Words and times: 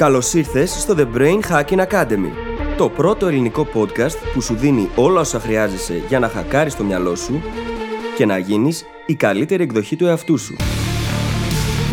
Καλώς 0.00 0.34
ήρθες 0.34 0.70
στο 0.70 0.94
The 0.98 1.16
Brain 1.16 1.40
Hacking 1.50 1.86
Academy, 1.86 2.30
το 2.76 2.88
πρώτο 2.88 3.26
ελληνικό 3.26 3.68
podcast 3.74 4.16
που 4.34 4.40
σου 4.40 4.54
δίνει 4.54 4.90
όλα 4.94 5.20
όσα 5.20 5.40
χρειάζεσαι 5.40 6.02
για 6.08 6.18
να 6.18 6.28
χακάρεις 6.28 6.76
το 6.76 6.84
μυαλό 6.84 7.14
σου 7.16 7.42
και 8.16 8.26
να 8.26 8.38
γίνεις 8.38 8.84
η 9.06 9.14
καλύτερη 9.14 9.62
εκδοχή 9.62 9.96
του 9.96 10.06
εαυτού 10.06 10.38
σου. 10.38 10.56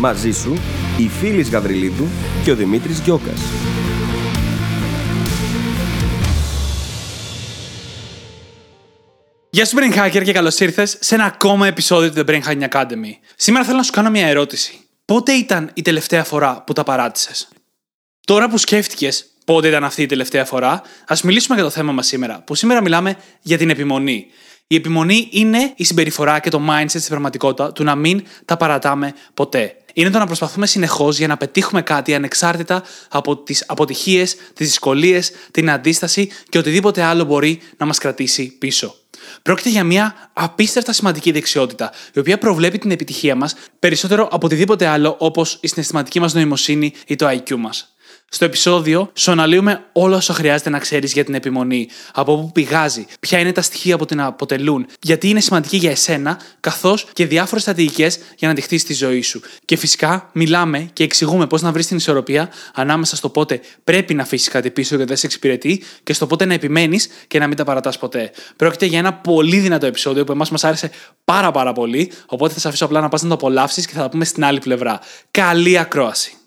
Μαζί 0.00 0.30
σου, 0.30 0.54
η 0.98 1.08
Φίλης 1.08 1.50
Γαβριλίδου 1.50 2.06
και 2.44 2.50
ο 2.50 2.54
Δημήτρης 2.54 3.00
Γιώκας. 3.00 3.40
Γεια 9.50 9.64
σου 9.64 9.76
Brain 9.76 9.98
Hacker 9.98 10.22
και 10.24 10.32
καλώς 10.32 10.60
ήρθες 10.60 10.96
σε 11.00 11.14
ένα 11.14 11.24
ακόμα 11.24 11.66
επεισόδιο 11.66 12.12
του 12.12 12.22
The 12.26 12.30
Brain 12.30 12.42
Hacking 12.42 12.68
Academy. 12.68 13.12
Σήμερα 13.36 13.64
θέλω 13.64 13.76
να 13.76 13.82
σου 13.82 13.92
κάνω 13.92 14.10
μια 14.10 14.26
ερώτηση. 14.26 14.78
Πότε 15.04 15.32
ήταν 15.32 15.70
η 15.74 15.82
τελευταία 15.82 16.24
φορά 16.24 16.62
που 16.66 16.72
τα 16.72 16.82
παράτησες; 16.82 17.48
Τώρα 18.28 18.48
που 18.48 18.58
σκέφτηκες 18.58 19.26
πότε 19.44 19.68
ήταν 19.68 19.84
αυτή 19.84 20.02
η 20.02 20.06
τελευταία 20.06 20.44
φορά, 20.44 20.82
ας 21.06 21.22
μιλήσουμε 21.22 21.54
για 21.54 21.64
το 21.64 21.70
θέμα 21.70 21.92
μας 21.92 22.06
σήμερα. 22.06 22.42
Που 22.46 22.54
σήμερα 22.54 22.82
μιλάμε 22.82 23.16
για 23.42 23.58
την 23.58 23.70
επιμονή. 23.70 24.26
Η 24.66 24.74
επιμονή 24.74 25.28
είναι 25.30 25.72
η 25.76 25.84
συμπεριφορά 25.84 26.38
και 26.38 26.50
το 26.50 26.60
mindset 26.70 26.86
στην 26.88 27.08
πραγματικότητα 27.08 27.72
του 27.72 27.84
να 27.84 27.94
μην 27.94 28.22
τα 28.44 28.56
παρατάμε 28.56 29.14
ποτέ. 29.34 29.76
Είναι 29.92 30.10
το 30.10 30.18
να 30.18 30.26
προσπαθούμε 30.26 30.66
συνεχώς 30.66 31.18
για 31.18 31.26
να 31.26 31.36
πετύχουμε 31.36 31.82
κάτι 31.82 32.14
ανεξάρτητα 32.14 32.82
από 33.08 33.36
τις 33.36 33.64
αποτυχίες, 33.66 34.34
τις 34.34 34.66
δυσκολίες, 34.66 35.30
την 35.50 35.70
αντίσταση 35.70 36.30
και 36.48 36.58
οτιδήποτε 36.58 37.02
άλλο 37.02 37.24
μπορεί 37.24 37.60
να 37.76 37.86
μας 37.86 37.98
κρατήσει 37.98 38.56
πίσω. 38.58 38.94
Πρόκειται 39.42 39.68
για 39.68 39.84
μια 39.84 40.30
απίστευτα 40.32 40.92
σημαντική 40.92 41.32
δεξιότητα, 41.32 41.92
η 42.12 42.18
οποία 42.18 42.38
προβλέπει 42.38 42.78
την 42.78 42.90
επιτυχία 42.90 43.34
μας 43.34 43.54
περισσότερο 43.78 44.28
από 44.30 44.46
οτιδήποτε 44.46 44.86
άλλο 44.86 45.16
όπως 45.18 45.58
η 45.60 45.68
συναισθηματική 45.68 46.20
μας 46.20 46.34
νοημοσύνη 46.34 46.92
ή 47.06 47.16
το 47.16 47.28
IQ 47.28 47.56
μας. 47.56 47.92
Στο 48.30 48.44
επεισόδιο 48.44 49.10
σου 49.14 49.30
αναλύουμε 49.30 49.84
όλα 49.92 50.16
όσα 50.16 50.34
χρειάζεται 50.34 50.70
να 50.70 50.78
ξέρεις 50.78 51.12
για 51.12 51.24
την 51.24 51.34
επιμονή, 51.34 51.88
από 52.12 52.36
πού 52.36 52.52
πηγάζει, 52.52 53.06
ποια 53.20 53.38
είναι 53.38 53.52
τα 53.52 53.62
στοιχεία 53.62 53.98
που 53.98 54.04
την 54.04 54.20
αποτελούν, 54.20 54.86
γιατί 55.00 55.28
είναι 55.28 55.40
σημαντική 55.40 55.76
για 55.76 55.90
εσένα, 55.90 56.40
καθώς 56.60 57.06
και 57.12 57.26
διάφορες 57.26 57.62
στρατηγικές 57.62 58.18
για 58.36 58.48
να 58.48 58.54
τη 58.54 58.60
χτίσει 58.60 58.84
τη 58.84 58.94
ζωή 58.94 59.22
σου. 59.22 59.40
Και 59.64 59.76
φυσικά 59.76 60.30
μιλάμε 60.32 60.90
και 60.92 61.04
εξηγούμε 61.04 61.46
πώς 61.46 61.62
να 61.62 61.72
βρεις 61.72 61.86
την 61.86 61.96
ισορροπία 61.96 62.50
ανάμεσα 62.74 63.16
στο 63.16 63.28
πότε 63.28 63.60
πρέπει 63.84 64.14
να 64.14 64.22
αφήσεις 64.22 64.48
κάτι 64.48 64.70
πίσω 64.70 64.96
και 64.96 65.04
δεν 65.04 65.16
σε 65.16 65.26
εξυπηρετεί 65.26 65.82
και 66.02 66.12
στο 66.12 66.26
πότε 66.26 66.44
να 66.44 66.54
επιμένεις 66.54 67.08
και 67.26 67.38
να 67.38 67.46
μην 67.46 67.56
τα 67.56 67.64
παρατάς 67.64 67.98
ποτέ. 67.98 68.30
Πρόκειται 68.56 68.86
για 68.86 68.98
ένα 68.98 69.14
πολύ 69.14 69.58
δυνατό 69.58 69.86
επεισόδιο 69.86 70.24
που 70.24 70.32
εμάς 70.32 70.50
μας 70.50 70.64
άρεσε 70.64 70.90
πάρα 71.24 71.50
πάρα 71.50 71.72
πολύ, 71.72 72.12
οπότε 72.26 72.52
θα 72.52 72.60
σε 72.60 72.68
αφήσω 72.68 72.84
απλά 72.84 73.00
να 73.00 73.08
πας 73.08 73.22
να 73.22 73.28
το 73.28 73.34
απολαύσεις 73.34 73.86
και 73.86 73.92
θα 73.92 74.02
τα 74.02 74.08
πούμε 74.08 74.24
στην 74.24 74.44
άλλη 74.44 74.58
πλευρά. 74.58 75.00
Καλή 75.30 75.78
ακρόαση! 75.78 76.37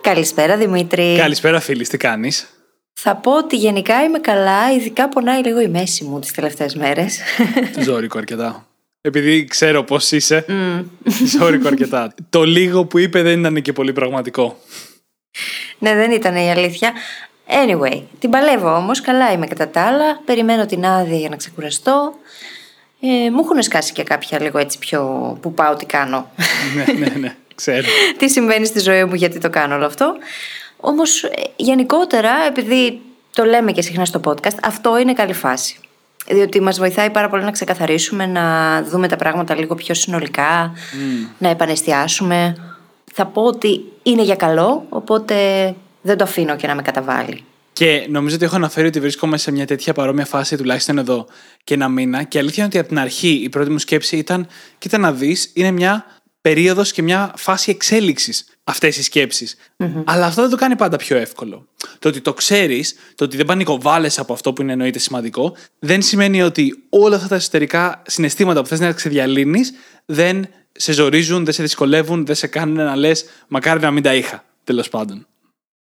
Καλησπέρα 0.00 0.56
Δημήτρη. 0.56 1.16
Καλησπέρα 1.16 1.60
φίλη, 1.60 1.86
τι 1.86 1.96
κάνεις; 1.96 2.46
Θα 2.92 3.16
πω 3.16 3.36
ότι 3.36 3.56
γενικά 3.56 4.02
είμαι 4.02 4.18
καλά, 4.18 4.72
ειδικά 4.72 5.08
πονάει 5.08 5.42
λίγο 5.42 5.60
η 5.60 5.68
μέση 5.68 6.04
μου 6.04 6.18
τις 6.18 6.32
τελευταίες 6.32 6.74
μέρες. 6.74 7.20
Ζώρικο 7.86 8.18
αρκετά. 8.18 8.66
Επειδή 9.00 9.44
ξέρω 9.44 9.82
πώς 9.82 10.12
είσαι, 10.12 10.44
mm. 10.48 10.84
ζώρικο 11.38 11.66
αρκετά. 11.68 12.14
Το 12.30 12.44
λίγο 12.44 12.84
που 12.84 12.98
είπε 12.98 13.22
δεν 13.22 13.40
ήταν 13.40 13.62
και 13.62 13.72
πολύ 13.72 13.92
πραγματικό. 13.92 14.58
Ναι, 15.78 15.94
δεν 15.94 16.10
ήταν 16.10 16.36
η 16.36 16.50
αλήθεια. 16.50 16.92
Anyway, 17.46 18.02
την 18.18 18.30
παλεύω 18.30 18.76
όμως, 18.76 19.00
καλά 19.00 19.32
είμαι 19.32 19.46
κατά 19.46 19.68
τα 19.68 19.80
άλλα, 19.82 20.20
περιμένω 20.24 20.66
την 20.66 20.84
άδεια 20.86 21.16
για 21.16 21.28
να 21.28 21.36
ξεκουραστώ. 21.36 22.14
Ε, 23.00 23.30
μου 23.30 23.40
έχουν 23.44 23.62
σκάσει 23.62 23.92
και 23.92 24.02
κάποια 24.02 24.40
λίγο 24.40 24.58
έτσι 24.58 24.78
πιο 24.78 25.02
που 25.42 25.54
πάω 25.54 25.76
τι 25.76 25.86
κάνω. 25.86 26.30
ναι, 26.74 26.92
ναι, 26.92 27.14
ναι. 27.18 27.36
Ξέρω. 27.60 27.86
τι 28.18 28.28
συμβαίνει 28.28 28.66
στη 28.66 28.80
ζωή 28.80 29.04
μου, 29.04 29.14
γιατί 29.14 29.38
το 29.38 29.50
κάνω 29.50 29.74
όλο 29.74 29.86
αυτό. 29.86 30.16
Όμως, 30.76 31.22
ε, 31.22 31.28
γενικότερα, 31.56 32.30
επειδή 32.48 33.00
το 33.34 33.44
λέμε 33.44 33.72
και 33.72 33.82
συχνά 33.82 34.04
στο 34.04 34.20
podcast, 34.24 34.56
αυτό 34.62 34.98
είναι 34.98 35.12
καλή 35.12 35.32
φάση. 35.32 35.76
Διότι 36.26 36.60
μας 36.60 36.78
βοηθάει 36.78 37.10
πάρα 37.10 37.28
πολύ 37.28 37.44
να 37.44 37.50
ξεκαθαρίσουμε, 37.50 38.26
να 38.26 38.82
δούμε 38.82 39.08
τα 39.08 39.16
πράγματα 39.16 39.54
λίγο 39.54 39.74
πιο 39.74 39.94
συνολικά, 39.94 40.72
να 41.38 41.48
επανεστιάσουμε. 41.48 42.56
Θα 43.12 43.26
πω 43.26 43.42
ότι 43.42 43.84
είναι 44.02 44.22
για 44.22 44.36
καλό, 44.36 44.86
οπότε 44.88 45.34
δεν 46.02 46.16
το 46.16 46.24
αφήνω 46.24 46.56
και 46.56 46.66
να 46.66 46.74
με 46.74 46.82
καταβάλει. 46.82 47.44
Και 47.72 48.06
νομίζω 48.08 48.34
ότι 48.34 48.44
έχω 48.44 48.56
αναφέρει 48.56 48.86
ότι 48.86 49.00
βρίσκομαι 49.00 49.38
σε 49.38 49.50
μια 49.50 49.66
τέτοια 49.66 49.92
παρόμοια 49.92 50.26
φάση 50.26 50.56
τουλάχιστον 50.56 50.98
εδώ 50.98 51.26
και 51.64 51.74
ένα 51.74 51.88
μήνα. 51.88 52.22
Και 52.22 52.38
αλήθεια 52.38 52.56
είναι 52.56 52.66
ότι 52.66 52.78
από 52.78 52.88
την 52.88 52.98
αρχή 52.98 53.28
η 53.28 53.48
πρώτη 53.48 53.70
μου 53.70 53.78
σκέψη 53.78 54.16
ήταν: 54.16 54.46
Κοίτα 54.78 54.98
να 54.98 55.12
δεις, 55.12 55.50
είναι 55.54 55.70
μια 55.70 56.04
περίοδος 56.40 56.92
και 56.92 57.02
μια 57.02 57.32
φάση 57.36 57.70
εξέλιξης 57.70 58.44
αυτές 58.64 58.96
οι 58.96 59.02
σκεψει 59.02 59.46
Αλλά 60.04 60.26
αυτό 60.26 60.40
δεν 60.40 60.50
το 60.50 60.56
κάνει 60.56 60.76
πάντα 60.76 60.96
πιο 60.96 61.16
εύκολο. 61.16 61.66
Το 61.98 62.08
ότι 62.08 62.20
το 62.20 62.34
ξέρεις, 62.34 62.94
το 63.14 63.24
ότι 63.24 63.36
δεν 63.36 63.46
πανικοβάλλει 63.46 64.10
από 64.16 64.32
αυτό 64.32 64.52
που 64.52 64.62
είναι 64.62 64.72
εννοείται 64.72 64.98
σημαντικό, 64.98 65.56
δεν 65.78 66.02
σημαίνει 66.02 66.42
ότι 66.42 66.82
όλα 66.88 67.16
αυτά 67.16 67.28
τα 67.28 67.34
εσωτερικά 67.34 68.02
συναισθήματα 68.06 68.60
που 68.60 68.66
θες 68.66 68.80
να 68.80 68.92
ξεδιαλύνεις 68.92 69.72
δεν 70.06 70.48
σε 70.72 70.92
ζορίζουν, 70.92 71.44
δεν 71.44 71.54
σε 71.54 71.62
δυσκολεύουν, 71.62 72.26
δεν 72.26 72.34
σε 72.34 72.46
κάνουν 72.46 72.74
να 72.74 72.96
λες 72.96 73.24
μακάρι 73.48 73.80
να 73.80 73.90
μην 73.90 74.02
τα 74.02 74.14
είχα. 74.14 74.44
Τέλος 74.64 74.88
πάντων. 74.88 75.26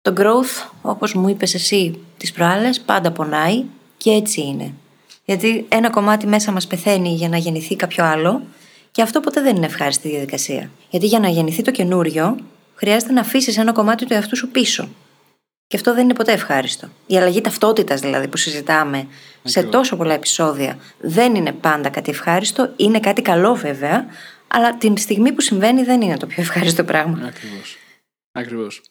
Το 0.02 0.12
growth, 0.16 0.70
όπως 0.82 1.14
μου 1.14 1.28
είπες 1.28 1.54
εσύ 1.54 1.98
τις 2.16 2.32
προάλλες, 2.32 2.80
πάντα 2.80 3.12
πονάει 3.12 3.64
και 3.96 4.10
έτσι 4.10 4.40
είναι. 4.40 4.74
Γιατί 5.24 5.66
ένα 5.68 5.90
κομμάτι 5.90 6.26
μέσα 6.26 6.52
μας 6.52 6.66
πεθαίνει 6.66 7.14
για 7.14 7.28
να 7.28 7.36
γεννηθεί 7.36 7.76
κάποιο 7.76 8.04
άλλο 8.04 8.42
και 8.92 9.02
αυτό 9.02 9.20
ποτέ 9.20 9.40
δεν 9.40 9.56
είναι 9.56 9.66
ευχάριστη 9.66 10.08
διαδικασία. 10.08 10.70
Γιατί 10.90 11.06
για 11.06 11.18
να 11.18 11.28
γεννηθεί 11.28 11.62
το 11.62 11.70
καινούριο, 11.70 12.36
χρειάζεται 12.74 13.12
να 13.12 13.20
αφήσεις 13.20 13.58
ένα 13.58 13.72
κομμάτι 13.72 14.06
του 14.06 14.12
εαυτού 14.12 14.36
σου 14.36 14.48
πίσω. 14.48 14.88
Και 15.66 15.76
αυτό 15.76 15.94
δεν 15.94 16.04
είναι 16.04 16.14
ποτέ 16.14 16.32
ευχάριστο. 16.32 16.88
Η 17.06 17.16
αλλαγή 17.16 17.40
ταυτότητας 17.40 18.00
δηλαδή 18.00 18.28
που 18.28 18.36
συζητάμε 18.36 19.06
σε 19.42 19.62
τόσο 19.62 19.96
πολλά 19.96 20.14
επεισόδια 20.14 20.78
δεν 21.00 21.34
είναι 21.34 21.52
πάντα 21.52 21.88
κάτι 21.88 22.10
ευχάριστο. 22.10 22.72
Είναι 22.76 23.00
κάτι 23.00 23.22
καλό 23.22 23.54
βέβαια, 23.54 24.06
αλλά 24.48 24.76
την 24.76 24.96
στιγμή 24.96 25.32
που 25.32 25.40
συμβαίνει 25.40 25.82
δεν 25.82 26.00
είναι 26.00 26.16
το 26.16 26.26
πιο 26.26 26.42
ευχάριστο 26.42 26.84
πράγμα. 26.84 27.26
Ακριβώς. 27.26 27.76
Ακριβώς. 28.32 28.82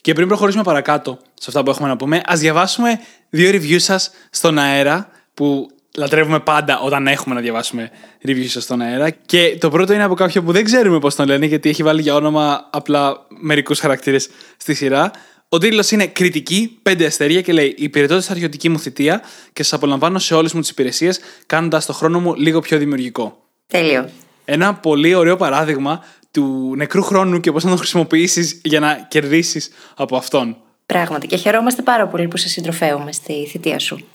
Και 0.00 0.12
πριν 0.12 0.28
προχωρήσουμε 0.28 0.62
παρακάτω 0.62 1.18
σε 1.34 1.44
αυτά 1.46 1.62
που 1.62 1.70
έχουμε 1.70 1.88
να 1.88 1.96
πούμε, 1.96 2.22
ας 2.26 2.40
διαβάσουμε 2.40 3.00
δύο 3.30 3.50
reviews 3.50 3.80
σας 3.80 4.10
στον 4.30 4.58
αέρα 4.58 5.10
που 5.34 5.70
λατρεύουμε 5.96 6.40
πάντα 6.40 6.80
όταν 6.80 7.06
έχουμε 7.06 7.34
να 7.34 7.40
διαβάσουμε 7.40 7.90
reviews 8.26 8.46
στον 8.46 8.80
αέρα. 8.80 9.10
Και 9.10 9.56
το 9.60 9.70
πρώτο 9.70 9.92
είναι 9.92 10.02
από 10.02 10.14
κάποιον 10.14 10.44
που 10.44 10.52
δεν 10.52 10.64
ξέρουμε 10.64 10.98
πώς 10.98 11.14
τον 11.14 11.26
λένε, 11.26 11.46
γιατί 11.46 11.68
έχει 11.68 11.82
βάλει 11.82 12.02
για 12.02 12.14
όνομα 12.14 12.68
απλά 12.70 13.26
μερικούς 13.28 13.78
χαρακτήρες 13.78 14.28
στη 14.56 14.74
σειρά. 14.74 15.10
Ο 15.48 15.58
τίτλος 15.58 15.90
είναι 15.90 16.06
Κριτική, 16.06 16.78
5 16.82 17.04
αστέρια 17.04 17.40
και 17.40 17.52
λέει 17.52 17.74
Υπηρετώ 17.78 18.16
της 18.16 18.24
στρατιωτική 18.24 18.68
μου 18.68 18.78
θητεία 18.78 19.22
και 19.52 19.62
σας 19.62 19.72
απολαμβάνω 19.72 20.18
σε 20.18 20.34
όλες 20.34 20.52
μου 20.52 20.60
τις 20.60 20.70
υπηρεσίες, 20.70 21.20
κάνοντας 21.46 21.86
το 21.86 21.92
χρόνο 21.92 22.20
μου 22.20 22.34
λίγο 22.34 22.60
πιο 22.60 22.78
δημιουργικό. 22.78 23.42
Τέλειο. 23.66 24.08
Ένα 24.44 24.74
πολύ 24.74 25.14
ωραίο 25.14 25.36
παράδειγμα 25.36 26.04
του 26.30 26.72
νεκρού 26.76 27.02
χρόνου 27.02 27.40
και 27.40 27.52
πώς 27.52 27.62
να 27.64 27.68
τον 27.68 27.78
χρησιμοποιήσεις 27.78 28.60
για 28.64 28.80
να 28.80 29.06
κερδίσεις 29.08 29.70
από 29.96 30.16
αυτόν. 30.16 30.56
Πράγματι. 30.86 31.26
Και 31.26 31.36
χαιρόμαστε 31.36 31.82
πάρα 31.82 32.06
πολύ 32.06 32.28
που 32.28 32.36
σε 32.36 32.48
συντροφέουμε 32.48 33.12
στη 33.12 33.46
θητεία 33.46 33.78
σου. 33.78 34.06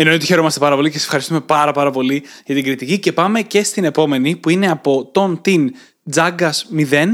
Εννοείται 0.00 0.20
ότι 0.20 0.26
χαιρόμαστε 0.26 0.60
πάρα 0.60 0.74
πολύ 0.74 0.90
και 0.90 0.98
σα 0.98 1.04
ευχαριστούμε 1.04 1.40
πάρα 1.40 1.72
πάρα 1.72 1.90
πολύ 1.90 2.22
για 2.44 2.54
την 2.54 2.64
κριτική. 2.64 2.98
Και 2.98 3.12
πάμε 3.12 3.40
και 3.42 3.62
στην 3.62 3.84
επόμενη 3.84 4.36
που 4.36 4.50
είναι 4.50 4.70
από 4.70 5.04
τον 5.12 5.40
Την 5.40 5.74
Τζάγκας 6.10 6.66
0. 6.90 7.04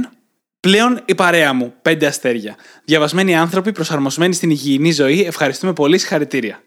Πλέον 0.61 1.03
η 1.05 1.15
παρέα 1.15 1.53
μου, 1.53 1.73
5 1.83 2.05
αστέρια. 2.05 2.57
Διαβασμένοι 2.85 3.37
άνθρωποι, 3.37 3.73
προσαρμοσμένοι 3.73 4.35
στην 4.35 4.51
υγιεινή 4.51 4.93
ζωή. 4.93 5.25
Ευχαριστούμε 5.25 5.73
πολύ, 5.73 5.99
συγχαρητήρια. 5.99 6.63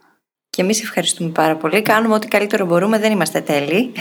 Και 0.49 0.61
εμείς 0.61 0.81
ευχαριστούμε 0.81 1.29
πάρα 1.29 1.55
πολύ. 1.55 1.81
Κάνουμε 1.81 2.15
ό,τι 2.15 2.27
καλύτερο 2.27 2.65
μπορούμε, 2.65 2.99
δεν 2.99 3.11
είμαστε 3.11 3.41
τέλειοι. 3.41 3.91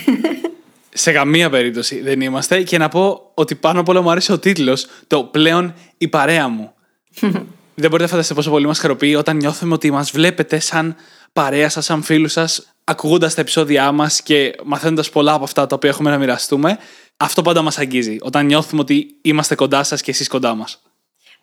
Σε 0.92 1.12
καμία 1.12 1.50
περίπτωση 1.50 2.00
δεν 2.00 2.20
είμαστε. 2.20 2.62
Και 2.62 2.78
να 2.78 2.88
πω 2.88 3.30
ότι 3.34 3.54
πάνω 3.54 3.80
απ' 3.80 3.88
όλα 3.88 4.00
μου 4.00 4.10
άρεσε 4.10 4.32
ο 4.32 4.38
τίτλος, 4.38 4.86
το 5.06 5.24
πλέον 5.24 5.74
η 5.98 6.08
παρέα 6.08 6.48
μου. 6.48 6.72
δεν 7.74 7.90
μπορείτε 7.90 8.02
να 8.02 8.08
φανταστείτε 8.08 8.34
πόσο 8.34 8.50
πολύ 8.50 8.66
μας 8.66 8.78
χαροποιεί 8.78 9.14
όταν 9.18 9.36
νιώθουμε 9.36 9.74
ότι 9.74 9.90
μας 9.90 10.10
βλέπετε 10.10 10.58
σαν 10.58 10.96
παρέα 11.36 11.68
σας, 11.68 11.84
σαν 11.84 12.02
φίλους 12.02 12.32
σας, 12.32 12.74
ακούγοντας 12.84 13.34
τα 13.34 13.40
επεισόδια 13.40 13.92
μας 13.92 14.22
και 14.22 14.54
μαθαίνοντας 14.64 15.10
πολλά 15.10 15.32
από 15.32 15.44
αυτά 15.44 15.66
τα 15.66 15.74
οποία 15.74 15.90
έχουμε 15.90 16.10
να 16.10 16.18
μοιραστούμε. 16.18 16.78
Αυτό 17.16 17.42
πάντα 17.42 17.62
μας 17.62 17.78
αγγίζει. 17.78 18.16
Όταν 18.20 18.46
νιώθουμε 18.46 18.80
ότι 18.80 19.06
είμαστε 19.22 19.54
κοντά 19.54 19.82
σας 19.82 20.02
και 20.02 20.10
εσείς 20.10 20.28
κοντά 20.28 20.54
μας. 20.54 20.82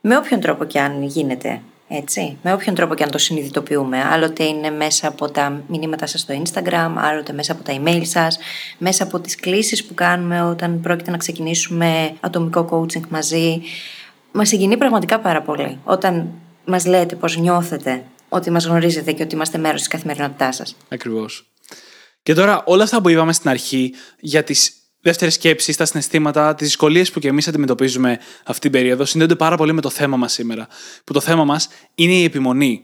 Με 0.01 0.17
όποιον 0.17 0.39
τρόπο 0.39 0.63
και 0.63 0.79
αν 0.79 1.03
γίνεται. 1.03 1.61
Έτσι, 1.87 2.37
με 2.41 2.53
όποιον 2.53 2.75
τρόπο 2.75 2.93
και 2.93 3.03
αν 3.03 3.11
το 3.11 3.17
συνειδητοποιούμε. 3.17 4.03
Άλλοτε 4.03 4.43
είναι 4.43 4.69
μέσα 4.69 5.07
από 5.07 5.31
τα 5.31 5.61
μηνύματα 5.67 6.07
σας 6.07 6.21
στο 6.21 6.41
Instagram, 6.43 6.91
άλλοτε 6.95 7.33
μέσα 7.33 7.51
από 7.51 7.63
τα 7.63 7.73
email 7.81 8.01
σας, 8.03 8.37
μέσα 8.77 9.03
από 9.03 9.19
τις 9.19 9.35
κλήσεις 9.35 9.85
που 9.85 9.93
κάνουμε 9.93 10.43
όταν 10.43 10.79
πρόκειται 10.81 11.11
να 11.11 11.17
ξεκινήσουμε 11.17 12.13
ατομικό 12.19 12.67
coaching 12.71 13.07
μαζί. 13.09 13.61
Μας 14.31 14.47
συγκινεί 14.47 14.77
πραγματικά 14.77 15.19
πάρα 15.19 15.41
πολύ. 15.41 15.79
Όταν 15.83 16.29
μας 16.65 16.85
λέτε 16.85 17.15
πώς 17.15 17.37
νιώθετε 17.37 18.03
ότι 18.33 18.51
μας 18.51 18.65
γνωρίζετε 18.65 19.11
και 19.11 19.23
ότι 19.23 19.35
είμαστε 19.35 19.57
μέρος 19.57 19.79
της 19.79 19.87
καθημερινότητάς 19.87 20.55
σας. 20.55 20.75
Ακριβώς. 20.89 21.51
Και 22.23 22.33
τώρα 22.33 22.63
όλα 22.65 22.83
αυτά 22.83 23.01
που 23.01 23.09
είπαμε 23.09 23.33
στην 23.33 23.49
αρχή 23.49 23.93
για 24.19 24.43
τις 24.43 24.73
δεύτερη 25.01 25.31
σκέψη 25.31 25.71
στα 25.71 25.85
συναισθήματα, 25.85 26.55
τις 26.55 26.67
δυσκολίες 26.67 27.11
που 27.11 27.19
και 27.19 27.27
εμείς 27.27 27.47
αντιμετωπίζουμε 27.47 28.19
αυτή 28.45 28.61
την 28.61 28.71
περίοδο 28.71 29.05
συνδέονται 29.05 29.35
πάρα 29.35 29.57
πολύ 29.57 29.73
με 29.73 29.81
το 29.81 29.89
θέμα 29.89 30.17
μας 30.17 30.33
σήμερα. 30.33 30.67
Που 31.03 31.13
το 31.13 31.19
θέμα 31.19 31.43
μας 31.43 31.67
είναι 31.95 32.13
η 32.13 32.23
επιμονή. 32.23 32.83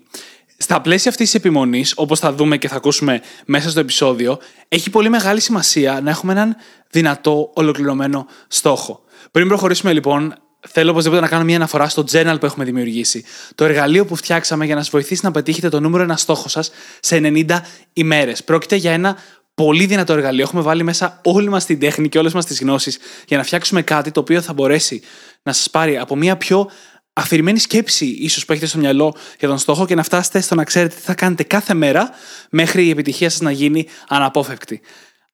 Στα 0.57 0.81
πλαίσια 0.81 1.12
αυτής 1.12 1.25
της 1.25 1.40
επιμονής, 1.40 1.94
όπως 1.96 2.19
θα 2.19 2.34
δούμε 2.34 2.57
και 2.57 2.68
θα 2.68 2.75
ακούσουμε 2.75 3.22
μέσα 3.46 3.69
στο 3.69 3.80
επεισόδιο, 3.80 4.40
έχει 4.68 4.90
πολύ 4.90 5.10
μεγάλη 5.10 5.40
σημασία 5.40 6.00
να 6.04 6.10
έχουμε 6.10 6.31
έναν 6.31 6.56
δυνατό, 6.90 7.51
ολοκληρωμένο 7.54 8.28
στόχο. 8.48 9.04
Πριν 9.31 9.48
προχωρήσουμε 9.48 9.94
λοιπόν, 9.94 10.36
θέλω 10.68 10.92
οπωσδήποτε 10.92 11.22
να 11.22 11.28
κάνω 11.28 11.44
μια 11.44 11.56
αναφορά 11.56 11.90
στο 11.90 12.04
journal 12.12 12.36
που 12.40 12.46
έχουμε 12.46 12.66
δημιουργήσει. 12.66 13.24
Το 13.56 13.66
εργαλείο 13.66 14.06
που 14.06 14.16
φτιάξαμε 14.16 14.66
για 14.66 14.76
να 14.76 14.82
σας 14.82 14.90
βοηθήσει 14.90 15.22
να 15.24 15.32
πετύχετε 15.32 15.70
το 15.70 15.80
νούμερο 15.80 16.04
ένα 16.04 16.18
στόχο 16.18 16.50
σας 16.50 16.72
σε 17.00 17.22
90 17.24 17.46
ημέρες. 17.94 18.44
Πρόκειται 18.44 18.76
για 18.76 18.92
ένα 18.92 19.18
πολύ 19.54 19.86
δυνατό 19.86 20.14
εργαλείο. 20.14 20.44
Έχουμε 20.44 20.62
βάλει 20.62 20.84
μέσα 20.84 21.20
όλη 21.24 21.50
μας 21.50 21.66
την 21.66 21.80
τέχνη 21.80 22.10
και 22.10 22.18
όλες 22.18 22.34
μας 22.34 22.46
τις 22.46 22.60
γνώσεις 22.60 22.98
για 23.28 23.38
να 23.38 23.44
φτιάξουμε 23.44 23.82
κάτι 23.82 24.12
το 24.12 24.20
οποίο 24.20 24.42
θα 24.42 24.54
μπορέσει 24.54 25.02
να 25.44 25.54
σας 25.54 25.70
πάρει 25.70 25.98
από 25.98 26.16
μια 26.16 26.38
πιο 26.38 26.70
αφηρημένη 27.14 27.60
σκέψη, 27.60 28.06
ίσως 28.06 28.46
που 28.46 28.52
έχετε 28.52 28.68
στο 28.68 28.78
μυαλό 28.78 29.16
για 29.40 29.48
τον 29.48 29.58
στόχο 29.58 29.86
και 29.86 29.96
να 29.96 30.04
φτάσετε 30.04 30.42
στο 30.42 30.56
να 30.56 30.64
ξέρετε 30.64 30.96
τι 30.96 31.02
θα 31.02 31.14
κάνετε 31.14 31.44
κάθε 31.44 31.74
μέρα 31.74 32.10
μέχρι 32.50 32.86
η 32.86 32.90
επιτυχία 32.90 33.30
σας 33.30 33.42
να 33.42 33.52
γίνει 33.52 33.88
αναπόφευκτη. 34.08 34.82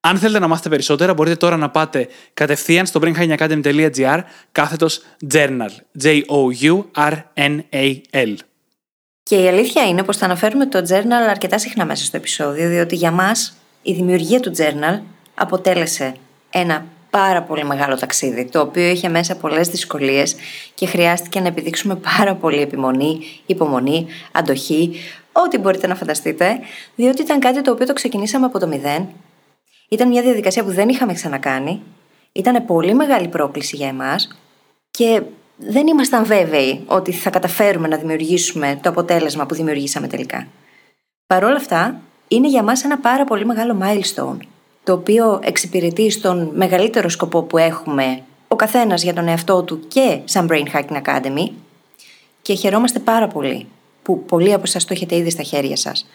Αν 0.07 0.17
θέλετε 0.17 0.39
να 0.39 0.47
μάθετε 0.47 0.69
περισσότερα, 0.69 1.13
μπορείτε 1.13 1.35
τώρα 1.35 1.57
να 1.57 1.69
πάτε 1.69 2.07
κατευθείαν 2.33 2.85
στο 2.85 2.99
brainhackingacademy.gr 3.03 4.19
κάθετος 4.51 5.01
journal. 5.33 5.69
J-O-U-R-N-A-L. 6.03 6.75
Και 9.23 9.35
η 9.35 9.47
αλήθεια 9.47 9.87
είναι 9.87 10.03
πως 10.03 10.17
θα 10.17 10.25
αναφέρουμε 10.25 10.65
το 10.65 10.85
journal 10.89 11.29
αρκετά 11.29 11.57
συχνά 11.57 11.85
μέσα 11.85 12.05
στο 12.05 12.17
επεισόδιο, 12.17 12.69
διότι 12.69 12.95
για 12.95 13.11
μας 13.11 13.57
η 13.81 13.93
δημιουργία 13.93 14.39
του 14.39 14.51
journal 14.57 14.99
αποτέλεσε 15.35 16.15
ένα 16.49 16.85
πάρα 17.09 17.41
πολύ 17.41 17.63
μεγάλο 17.65 17.95
ταξίδι, 17.95 18.45
το 18.45 18.59
οποίο 18.59 18.89
είχε 18.89 19.09
μέσα 19.09 19.35
πολλές 19.35 19.67
δυσκολίες 19.67 20.35
και 20.73 20.85
χρειάστηκε 20.85 21.39
να 21.39 21.47
επιδείξουμε 21.47 21.95
πάρα 21.95 22.35
πολύ 22.35 22.61
επιμονή, 22.61 23.19
υπομονή, 23.45 24.07
αντοχή, 24.31 24.95
ό,τι 25.31 25.57
μπορείτε 25.57 25.87
να 25.87 25.95
φανταστείτε, 25.95 26.59
διότι 26.95 27.21
ήταν 27.21 27.39
κάτι 27.39 27.61
το 27.61 27.71
οποίο 27.71 27.85
το 27.85 27.93
ξεκινήσαμε 27.93 28.45
από 28.45 28.59
το 28.59 28.67
μηδέν. 28.67 29.07
Ήταν 29.89 30.07
μια 30.07 30.21
διαδικασία 30.21 30.63
που 30.63 30.71
δεν 30.71 30.89
είχαμε 30.89 31.13
ξανακάνει. 31.13 31.81
Ήταν 32.31 32.65
πολύ 32.65 32.93
μεγάλη 32.93 33.27
πρόκληση 33.27 33.75
για 33.75 33.87
εμάς 33.87 34.37
και 34.91 35.21
δεν 35.57 35.87
ήμασταν 35.87 36.25
βέβαιοι 36.25 36.83
ότι 36.85 37.11
θα 37.11 37.29
καταφέρουμε 37.29 37.87
να 37.87 37.97
δημιουργήσουμε 37.97 38.79
το 38.81 38.89
αποτέλεσμα 38.89 39.45
που 39.45 39.55
δημιουργήσαμε 39.55 40.07
τελικά. 40.07 40.47
Παρ' 41.27 41.43
όλα 41.43 41.55
αυτά, 41.55 42.01
είναι 42.27 42.47
για 42.47 42.63
μας 42.63 42.83
ένα 42.83 42.97
πάρα 42.97 43.23
πολύ 43.23 43.45
μεγάλο 43.45 43.77
milestone, 43.81 44.37
το 44.83 44.93
οποίο 44.93 45.39
εξυπηρετεί 45.43 46.09
στον 46.09 46.51
μεγαλύτερο 46.53 47.09
σκοπό 47.09 47.43
που 47.43 47.57
έχουμε 47.57 48.23
ο 48.47 48.55
καθένας 48.55 49.03
για 49.03 49.13
τον 49.13 49.27
εαυτό 49.27 49.63
του 49.63 49.79
και 49.87 50.19
σαν 50.23 50.47
Brain 50.51 50.65
Hacking 50.73 51.01
Academy 51.03 51.49
και 52.41 52.53
χαιρόμαστε 52.53 52.99
πάρα 52.99 53.27
πολύ 53.27 53.67
που 54.03 54.23
πολλοί 54.23 54.53
από 54.53 54.63
εσάς 54.65 54.85
το 54.85 54.93
έχετε 54.93 55.15
ήδη 55.15 55.29
στα 55.29 55.43
χέρια 55.43 55.75
σας 55.75 56.07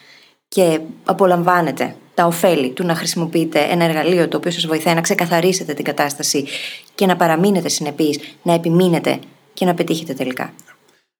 και 0.48 0.80
απολαμβάνετε 1.04 1.96
τα 2.20 2.26
ωφέλη 2.26 2.70
του 2.70 2.84
να 2.84 2.94
χρησιμοποιείτε 2.94 3.60
ένα 3.70 3.84
εργαλείο 3.84 4.28
το 4.28 4.36
οποίο 4.36 4.50
σας 4.50 4.66
βοηθάει 4.66 4.94
να 4.94 5.00
ξεκαθαρίσετε 5.00 5.74
την 5.74 5.84
κατάσταση 5.84 6.46
και 6.94 7.06
να 7.06 7.16
παραμείνετε 7.16 7.68
συνεπείς, 7.68 8.18
να 8.42 8.52
επιμείνετε 8.52 9.18
και 9.54 9.64
να 9.64 9.74
πετύχετε 9.74 10.14
τελικά. 10.14 10.52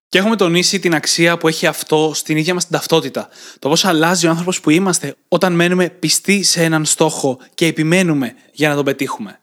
Και 0.08 0.18
έχουμε 0.18 0.36
τονίσει 0.36 0.78
την 0.78 0.94
αξία 0.94 1.38
που 1.38 1.48
έχει 1.48 1.66
αυτό 1.66 2.10
στην 2.14 2.36
ίδια 2.36 2.54
μας 2.54 2.66
την 2.66 2.72
ταυτότητα. 2.72 3.28
Το 3.58 3.68
πώς 3.68 3.84
αλλάζει 3.84 4.26
ο 4.26 4.30
άνθρωπος 4.30 4.60
που 4.60 4.70
είμαστε 4.70 5.14
όταν 5.28 5.52
μένουμε 5.52 5.88
πιστοί 5.88 6.42
σε 6.42 6.64
έναν 6.64 6.84
στόχο 6.84 7.38
και 7.54 7.66
επιμένουμε 7.66 8.34
για 8.52 8.68
να 8.68 8.74
τον 8.74 8.84
πετύχουμε. 8.84 9.38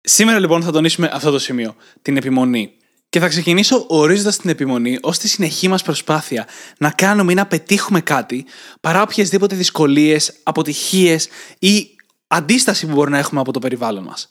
Σήμερα 0.00 0.38
λοιπόν 0.38 0.62
θα 0.62 0.72
τονίσουμε 0.72 1.10
αυτό 1.12 1.30
το 1.30 1.38
σημείο, 1.38 1.74
την 2.02 2.16
επιμονή. 2.16 2.72
Και 3.14 3.20
θα 3.20 3.28
ξεκινήσω 3.28 3.84
ορίζοντας 3.88 4.36
την 4.36 4.50
επιμονή 4.50 4.98
ως 5.02 5.18
τη 5.18 5.28
συνεχή 5.28 5.68
μας 5.68 5.82
προσπάθεια 5.82 6.46
να 6.78 6.90
κάνουμε 6.90 7.32
ή 7.32 7.34
να 7.34 7.46
πετύχουμε 7.46 8.00
κάτι 8.00 8.44
παρά 8.80 9.02
οποιασδήποτε 9.02 9.56
δυσκολίες, 9.56 10.34
αποτυχίες 10.42 11.28
ή 11.58 11.88
αντίσταση 12.26 12.86
που 12.86 12.92
μπορεί 12.92 13.10
να 13.10 13.18
έχουμε 13.18 13.40
από 13.40 13.52
το 13.52 13.58
περιβάλλον 13.58 14.04
μας. 14.04 14.26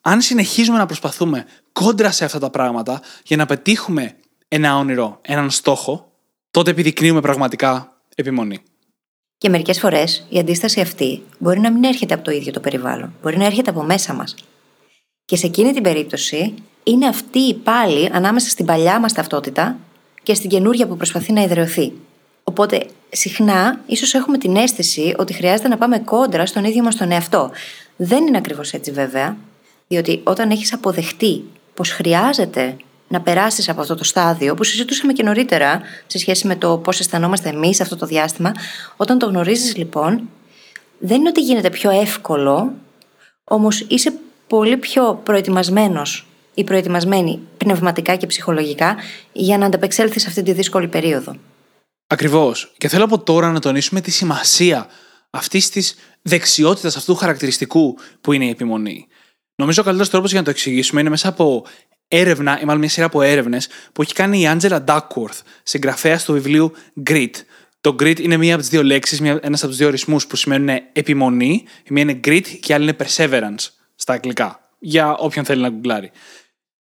Αν 0.00 0.20
συνεχίζουμε 0.20 0.78
να 0.78 0.86
προσπαθούμε 0.86 1.46
κόντρα 1.72 2.10
σε 2.10 2.24
αυτά 2.24 2.38
τα 2.38 2.50
πράγματα 2.50 3.02
για 3.24 3.36
να 3.36 3.46
πετύχουμε 3.46 4.16
ένα 4.48 4.76
όνειρο, 4.76 5.18
έναν 5.22 5.50
στόχο, 5.50 6.12
τότε 6.50 6.70
επιδεικνύουμε 6.70 7.20
πραγματικά 7.20 8.00
επιμονή. 8.14 8.58
Και 9.38 9.48
μερικές 9.48 9.78
φορές 9.78 10.26
η 10.28 10.38
αντίσταση 10.38 10.80
αυτή 10.80 11.22
μπορεί 11.38 11.60
να 11.60 11.72
μην 11.72 11.84
έρχεται 11.84 12.14
από 12.14 12.24
το 12.24 12.30
ίδιο 12.30 12.52
το 12.52 12.60
περιβάλλον, 12.60 13.14
μπορεί 13.22 13.36
να 13.36 13.44
έρχεται 13.44 13.70
από 13.70 13.82
μέσα 13.82 14.14
μας. 14.14 14.34
Και 15.24 15.36
σε 15.36 15.46
εκείνη 15.46 15.72
την 15.72 15.82
περίπτωση 15.82 16.54
είναι 16.90 17.06
αυτή 17.06 17.38
η 17.38 17.54
πάλι 17.54 18.10
ανάμεσα 18.12 18.48
στην 18.48 18.64
παλιά 18.64 19.00
μας 19.00 19.12
ταυτότητα 19.12 19.76
και 20.22 20.34
στην 20.34 20.50
καινούρια 20.50 20.86
που 20.86 20.96
προσπαθεί 20.96 21.32
να 21.32 21.42
ιδρυωθεί. 21.42 21.92
Οπότε 22.44 22.86
συχνά 23.10 23.80
ίσως 23.86 24.14
έχουμε 24.14 24.38
την 24.38 24.56
αίσθηση 24.56 25.14
ότι 25.18 25.32
χρειάζεται 25.32 25.68
να 25.68 25.76
πάμε 25.76 25.98
κόντρα 25.98 26.46
στον 26.46 26.64
ίδιο 26.64 26.82
μας 26.82 26.96
τον 26.96 27.10
εαυτό. 27.10 27.50
Δεν 27.96 28.26
είναι 28.26 28.36
ακριβώς 28.36 28.72
έτσι 28.72 28.90
βέβαια, 28.90 29.36
διότι 29.88 30.20
όταν 30.24 30.50
έχεις 30.50 30.72
αποδεχτεί 30.72 31.44
πως 31.74 31.90
χρειάζεται 31.90 32.76
να 33.08 33.20
περάσεις 33.20 33.68
από 33.68 33.80
αυτό 33.80 33.94
το 33.94 34.04
στάδιο, 34.04 34.54
που 34.54 34.64
συζητούσαμε 34.64 35.12
και 35.12 35.22
νωρίτερα 35.22 35.80
σε 36.06 36.18
σχέση 36.18 36.46
με 36.46 36.56
το 36.56 36.78
πώς 36.78 37.00
αισθανόμαστε 37.00 37.48
εμείς 37.48 37.80
αυτό 37.80 37.96
το 37.96 38.06
διάστημα. 38.06 38.52
Όταν 38.96 39.18
το 39.18 39.26
γνωρίζεις, 39.26 39.76
λοιπόν, 39.76 40.28
δεν 40.98 41.18
είναι 41.18 41.28
ότι 41.28 41.40
γίνεται 41.40 41.70
πιο 41.70 41.90
εύκολο, 41.90 42.72
όμως 43.44 43.80
είσαι 43.88 44.12
πολύ 44.46 44.76
πιο 44.76 45.20
προετοιμασμένος 45.24 46.29
ή 46.54 46.64
προετοιμασμένη 46.64 47.40
πνευματικά 47.56 48.16
και 48.16 48.26
ψυχολογικά 48.26 48.96
για 49.32 49.58
να 49.58 49.66
ανταπεξέλθει 49.66 50.20
σε 50.20 50.28
αυτή 50.28 50.42
τη 50.42 50.52
δύσκολη 50.52 50.88
περίοδο. 50.88 51.36
Ακριβώς. 52.06 52.72
Και 52.78 52.88
θέλω 52.88 53.04
από 53.04 53.18
τώρα 53.18 53.52
να 53.52 53.60
τονίσουμε 53.60 54.00
τη 54.00 54.10
σημασία 54.10 54.86
αυτής 55.30 55.70
της 55.70 55.94
δεξιότητας, 56.22 56.96
αυτού 56.96 57.12
του 57.12 57.18
χαρακτηριστικού 57.18 57.98
που 58.20 58.32
είναι 58.32 58.44
η 58.44 58.48
επιμονή. 58.48 59.06
Νομίζω 59.54 59.80
ο 59.80 59.84
καλύτερος 59.84 60.10
τρόπος 60.10 60.30
για 60.30 60.38
να 60.38 60.44
το 60.44 60.50
εξηγήσουμε 60.50 61.00
είναι 61.00 61.10
μέσα 61.10 61.28
από 61.28 61.66
έρευνα, 62.08 62.60
ή 62.60 62.64
μάλλον 62.64 62.80
μια 62.80 62.88
σειρά 62.90 63.06
από 63.06 63.22
έρευνες 63.22 63.68
που 63.92 64.02
έχει 64.02 64.12
κάνει 64.12 64.40
η 64.40 64.50
Angela 64.54 64.84
Duckworth, 64.84 65.40
συγγραφέας 65.62 66.24
του 66.24 66.32
βιβλίου 66.32 66.72
Grit. 67.10 67.30
Το 67.80 67.96
grit 68.00 68.20
είναι 68.20 68.36
μία 68.36 68.52
από 68.52 68.60
τις 68.60 68.70
δύο 68.70 68.82
λέξεις, 68.82 69.20
ένας 69.20 69.60
από 69.60 69.68
τους 69.68 69.76
δύο 69.76 69.86
ορισμούς 69.86 70.26
που 70.26 70.36
σημαίνουν 70.36 70.82
επιμονή. 70.92 71.64
Η 71.82 71.88
μία 71.88 72.02
είναι 72.02 72.20
grit 72.24 72.46
και 72.60 72.72
η 72.72 72.74
άλλη 72.74 72.84
είναι 72.84 72.96
perseverance 72.98 73.68
στα 73.94 74.12
αγγλικά. 74.12 74.70
Για 74.78 75.16
όποιον 75.16 75.44
θέλει 75.44 75.62
να 75.62 75.68
γκουγκλάρει. 75.68 76.10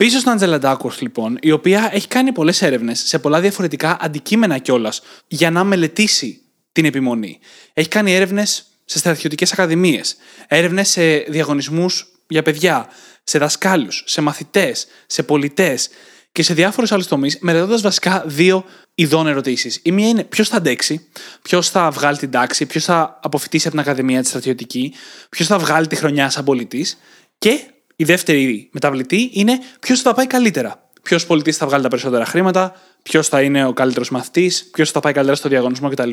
Πίσω 0.01 0.19
στην 0.19 0.37
Angela 0.39 0.59
Duckworth, 0.59 0.99
λοιπόν, 0.99 1.37
η 1.41 1.51
οποία 1.51 1.89
έχει 1.93 2.07
κάνει 2.07 2.31
πολλές 2.31 2.61
έρευνες 2.61 2.99
σε 3.05 3.19
πολλά 3.19 3.39
διαφορετικά 3.39 3.97
αντικείμενα 4.01 4.57
κιόλας 4.57 5.01
για 5.27 5.51
να 5.51 5.63
μελετήσει 5.63 6.41
την 6.71 6.85
επιμονή. 6.85 7.39
Έχει 7.73 7.87
κάνει 7.87 8.13
έρευνες 8.15 8.65
σε 8.85 8.97
στρατιωτικές 8.97 9.51
ακαδημίες, 9.51 10.15
έρευνες 10.47 10.89
σε 10.89 11.17
διαγωνισμούς 11.17 12.07
για 12.27 12.41
παιδιά, 12.41 12.89
σε 13.23 13.37
δασκάλους, 13.37 14.03
σε 14.05 14.21
μαθητές, 14.21 14.87
σε 15.05 15.23
πολιτές 15.23 15.89
και 16.31 16.43
σε 16.43 16.53
διάφορους 16.53 16.91
άλλους 16.91 17.07
τομείς, 17.07 17.37
μελετώντας 17.39 17.81
βασικά 17.81 18.23
δύο 18.25 18.65
ειδών 18.95 19.27
ερωτήσεις. 19.27 19.79
Η 19.83 19.91
μία 19.91 20.07
είναι 20.07 20.23
ποιος 20.23 20.49
θα 20.49 20.57
αντέξει, 20.57 21.07
ποιος 21.41 21.69
θα 21.69 21.91
βγάλει 21.91 22.17
την 22.17 22.31
τάξη, 22.31 22.65
ποιος 22.65 22.83
θα 22.83 23.19
αποφυτίσει 23.23 23.67
από 23.67 23.77
την 23.77 23.85
Ακαδημία 23.85 24.21
τη 24.21 24.27
Στρατιωτική, 24.27 24.93
ποιος 25.29 25.47
θα 25.47 25.59
βγάλει 25.59 25.87
τη 25.87 25.95
χρονιά 25.95 26.29
σαν 26.29 26.43
πολιτής. 26.43 26.97
Και 27.37 27.59
η 28.01 28.03
δεύτερη 28.03 28.69
μεταβλητή 28.71 29.29
είναι 29.33 29.59
ποιος 29.79 30.01
θα 30.01 30.13
πάει 30.13 30.27
καλύτερα. 30.27 30.89
Ποιος 31.01 31.25
πολιτής 31.25 31.57
θα 31.57 31.65
βγάλει 31.65 31.83
τα 31.83 31.89
περισσότερα 31.89 32.25
χρήματα, 32.25 32.75
ποιος 33.03 33.27
θα 33.27 33.41
είναι 33.41 33.65
ο 33.65 33.73
καλύτερος 33.73 34.09
μαθητής, 34.09 34.69
ποιος 34.71 34.91
θα 34.91 34.99
πάει 34.99 35.13
καλύτερα 35.13 35.37
στο 35.37 35.49
διαγωνισμό 35.49 35.89
κτλ. 35.89 36.09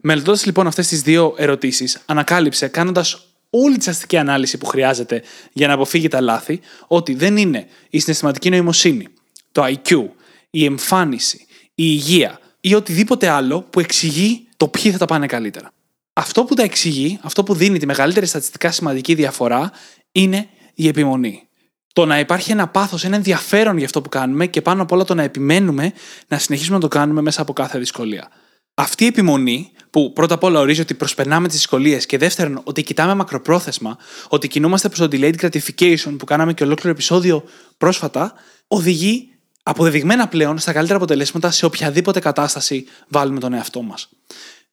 Μελετώντας 0.00 0.46
λοιπόν 0.46 0.66
αυτές 0.66 0.88
τις 0.88 1.02
δύο 1.02 1.34
ερωτήσεις, 1.36 2.02
ανακάλυψε 2.06 2.68
κάνοντας 2.68 3.26
όλη 3.50 3.76
τη 3.76 3.90
αστική 3.90 4.16
ανάλυση 4.16 4.58
που 4.58 4.66
χρειάζεται 4.66 5.22
για 5.52 5.66
να 5.66 5.72
αποφύγει 5.72 6.08
τα 6.08 6.20
λάθη, 6.20 6.60
ότι 6.86 7.14
δεν 7.14 7.36
είναι 7.36 7.66
η 7.90 7.98
συναισθηματική 7.98 8.50
νοημοσύνη, 8.50 9.08
το 9.52 9.64
IQ, 9.64 10.04
η 10.50 10.64
εμφάνιση, 10.64 11.46
η 11.64 11.72
υγεία 11.74 12.38
ή 12.60 12.74
οτιδήποτε 12.74 13.28
άλλο 13.28 13.62
που 13.62 13.80
εξηγεί 13.80 14.46
το 14.56 14.68
ποιοι 14.68 14.92
θα 14.92 14.98
τα 14.98 15.06
πάνε 15.06 15.26
καλύτερα. 15.26 15.72
Αυτό 16.12 16.44
που 16.44 16.54
τα 16.54 16.62
εξηγεί, 16.62 17.18
αυτό 17.22 17.42
που 17.42 17.54
δίνει 17.54 17.78
τη 17.78 17.86
μεγαλύτερη 17.86 18.26
στατιστικά 18.26 18.70
σημαντική 18.70 19.14
διαφορά 19.14 19.72
είναι 20.12 20.48
η 20.74 20.88
επιμονή. 20.88 21.48
Το 21.92 22.06
να 22.06 22.18
υπάρχει 22.18 22.50
ένα 22.50 22.68
πάθος, 22.68 23.04
ένα 23.04 23.16
ενδιαφέρον 23.16 23.76
για 23.76 23.86
αυτό 23.86 24.02
που 24.02 24.08
κάνουμε 24.08 24.46
και 24.46 24.62
πάνω 24.62 24.82
απ' 24.82 24.92
όλα 24.92 25.04
το 25.04 25.14
να 25.14 25.22
επιμένουμε 25.22 25.92
να 26.28 26.38
συνεχίσουμε 26.38 26.76
να 26.76 26.82
το 26.82 26.88
κάνουμε 26.88 27.20
μέσα 27.20 27.42
από 27.42 27.52
κάθε 27.52 27.78
δυσκολία. 27.78 28.28
Αυτή 28.74 29.04
η 29.04 29.06
επιμονή, 29.06 29.72
που 29.90 30.12
πρώτα 30.12 30.34
απ' 30.34 30.42
όλα 30.42 30.60
ορίζει 30.60 30.80
ότι 30.80 30.94
προσπερνάμε 30.94 31.46
τις 31.46 31.56
δυσκολίες 31.56 32.06
και 32.06 32.18
δεύτερον 32.18 32.60
ότι 32.64 32.82
κοιτάμε 32.82 33.14
μακροπρόθεσμα, 33.14 33.98
ότι 34.28 34.48
κινούμαστε 34.48 34.88
προς 34.88 34.98
το 34.98 35.08
delayed 35.12 35.34
gratification 35.40 36.16
που 36.18 36.24
κάναμε 36.24 36.54
και 36.54 36.64
ολόκληρο 36.64 36.90
επεισόδιο 36.90 37.44
πρόσφατα, 37.78 38.32
οδηγεί 38.66 39.28
αποδεδειγμένα 39.62 40.28
πλέον 40.28 40.58
στα 40.58 40.72
καλύτερα 40.72 40.98
αποτελέσματα 40.98 41.50
σε 41.50 41.64
οποιαδήποτε 41.64 42.20
κατάσταση 42.20 42.84
βάλουμε 43.08 43.40
τον 43.40 43.52
εαυτό 43.52 43.82
μας. 43.82 44.08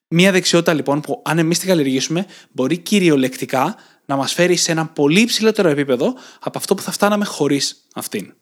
Μία 0.07 0.31
δεξιότητα 0.31 0.73
λοιπόν 0.73 1.01
που 1.01 1.21
αν 1.25 1.37
εμείς 1.37 1.59
την 1.59 1.67
καλλιεργήσουμε 1.67 2.25
μπορεί 2.51 2.77
κυριολεκτικά 2.77 3.75
να 4.11 4.17
μας 4.17 4.33
φέρει 4.33 4.55
σε 4.55 4.71
ένα 4.71 4.85
πολύ 4.85 5.19
υψηλότερο 5.19 5.69
επίπεδο 5.69 6.13
από 6.39 6.57
αυτό 6.57 6.75
που 6.75 6.81
θα 6.81 6.91
φτάναμε 6.91 7.25
χωρίς 7.25 7.87
αυτήν. 7.95 8.33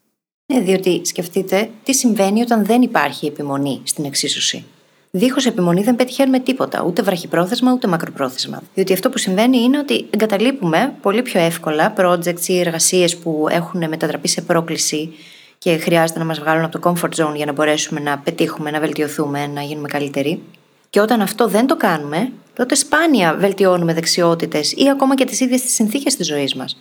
Ναι, 0.54 0.60
διότι 0.60 1.02
σκεφτείτε 1.06 1.70
τι 1.84 1.94
συμβαίνει 1.94 2.42
όταν 2.42 2.66
δεν 2.66 2.82
υπάρχει 2.82 3.26
επιμονή 3.26 3.82
στην 3.84 4.06
εξίσωση. 4.06 4.66
Δίχως 5.12 5.46
επιμονή 5.46 5.84
δεν 5.84 5.96
πετυχαίνουμε 5.96 6.40
τίποτα, 6.40 6.84
ούτε 6.84 7.02
βραχυπρόθεσμα 7.02 7.74
ούτε 7.74 7.88
μακροπρόθεσμα. 7.88 8.62
Διότι 8.74 8.94
αυτό 8.94 9.10
που 9.10 9.18
συμβαίνει 9.18 9.58
είναι 9.58 9.78
ότι 9.78 10.08
εγκαταλείπουμε 10.10 10.94
πολύ 11.02 11.22
πιο 11.22 11.40
εύκολα 11.40 11.94
projects 11.98 12.48
ή 12.48 12.60
εργασίες 12.60 13.18
που 13.18 13.48
έχουν 13.50 13.88
μετατραπεί 13.88 14.28
σε 14.28 14.42
πρόκληση 14.42 15.14
και 15.58 15.78
χρειάζεται 15.78 16.20
να 16.20 16.26
μας 16.26 16.40
βγάλουν 16.40 16.64
από 16.64 16.80
το 16.80 16.92
comfort 16.92 17.26
zone 17.26 17.36
για 17.36 17.46
να 17.46 17.52
μπορέσουμε 17.52 18.00
να 18.00 18.18
πετύχουμε, 18.18 18.72
να 18.72 18.80
βελτιωθούμε, 18.80 19.48
να 19.48 19.62
γίνουμε 19.62 19.88
καλύτεροι. 19.88 20.42
Και 20.90 21.00
όταν 21.00 21.22
αυτό 21.22 21.48
δεν 21.48 21.68
το 21.68 21.78
κάνουμε, 21.78 22.32
τότε 22.54 22.76
σπάνια 22.76 23.36
βελτιώνουμε 23.36 23.94
δεξιότητες 23.94 24.72
ή 24.72 24.90
ακόμα 24.90 25.16
και 25.16 25.26
τις 25.26 25.40
ίδιες 25.40 25.62
τις 25.62 25.74
συνθήκες 25.74 26.16
της 26.16 26.28
ζωής 26.28 26.56
μας. 26.56 26.78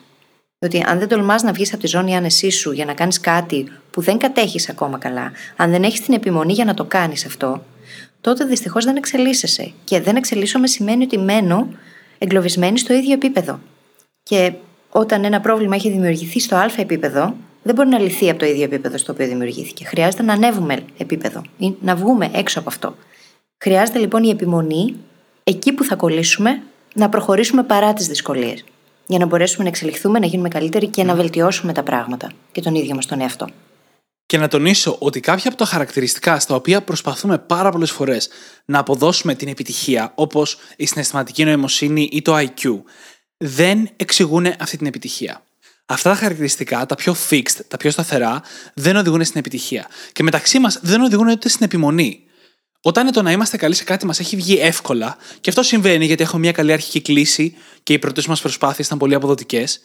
Διότι 0.59 0.85
αν 0.87 0.99
δεν 0.99 1.09
τολμάς 1.09 1.43
να 1.43 1.53
βγεις 1.53 1.73
από 1.73 1.83
τη 1.83 1.87
ζώνη 1.87 2.17
άνεσής 2.17 2.57
σου 2.57 2.73
για 2.73 2.85
να 2.85 2.95
κάνεις 2.95 3.21
κάτι 3.21 3.73
που 3.91 4.01
δεν 4.01 4.19
κατέχεις 4.19 4.69
ακόμα 4.69 4.99
καλά, 4.99 5.33
αν 5.57 5.71
δεν 5.71 5.83
έχεις 5.83 6.01
την 6.01 6.15
επιμονή 6.15 6.53
για 6.53 6.65
να 6.65 6.75
το 6.75 6.85
κάνεις 6.85 7.27
αυτό, 7.27 7.65
τότε 8.21 8.45
δυστυχώς 8.45 8.85
δεν 8.85 8.97
εξελίσσεσαι. 8.97 9.73
Και 9.85 10.01
δεν 10.01 10.17
εξελίσσομαι 10.17 10.67
σημαίνει 10.67 11.05
ότι 11.05 11.19
μένω 11.19 11.69
εγκλωβισμένη 12.19 12.79
στο 12.79 12.95
ίδιο 12.95 13.13
επίπεδο. 13.13 13.61
Και 14.23 14.53
όταν 14.91 15.25
ένα 15.25 15.41
πρόβλημα 15.41 15.75
έχει 15.75 15.91
δημιουργηθεί 15.91 16.41
στο 16.41 16.57
α 16.57 16.71
επίπεδο, 16.77 17.37
δεν 17.63 17.75
μπορεί 17.75 17.89
να 17.89 17.99
λυθεί 17.99 18.31
από 18.31 18.39
το 18.39 18.47
ίδιο 18.47 18.65
επίπεδο 18.65 18.99
στο 18.99 19.13
οποίο 19.13 19.27
δημιουργήθηκε. 19.27 19.85
Χρειάζεται 19.85 20.23
να 20.23 20.33
ανέβουμε 20.33 20.85
επίπεδο 20.99 21.43
ή 21.59 21.75
να 21.81 21.97
βγούμε 21.97 22.31
έξω 22.33 22.59
από 22.59 22.69
αυτό. 22.69 22.97
Χρειάζεται 23.61 23.99
λοιπόν 23.99 24.23
η 24.23 24.29
επιμονή 24.29 24.95
εκεί 25.45 25.73
που 25.73 25.85
θα 25.85 25.97
κολλήσουμε 25.97 26.63
να 26.95 27.09
προχωρήσουμε 27.09 27.63
παρά 27.63 27.93
τις 27.93 28.07
δυσκολίες. 28.07 28.65
Για 29.07 29.19
να 29.19 29.27
μπορέσουμε 29.27 29.63
να 29.63 29.69
εξελιχθούμε, 29.69 30.19
να 30.19 30.27
γίνουμε 30.27 30.49
καλύτεροι 30.49 30.87
και 30.87 31.05
να 31.05 31.15
βελτιώσουμε 31.15 31.73
τα 31.73 31.83
πράγματα 31.83 32.33
και 32.53 32.61
τον 32.61 32.75
ίδιο 32.75 32.95
μας 32.95 33.07
τον 33.07 33.21
εαυτό. 33.21 33.49
Και 34.27 34.39
να 34.39 34.49
τονίσω 34.49 34.97
ότι 34.99 35.21
κάποια 35.21 35.49
από 35.49 35.59
τα 35.59 35.65
χαρακτηριστικά 35.65 36.39
στα 36.39 36.55
οποία 36.55 36.83
προσπαθούμε 36.83 37.39
πάρα 37.39 37.71
πολλές 37.71 37.91
φορές 37.91 38.29
να 38.65 38.79
αποδώσουμε 38.79 39.35
την 39.35 39.49
επιτυχία, 39.49 40.13
όπως 40.15 40.59
η 40.77 40.87
συναισθηματική 40.87 41.45
νοημοσύνη 41.45 42.09
ή 42.13 42.23
το 42.23 42.37
IQ, 42.37 42.83
δεν 43.37 43.89
εξηγούν 43.97 44.47
αυτή 44.59 44.77
την 44.77 44.87
επιτυχία. 44.87 45.43
Αυτά 45.87 46.11
τα 46.11 46.17
χαρακτηριστικά, 46.17 46.87
τα 46.87 46.95
πιο 46.95 47.15
fixed, 47.31 47.61
τα 47.69 47.77
πιο 47.77 47.91
σταθερά, 47.91 48.43
δεν 48.75 48.97
οδηγούν 48.97 49.25
στην 49.25 49.41
επιτυχία. 49.41 49.87
Και 50.13 50.23
μεταξύ 50.23 50.59
μας 50.59 50.79
δεν 50.83 51.01
οδηγούν 51.01 51.29
ούτε 51.29 51.49
στην 51.49 51.65
επιμονή. 51.65 52.23
Όταν 52.89 53.13
το 53.13 53.23
να 53.23 53.33
είμαστε 53.33 53.57
καλοί 53.57 53.75
σε 53.75 53.85
κάτι 53.85 54.07
μας 54.07 54.21
έχει 54.21 54.37
βγει 54.37 54.59
εύκολα, 54.59 55.17
και 55.41 55.51
αυτό 55.51 55.63
συμβαίνει 55.63 56.05
γιατί 56.05 56.23
έχουμε 56.23 56.41
μια 56.41 56.53
καλή 56.53 56.73
αρχική 56.73 57.01
κλίση 57.01 57.55
και 57.83 57.93
οι 57.93 57.99
πρώτες 57.99 58.27
μας 58.27 58.41
προσπάθειες 58.41 58.87
ήταν 58.87 58.99
πολύ 58.99 59.15
αποδοτικές, 59.15 59.81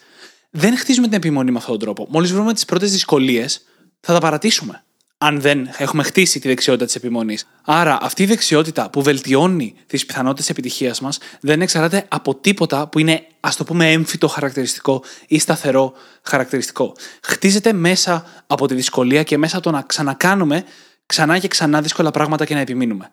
δεν 0.50 0.76
χτίζουμε 0.76 1.06
την 1.06 1.16
επιμονή 1.16 1.50
με 1.50 1.58
αυτόν 1.58 1.78
τον 1.78 1.84
τρόπο. 1.84 2.06
Μόλις 2.10 2.32
βρούμε 2.32 2.52
τις 2.54 2.64
πρώτες 2.64 2.92
δυσκολίες, 2.92 3.64
θα 4.00 4.12
τα 4.12 4.18
παρατήσουμε. 4.18 4.84
Αν 5.18 5.40
δεν 5.40 5.68
έχουμε 5.76 6.02
χτίσει 6.02 6.40
τη 6.40 6.48
δεξιότητα 6.48 6.84
της 6.84 6.94
επιμονής. 6.94 7.46
Άρα, 7.64 7.98
αυτή 8.00 8.22
η 8.22 8.26
δεξιότητα 8.26 8.90
που 8.90 9.02
βελτιώνει 9.02 9.74
τις 9.86 10.06
πιθανότητες 10.06 10.48
επιτυχίας 10.48 11.00
μας 11.00 11.18
δεν 11.40 11.60
εξαρτάται 11.60 12.06
από 12.08 12.34
τίποτα 12.34 12.88
που 12.88 12.98
είναι, 12.98 13.26
ας 13.40 13.56
το 13.56 13.64
πούμε, 13.64 13.92
έμφυτο 13.92 14.28
χαρακτηριστικό 14.28 15.02
ή 15.26 15.38
σταθερό 15.38 15.92
χαρακτηριστικό. 16.22 16.92
Χτίζεται 17.22 17.72
μέσα 17.72 18.26
από 18.46 18.66
τη 18.66 18.74
δυσκολία 18.74 19.22
και 19.22 19.38
μέσα 19.38 19.56
από 19.56 19.64
το 19.64 19.70
να 19.70 19.82
ξανακάνουμε 19.82 20.64
ξανά 21.06 21.38
και 21.38 21.48
ξανά 21.48 21.80
δύσκολα 21.80 22.10
πράγματα 22.10 22.44
και 22.44 22.54
να 22.54 22.60
επιμείνουμε. 22.60 23.10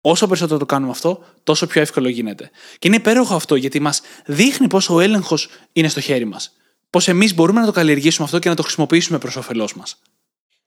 Όσο 0.00 0.26
περισσότερο 0.26 0.58
το 0.58 0.66
κάνουμε 0.66 0.90
αυτό, 0.90 1.24
τόσο 1.44 1.66
πιο 1.66 1.80
εύκολο 1.80 2.08
γίνεται. 2.08 2.50
Και 2.78 2.88
είναι 2.88 2.96
υπέροχο 2.96 3.34
αυτό 3.34 3.54
γιατί 3.54 3.80
μας 3.80 4.02
δείχνει 4.26 4.68
πόσο 4.68 4.94
ο 4.94 5.00
έλεγχος 5.00 5.48
είναι 5.72 5.88
στο 5.88 6.00
χέρι 6.00 6.24
μας. 6.24 6.52
Πώς 6.90 7.08
εμείς 7.08 7.34
μπορούμε 7.34 7.60
να 7.60 7.66
το 7.66 7.72
καλλιεργήσουμε 7.72 8.24
αυτό 8.24 8.38
και 8.38 8.48
να 8.48 8.54
το 8.54 8.62
χρησιμοποιήσουμε 8.62 9.18
προς 9.18 9.36
όφελός 9.36 9.74
μας. 9.74 9.96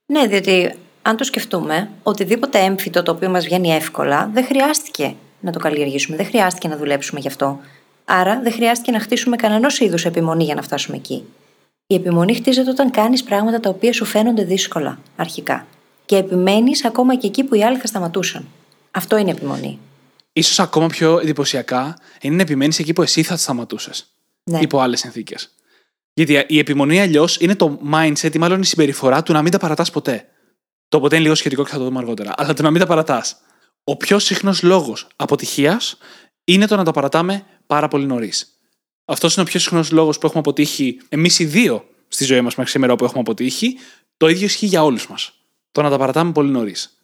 Ναι, 0.05 0.27
διότι 0.27 0.75
αν 1.01 1.17
το 1.17 1.23
σκεφτούμε, 1.23 1.89
οτιδήποτε 2.03 2.59
έμφυτο 2.59 3.03
το 3.03 3.11
οποίο 3.11 3.29
μας 3.29 3.45
βγαίνει 3.45 3.71
εύκολα, 3.71 4.29
δεν 4.33 4.45
χρειάστηκε 4.45 5.15
να 5.39 5.51
το 5.51 5.59
καλλιεργήσουμε, 5.59 6.17
δεν 6.17 6.25
χρειάστηκε 6.25 6.67
να 6.67 6.77
δουλέψουμε 6.77 7.19
γι' 7.19 7.27
αυτό. 7.27 7.59
Άρα 8.05 8.39
δεν 8.43 8.51
χρειάστηκε 8.51 8.91
να 8.91 8.99
χτίσουμε 8.99 9.35
κανένα 9.35 9.69
είδους 9.79 10.05
επιμονή 10.05 10.43
για 10.43 10.55
να 10.55 10.61
φτάσουμε 10.61 10.97
εκεί. 10.97 11.23
Η 11.87 11.95
επιμονή 11.95 12.35
χτίζεται 12.35 12.69
όταν 12.69 12.91
κάνεις 12.91 13.23
πράγματα 13.23 13.59
τα 13.59 13.69
οποία 13.69 13.93
σου 13.93 14.05
φαίνονται 14.05 14.43
δύσκολα, 14.43 14.99
αρχικά. 15.15 15.65
Και 16.05 16.15
επιμένεις 16.15 16.85
ακόμα 16.85 17.15
και 17.15 17.27
εκεί 17.27 17.43
που 17.43 17.55
οι 17.55 17.63
άλλοι 17.63 17.77
θα 17.77 17.87
σταματούσαν. 17.87 18.47
Αυτό 18.91 19.17
είναι 19.17 19.31
επιμονή. 19.31 19.79
σω 20.41 20.63
ακόμα 20.63 20.87
πιο 20.87 21.19
εντυπωσιακά 21.19 21.97
είναι 22.21 22.35
να 22.35 22.41
επιμένεις 22.41 22.79
εκεί 22.79 22.93
που 22.93 23.01
εσύ 23.01 23.23
θα 23.23 23.37
σταματούσες. 23.37 24.15
Ναι. 24.43 24.59
Υπό 24.59 24.79
άλλες 24.79 24.99
συνθήκες. 24.99 25.49
Γιατί 26.13 26.45
η 26.47 26.57
επιμονή 26.57 27.01
αλλιώς 27.01 27.37
είναι 27.37 27.55
το 27.55 27.79
mindset 27.93 28.35
ή 28.35 28.37
μάλλον 28.37 28.61
η 28.61 28.65
συμπεριφορά 28.65 29.23
του 29.23 29.33
να 29.33 29.41
μην 29.41 29.51
τα 29.51 29.57
παρατάς 29.57 29.91
ποτέ. 29.91 30.27
Το 30.87 30.99
ποτέ 30.99 31.15
είναι 31.15 31.23
λίγο 31.23 31.35
σχετικό 31.35 31.63
και 31.63 31.69
θα 31.69 31.77
το 31.77 31.83
δούμε 31.83 31.97
αργότερα. 31.97 32.33
Αλλά 32.37 32.53
το 32.53 32.61
να 32.61 32.71
μην 32.71 32.79
τα 32.79 32.87
παρατάς. 32.87 33.37
Ο 33.83 33.97
πιο 33.97 34.19
συχνός 34.19 34.61
λόγος 34.61 35.07
αποτυχίας 35.15 35.97
είναι 36.43 36.67
το 36.67 36.75
να 36.75 36.83
τα 36.83 36.91
παρατάμε 36.91 37.45
πάρα 37.67 37.87
πολύ 37.87 38.05
νωρίς. 38.05 38.59
Αυτός 39.05 39.33
είναι 39.33 39.43
ο 39.43 39.45
πιο 39.45 39.59
συχνός 39.59 39.91
λόγος 39.91 40.17
που 40.17 40.25
έχουμε 40.25 40.39
αποτύχει 40.39 40.97
εμείς 41.09 41.39
οι 41.39 41.45
δύο 41.45 41.85
στη 42.07 42.23
ζωή 42.23 42.41
μας 42.41 42.55
μέχρι 42.55 42.71
σήμερα 42.71 42.95
που 42.95 43.03
έχουμε 43.03 43.19
αποτύχει. 43.19 43.77
Το 44.17 44.27
ίδιο 44.27 44.45
ισχύει 44.45 44.65
για 44.65 44.83
όλους 44.83 45.07
μας. 45.07 45.33
Το 45.75 45.81
να 45.81 45.89
τα 45.89 45.97
παρατάμε 45.97 46.31
πολύ 46.31 46.49
νωρίς. 46.51 46.97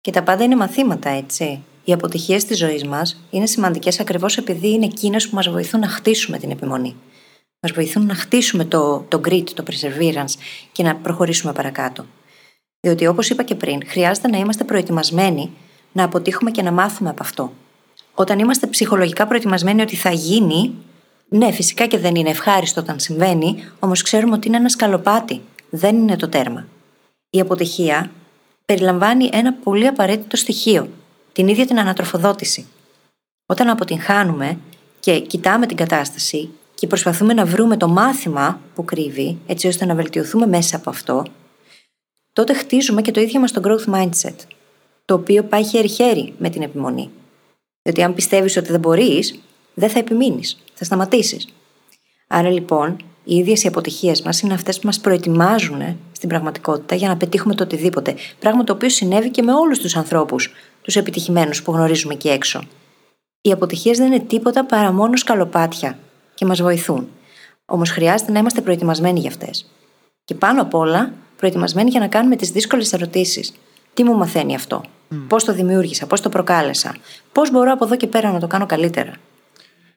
Και 0.00 0.10
τα 0.10 0.22
πάντα 0.22 0.44
είναι 0.44 0.56
μαθήματα, 0.56 1.08
έτσι. 1.08 1.62
Οι 1.84 1.92
αποτυχίες 1.92 2.44
της 2.44 2.58
ζωής 2.58 2.84
μας 2.84 3.22
είναι 3.30 3.46
σημαντικές 3.46 4.00
ακριβώς 4.00 4.36
επειδή 4.36 4.68
είναι 4.68 4.84
εκείνες 4.84 5.28
που 5.28 5.34
μας 5.34 5.48
βοηθούν 5.48 5.80
να 5.80 5.88
χτίσουμε 5.88 6.38
την 6.38 6.50
επιμονή. 6.50 6.96
Μας 7.60 7.72
βοηθούν 7.72 8.06
να 8.06 8.14
χτίσουμε 8.14 8.64
το, 8.64 9.04
το 9.08 9.20
grit, 9.28 9.50
το 9.54 9.64
perseverance 9.66 10.40
και 10.72 10.82
να 10.82 10.96
προχωρήσουμε 10.96 11.52
παρακάτω. 11.52 12.06
Διότι 12.80 13.06
όπως 13.06 13.28
είπα 13.28 13.42
και 13.42 13.54
πριν, 13.54 13.80
χρειάζεται 13.86 14.28
να 14.28 14.38
είμαστε 14.38 14.64
προετοιμασμένοι 14.64 15.50
να 15.92 16.04
αποτύχουμε 16.04 16.50
και 16.50 16.62
να 16.62 16.72
μάθουμε 16.72 17.10
από 17.10 17.22
αυτό. 17.22 17.52
Όταν 18.14 18.38
είμαστε 18.38 18.66
ψυχολογικά 18.66 19.26
προετοιμασμένοι 19.26 19.82
ότι 19.82 19.96
θα 19.96 20.10
γίνει, 20.10 20.74
ναι, 21.28 21.52
φυσικά 21.52 21.86
και 21.86 21.98
δεν 21.98 22.14
είναι 22.14 22.30
ευχάριστο 22.30 22.80
όταν 22.80 23.00
συμβαίνει, 23.00 23.64
όμως 23.78 24.02
ξέρουμε 24.02 24.34
ότι 24.34 24.48
είναι 24.48 24.56
ένα 24.56 24.68
σκαλοπάτι. 24.68 25.40
Δεν 25.70 25.96
είναι 25.96 26.16
το 26.16 26.28
τέρμα. 26.28 26.66
Η 27.30 27.40
αποτυχία 27.40 28.10
περιλαμβάνει 28.64 29.28
ένα 29.32 29.52
πολύ 29.52 29.86
απαραίτητο 29.86 30.36
στοιχείο, 30.36 30.88
την 31.32 31.48
ίδια 31.48 31.66
την 31.66 31.78
ανατροφοδότηση. 31.78 32.66
Όταν 33.46 33.68
αποτυγχάνουμε 33.68 34.58
και 35.00 35.20
κοιτάμε 35.20 35.66
την 35.66 35.76
κατάσταση 35.76 36.50
και 36.74 36.86
προσπαθούμε 36.86 37.32
να 37.32 37.44
βρούμε 37.44 37.76
το 37.76 37.88
μάθημα 37.88 38.60
που 38.74 38.84
κρύβει, 38.84 39.38
έτσι 39.46 39.66
ώστε 39.66 39.84
να 39.84 39.94
βελτιωθούμε 39.94 40.46
μέσα 40.46 40.76
από 40.76 40.90
αυτό, 40.90 41.24
τότε 42.32 42.54
χτίζουμε 42.54 43.02
και 43.02 43.10
το 43.10 43.20
ίδιο 43.20 43.40
μας 43.40 43.52
το 43.52 43.60
growth 43.64 43.94
mindset, 43.94 44.36
το 45.04 45.14
οποίο 45.14 45.42
πάει 45.42 45.64
χέρι-χέρι 45.64 46.34
με 46.38 46.50
την 46.50 46.62
επιμονή. 46.62 47.10
Διότι 47.82 48.02
αν 48.02 48.14
πιστεύεις 48.14 48.56
ότι 48.56 48.70
δεν 48.70 48.80
μπορείς, 48.80 49.40
δεν 49.74 49.90
θα 49.90 49.98
επιμείνεις, 49.98 50.58
θα 50.74 50.84
σταματήσεις. 50.84 51.48
Άρα 52.26 52.50
λοιπόν, 52.50 52.96
οι 53.28 53.36
ίδιες 53.36 53.64
οι 53.64 53.66
αποτυχίες 53.66 54.22
μας 54.22 54.40
είναι 54.40 54.54
αυτές 54.54 54.78
που 54.78 54.86
μας 54.86 55.00
προετοιμάζουν 55.00 55.98
στην 56.12 56.28
πραγματικότητα 56.28 56.94
για 56.94 57.08
να 57.08 57.16
πετύχουμε 57.16 57.54
το 57.54 57.62
οτιδήποτε. 57.62 58.14
Πράγμα 58.38 58.64
το 58.64 58.72
οποίο 58.72 58.88
συνέβη 58.88 59.30
και 59.30 59.42
με 59.42 59.52
όλους 59.52 59.78
τους 59.78 59.96
ανθρώπους, 59.96 60.52
τους 60.82 60.96
επιτυχημένους 60.96 61.62
που 61.62 61.72
γνωρίζουμε 61.72 62.14
εκεί 62.14 62.28
έξω. 62.28 62.62
Οι 63.40 63.52
αποτυχίες 63.52 63.98
δεν 63.98 64.06
είναι 64.06 64.20
τίποτα 64.20 64.64
παρά 64.64 64.92
μόνο 64.92 65.16
σκαλοπάτια 65.16 65.98
και 66.34 66.44
μας 66.44 66.62
βοηθούν. 66.62 67.08
Όμως 67.66 67.90
χρειάζεται 67.90 68.32
να 68.32 68.38
είμαστε 68.38 68.60
προετοιμασμένοι 68.60 69.20
για 69.20 69.30
αυτές. 69.30 69.70
Και 70.24 70.34
πάνω 70.34 70.62
απ' 70.62 70.74
όλα, 70.74 71.12
προετοιμασμένοι 71.36 71.90
για 71.90 72.00
να 72.00 72.08
κάνουμε 72.08 72.36
τις 72.36 72.50
δύσκολες 72.50 72.92
ερωτήσεις. 72.92 73.52
Τι 73.94 74.04
μου 74.04 74.16
μαθαίνει 74.16 74.54
αυτό, 74.54 74.84
mm. 74.84 75.16
πώς 75.28 75.44
το 75.44 75.52
δημιούργησα, 75.52 76.06
πώς 76.06 76.20
το 76.20 76.28
προκάλεσα, 76.28 76.96
πώς 77.32 77.50
μπορώ 77.50 77.72
από 77.72 77.84
εδώ 77.84 77.96
και 77.96 78.06
πέρα 78.06 78.32
να 78.32 78.40
το 78.40 78.46
κάνω 78.46 78.66
καλύτερα; 78.66 79.12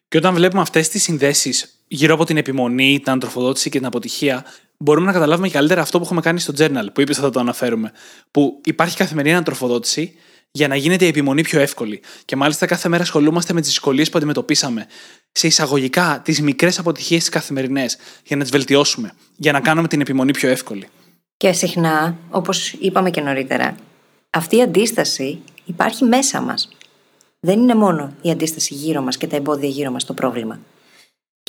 Και 0.07 0.17
όταν 0.17 0.33
βλέπουμε 0.33 0.61
αυτές 0.61 0.89
τις 0.89 1.03
συνδέσεις 1.03 1.78
γύρω 1.91 2.13
από 2.13 2.25
την 2.25 2.37
επιμονή, 2.37 2.99
την 3.03 3.11
αντροφοδότηση 3.11 3.69
και 3.69 3.77
την 3.77 3.87
αποτυχία, 3.87 4.45
μπορούμε 4.77 5.05
να 5.05 5.13
καταλάβουμε 5.13 5.49
καλύτερα 5.49 5.81
αυτό 5.81 5.97
που 5.97 6.03
έχουμε 6.03 6.21
κάνει 6.21 6.39
στο 6.39 6.53
journal, 6.57 6.85
που 6.93 7.01
είπες 7.01 7.17
θα 7.17 7.29
το 7.29 7.39
αναφέρουμε. 7.39 7.91
Που 8.31 8.61
υπάρχει 8.63 8.97
καθημερινή 8.97 9.35
αντροφοδότηση 9.35 10.13
για 10.51 10.67
να 10.67 10.75
γίνεται 10.75 11.05
η 11.05 11.07
επιμονή 11.07 11.41
πιο 11.41 11.59
εύκολη. 11.59 12.01
Και 12.25 12.35
μάλιστα 12.35 12.65
κάθε 12.65 12.89
μέρα 12.89 13.03
ασχολούμαστε 13.03 13.53
με 13.53 13.59
τις 13.59 13.69
δυσκολίες 13.69 14.09
που 14.09 14.17
αντιμετωπίσαμε. 14.17 14.87
Σε 15.31 15.47
εισαγωγικά, 15.47 16.21
τις 16.23 16.41
μικρές 16.41 16.79
αποτυχίες 16.79 17.19
τις 17.19 17.29
καθημερινές, 17.29 17.97
για 18.25 18.35
να 18.35 18.41
τις 18.41 18.51
βελτιώσουμε, 18.51 19.11
για 19.35 19.51
να 19.51 19.59
κάνουμε 19.59 19.87
την 19.87 20.01
επιμονή 20.01 20.31
πιο 20.31 20.49
εύκολη. 20.49 20.87
Και 21.37 21.51
συχνά, 21.51 22.17
όπως 22.29 22.73
είπαμε 22.79 23.09
και 23.09 23.21
νωρίτερα, 23.21 23.75
αυτή 24.29 24.55
η 24.57 24.61
αντίσταση 24.61 25.39
υπάρχει 25.65 26.03
μέσα 26.03 26.41
μας. 26.41 26.69
Δεν 27.39 27.59
είναι 27.59 27.75
μόνο 27.75 28.13
η 28.21 28.29
αντίσταση 28.29 28.73
γύρω 28.73 29.01
μας 29.01 29.17
και 29.17 29.27
τα 29.27 29.35
εμπόδια 29.35 29.69
γύρω 29.69 29.91
μας 29.91 30.05
το 30.05 30.13
πρόβλημα. 30.13 30.59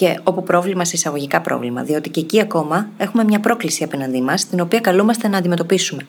Και 0.00 0.20
όπου 0.22 0.42
πρόβλημα 0.42 0.84
σε 0.84 0.96
εισαγωγικά 0.96 1.40
πρόβλημα, 1.40 1.82
διότι 1.82 2.10
και 2.10 2.20
εκεί 2.20 2.40
ακόμα 2.40 2.88
έχουμε 2.98 3.24
μια 3.24 3.40
πρόκληση 3.40 3.84
απέναντί 3.84 4.20
μας, 4.20 4.46
την 4.48 4.60
οποία 4.60 4.80
καλούμαστε 4.80 5.28
να 5.28 5.38
αντιμετωπίσουμε. 5.38 6.06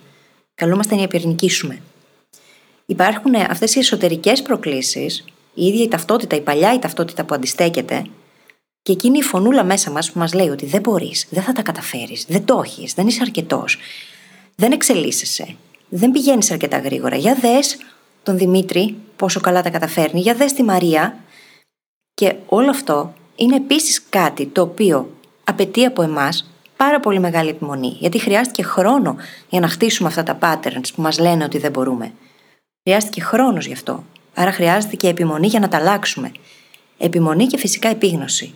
Καλούμαστε 0.55 0.95
να 0.95 1.01
υπερνικήσουμε. 1.01 1.81
Υπάρχουν 2.85 3.35
αυτές 3.35 3.75
οι 3.75 3.79
εσωτερικές 3.79 4.41
προκλήσεις, 4.41 5.25
η 5.53 5.65
ίδια 5.65 5.83
η 5.83 5.87
ταυτότητα, 5.87 6.35
η 6.35 6.41
παλιά 6.41 6.73
η 6.73 6.79
ταυτότητα 6.79 7.23
που 7.23 7.33
αντιστέκεται, 7.33 8.05
Και 8.81 8.91
εκείνη 8.91 9.17
η 9.17 9.21
φωνούλα 9.21 9.63
μέσα 9.63 9.91
μας 9.91 10.11
που 10.11 10.19
μας 10.19 10.33
λέει 10.33 10.49
ότι 10.49 10.65
δεν 10.65 10.81
μπορείς, 10.81 11.27
δεν 11.29 11.43
θα 11.43 11.51
τα 11.51 11.61
καταφέρεις, 11.61 12.25
δεν 12.27 12.45
το 12.45 12.61
έχεις, 12.65 12.93
δεν 12.93 13.07
είσαι 13.07 13.19
αρκετός, 13.21 13.77
δεν 14.55 14.71
εξελίσσεσαι, 14.71 15.55
δεν 15.89 16.11
πηγαίνεις 16.11 16.51
αρκετά 16.51 16.77
γρήγορα. 16.77 17.15
Για 17.15 17.35
δες 17.35 17.77
τον 18.23 18.37
Δημήτρη 18.37 18.95
πόσο 19.15 19.39
καλά 19.39 19.61
τα 19.61 19.69
καταφέρνει, 19.69 20.19
για 20.19 20.33
δες 20.33 20.53
τη 20.53 20.63
Μαρία. 20.63 21.17
Και 22.13 22.35
όλο 22.45 22.69
αυτό 22.69 23.13
είναι 23.35 23.55
επίσης 23.55 24.03
κάτι 24.09 24.45
το 24.45 24.61
οποίο 24.61 25.09
απαιτεί 25.43 25.85
από 25.85 26.01
εμάς 26.01 26.51
πάρα 26.77 26.99
πολύ 26.99 27.19
μεγάλη 27.19 27.49
επιμονή. 27.49 27.97
Γιατί 27.99 28.19
χρειάστηκε 28.19 28.63
χρόνο 28.63 29.15
για 29.49 29.59
να 29.59 29.67
χτίσουμε 29.67 30.09
αυτά 30.09 30.23
τα 30.23 30.37
patterns 30.41 30.87
που 30.95 31.01
μας 31.01 31.19
λένε 31.19 31.43
ότι 31.43 31.57
δεν 31.57 31.71
μπορούμε. 31.71 32.11
Χρειάστηκε 32.83 33.21
χρόνος 33.21 33.65
γι' 33.65 33.73
αυτό. 33.73 34.03
Άρα 34.33 34.51
χρειάζεται 34.51 34.95
και 34.95 35.07
επιμονή 35.07 35.47
για 35.47 35.59
να 35.59 35.67
τα 35.67 35.77
αλλάξουμε. 35.77 36.31
Επιμονή 36.97 37.45
και 37.47 37.57
φυσικά 37.57 37.89
επίγνωση. 37.89 38.53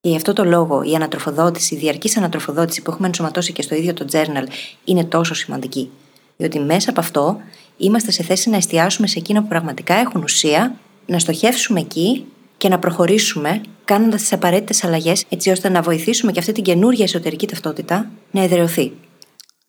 Και 0.00 0.08
γι' 0.08 0.16
αυτό 0.16 0.32
το 0.32 0.44
λόγο 0.44 0.82
η 0.82 0.94
ανατροφοδότηση, 0.94 1.74
η 1.74 1.78
διαρκής 1.78 2.16
ανατροφοδότηση 2.16 2.82
που 2.82 2.90
έχουμε 2.90 3.06
ενσωματώσει 3.06 3.52
και 3.52 3.62
στο 3.62 3.74
ίδιο 3.74 3.94
το 3.94 4.06
journal 4.12 4.46
είναι 4.84 5.04
τόσο 5.04 5.34
σημαντική. 5.34 5.90
Διότι 6.36 6.58
μέσα 6.58 6.90
από 6.90 7.00
αυτό 7.00 7.40
είμαστε 7.76 8.10
σε 8.10 8.22
θέση 8.22 8.50
να 8.50 8.56
εστιάσουμε 8.56 9.06
σε 9.06 9.18
εκείνα 9.18 9.42
που 9.42 9.48
πραγματικά 9.48 9.94
έχουν 9.94 10.22
ουσία, 10.22 10.74
να 11.06 11.18
στοχεύσουμε 11.18 11.80
εκεί 11.80 12.24
και 12.56 12.68
να 12.68 12.78
προχωρήσουμε 12.78 13.60
κάνοντας 13.84 14.20
τις 14.20 14.32
απαραίτητες 14.32 14.84
αλλαγές 14.84 15.24
έτσι 15.28 15.50
ώστε 15.50 15.68
να 15.68 15.82
βοηθήσουμε 15.82 16.32
και 16.32 16.38
αυτή 16.38 16.52
την 16.52 16.62
καινούργια 16.62 17.04
εσωτερική 17.04 17.46
ταυτότητα 17.46 18.10
να 18.30 18.42
εδραιωθεί. 18.42 18.92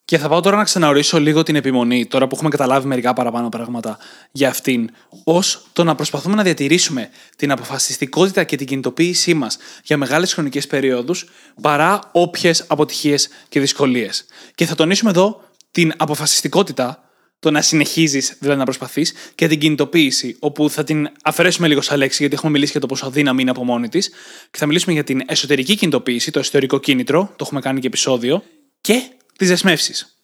Και 0.05 0.17
θα 0.17 0.29
πάω 0.29 0.41
τώρα 0.41 0.55
να 0.55 0.63
ξαναορίσω 0.63 1.19
λίγο 1.19 1.43
την 1.43 1.55
επιμονή, 1.55 2.05
τώρα 2.05 2.27
που 2.27 2.35
έχουμε 2.35 2.49
καταλάβει 2.49 2.87
μερικά 2.87 3.13
παραπάνω 3.13 3.49
πράγματα 3.49 3.97
για 4.31 4.49
αυτήν, 4.49 4.89
ως 5.23 5.67
το 5.73 5.83
να 5.83 5.95
προσπαθούμε 5.95 6.35
να 6.35 6.43
διατηρήσουμε 6.43 7.09
την 7.35 7.51
αποφασιστικότητα 7.51 8.43
και 8.43 8.55
την 8.55 8.67
κινητοποίησή 8.67 9.33
μας 9.33 9.57
για 9.83 9.97
μεγάλες 9.97 10.33
χρονικές 10.33 10.67
περιόδους, 10.67 11.25
παρά 11.61 11.99
όποιες 12.11 12.65
αποτυχίες 12.67 13.29
και 13.49 13.59
δυσκολίες. 13.59 14.25
Και 14.55 14.65
θα 14.65 14.75
τονίσουμε 14.75 15.09
εδώ 15.09 15.41
την 15.71 15.93
αποφασιστικότητα, 15.97 17.06
το 17.39 17.51
να 17.51 17.61
συνεχίζεις 17.61 18.35
δηλαδή 18.39 18.59
να 18.59 18.65
προσπαθείς, 18.65 19.13
και 19.35 19.47
την 19.47 19.59
κινητοποίηση, 19.59 20.37
όπου 20.39 20.69
θα 20.69 20.83
την 20.83 21.09
αφαιρέσουμε 21.23 21.67
λίγο 21.67 21.81
σαν 21.81 21.97
λέξη, 21.97 22.17
γιατί 22.19 22.35
έχουμε 22.35 22.51
μιλήσει 22.51 22.71
για 22.71 22.81
το 22.81 22.87
πόσο 22.87 23.05
αδύναμη 23.05 23.41
είναι 23.41 23.51
από 23.51 23.63
μόνη 23.63 23.89
της, 23.89 24.09
και 24.51 24.57
θα 24.57 24.65
μιλήσουμε 24.65 24.93
για 24.93 25.03
την 25.03 25.21
εσωτερική 25.25 25.75
κινητοποίηση, 25.75 26.31
το 26.31 26.39
εσωτερικό 26.39 26.79
κίνητρο, 26.79 27.23
το 27.35 27.43
έχουμε 27.45 27.61
κάνει 27.61 27.79
και 27.79 27.87
επεισόδιο, 27.87 28.43
και 28.81 29.01
τις 29.37 29.47
δεσμεύσεις. 29.47 30.21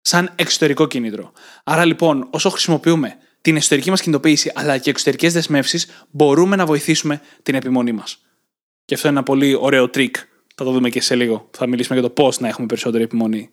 Σαν 0.00 0.32
εξωτερικό 0.36 0.86
κίνητρο. 0.86 1.32
Άρα 1.64 1.84
λοιπόν, 1.84 2.28
όσο 2.30 2.50
χρησιμοποιούμε 2.50 3.16
την 3.40 3.56
εσωτερική 3.56 3.90
μας 3.90 4.00
κινητοποίηση 4.00 4.52
αλλά 4.54 4.78
και 4.78 4.90
εξωτερικές 4.90 5.32
δεσμεύσεις, 5.32 5.86
μπορούμε 6.10 6.56
να 6.56 6.66
βοηθήσουμε 6.66 7.20
την 7.42 7.54
επιμονή 7.54 7.92
μας. 7.92 8.18
Και 8.84 8.94
αυτό 8.94 9.08
είναι 9.08 9.16
ένα 9.16 9.26
πολύ 9.26 9.54
ωραίο 9.54 9.88
τρίκ. 9.90 10.16
Θα 10.54 10.64
το 10.64 10.70
δούμε 10.70 10.88
και 10.88 11.00
σε 11.00 11.14
λίγο. 11.14 11.48
Θα 11.50 11.66
μιλήσουμε 11.66 11.98
για 11.98 12.08
το 12.08 12.14
πώς 12.14 12.40
να 12.40 12.48
έχουμε 12.48 12.66
περισσότερη 12.66 13.04
επιμονή. 13.04 13.50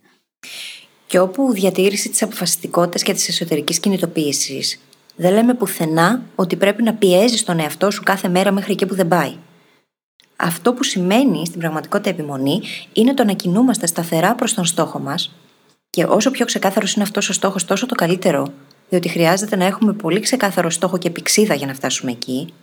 Και 1.11 1.19
όπου 1.19 1.51
διατήρηση 1.53 2.09
της 2.09 2.21
αποφασιστικότητας 2.21 3.03
και 3.03 3.13
της 3.13 3.27
εσωτερικής 3.27 3.79
κινητοποίησης, 3.79 4.79
δεν 5.15 5.33
λέμε 5.33 5.53
πουθενά 5.53 6.21
ότι 6.35 6.55
πρέπει 6.55 6.83
να 6.83 6.93
πιέζει 6.93 7.43
τον 7.43 7.59
εαυτό 7.59 7.91
σου 7.91 8.03
κάθε 8.03 8.27
μέρα 8.27 8.51
μέχρι 8.51 8.71
εκεί 8.71 8.85
που 8.85 8.95
δεν 8.95 9.07
πάει. 9.07 9.33
Αυτό 10.35 10.73
που 10.73 10.83
σημαίνει 10.83 11.45
στην 11.45 11.59
πραγματικότητα 11.59 12.09
επιμονή 12.09 12.61
είναι 12.93 13.13
το 13.13 13.23
να 13.23 13.33
κινούμαστε 13.33 13.87
σταθερά 13.87 14.35
προς 14.35 14.53
τον 14.53 14.65
στόχο 14.65 14.99
μας 14.99 15.35
και 15.89 16.03
όσο 16.03 16.31
πιο 16.31 16.45
ξεκάθαρος 16.45 16.93
είναι 16.93 17.03
αυτός 17.03 17.29
ο 17.29 17.33
στόχος, 17.33 17.65
τόσο 17.65 17.85
το 17.85 17.95
καλύτερο, 17.95 18.47
διότι 18.89 19.09
χρειάζεται 19.09 19.55
να 19.55 19.65
έχουμε 19.65 19.93
πολύ 19.93 20.19
ξεκάθαρο 20.19 20.69
στόχο 20.69 20.97
και 20.97 21.09
πηξίδα 21.09 21.53
για 21.53 21.67
να 21.67 21.73
φτάσουμε 21.73 22.11
εκεί. 22.11 22.53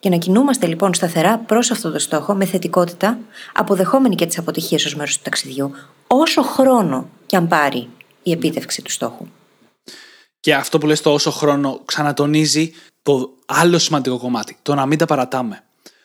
Και 0.00 0.08
να 0.08 0.16
κινούμαστε 0.16 0.66
λοιπόν 0.66 0.94
σταθερά 0.94 1.38
προς 1.38 1.70
αυτό 1.70 1.90
το 1.90 1.98
στόχο 1.98 2.34
με 2.34 2.44
θετικότητα, 2.44 3.18
αποδεχόμενοι 3.52 4.14
και 4.14 4.26
τις 4.26 4.38
αποτυχίες 4.38 4.84
ως 4.84 4.94
μέρος 4.94 5.16
του 5.16 5.22
ταξιδιού, 5.22 5.72
όσο 6.06 6.42
χρόνο 6.42 7.08
και 7.26 7.36
αν 7.36 7.48
πάρει 7.48 7.88
η 8.22 8.30
επίτευξη 8.30 8.82
του 8.82 8.90
στόχου. 8.90 9.26
Και 10.40 10.54
αυτό 10.54 10.78
που 10.78 10.86
λες 10.86 11.00
το 11.00 11.12
όσο 11.12 11.30
χρόνο 11.30 11.80
ξανατονίζει 11.84 12.72
το 13.02 13.30
άλλο 13.46 13.78
σημαντικό 13.78 14.18
κομμάτι, 14.18 14.56
το 14.62 14.74
να 14.74 14.86
μην 14.86 14.98
τα 14.98 15.04
παρατάμε. 15.04 15.62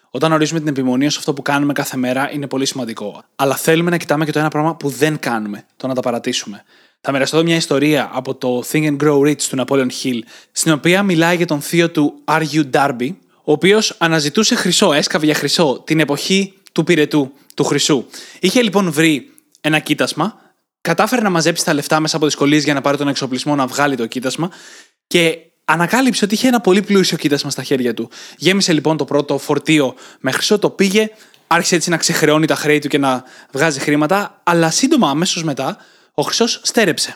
Όταν 0.10 0.32
ορίζουμε 0.32 0.60
την 0.60 0.68
επιμονή 0.68 1.06
ως 1.06 1.18
αυτό 1.18 1.34
που 1.34 1.42
κάνουμε 1.42 1.74
κάθε 1.74 1.98
μέρα 1.98 2.32
είναι 2.32 2.48
πολύ 2.48 2.66
σημαντικό. 2.66 3.24
Αλλά 3.36 3.56
θέλουμε 3.56 3.90
να 3.90 3.98
κοιτάμε 3.98 4.26
και 4.26 4.32
το 4.32 4.40
ένα 4.40 4.50
πράγμα 4.50 4.76
που 4.76 4.90
δεν 4.90 5.20
κάνουμε, 5.20 5.66
το 5.78 5.88
να 5.88 5.94
τα 5.94 6.02
παρατήσουμε. 6.02 6.64
Θα 7.02 7.12
μοιραστώ 7.12 7.36
εδώ 7.38 7.46
μια 7.46 7.56
ιστορία 7.56 8.10
από 8.14 8.36
το 8.36 8.64
Think 8.72 8.88
and 8.88 8.98
Grow 9.04 9.20
Rich 9.20 9.42
του 9.42 9.64
Napoleon 9.66 9.88
Hill, 10.04 10.20
στην 10.52 10.72
οποία 10.72 11.04
μιλάει 11.04 11.36
για 11.36 11.46
τον 11.46 11.62
θείο 11.62 11.90
του 11.90 12.14
R.U. 12.26 12.70
Darby, 12.72 13.16
ο 13.44 13.52
οποίος 13.52 13.96
αναζητούσε 13.98 14.56
χρυσό, 14.56 14.94
έσκαβε 14.94 15.26
για 15.26 15.36
χρυσό 15.36 15.82
την 15.86 16.00
εποχή 16.00 16.54
του 16.72 16.84
πυρετού, 16.84 17.34
του 17.56 17.64
χρυσού. 17.64 18.06
Είχε 18.40 18.62
λοιπόν 18.62 18.92
βρει 18.92 19.32
ένα 19.62 19.80
κοίτασμα, 19.80 20.42
κατάφερε 20.82 21.22
να 21.22 21.30
μαζέψει 21.30 21.66
τα 21.66 21.74
λεφτά 21.74 22.00
μέσα 22.00 22.16
από 22.16 22.26
δυσκολίες 22.26 22.64
για 22.64 22.74
να 22.74 22.82
πάρει 22.82 22.98
τον 22.98 23.08
εξοπλισμό 23.08 23.56
να 23.56 23.68
βγάλει 23.68 23.96
το 23.96 24.06
κοίτασμα 24.06 24.52
και 25.08 25.38
ανακάλυψε 25.66 26.26
ότι 26.26 26.34
είχε 26.34 26.48
ένα 26.48 26.62
πολύ 26.62 26.82
πλούσιο 26.82 27.18
κοίτασμα 27.18 27.50
στα 27.50 27.64
χέρια 27.64 27.94
του. 27.94 28.10
Γέμισε 28.38 28.74
λοιπόν 28.74 28.98
το 28.98 29.06
πρώτο 29.06 29.38
φορτίο 29.38 29.96
με 30.20 30.32
χρυσό, 30.32 30.60
το 30.60 30.70
πήγε, 30.70 31.10
άρχισε 31.48 31.76
έτσι 31.76 31.90
να 31.90 31.98
ξεχρεώνει 31.98 32.46
τα 32.46 32.56
χρέη 32.56 32.80
του 32.80 32.88
και 32.88 32.98
να 32.98 33.24
βγάζει 33.52 33.80
χρήματα, 33.80 34.42
αλλά 34.44 34.72
σύντομα 34.72 35.10
αμέσως 35.10 35.44
μετά 35.44 35.78
ο 36.14 36.22
χρυσός 36.22 36.62
στέρεψε. 36.64 37.16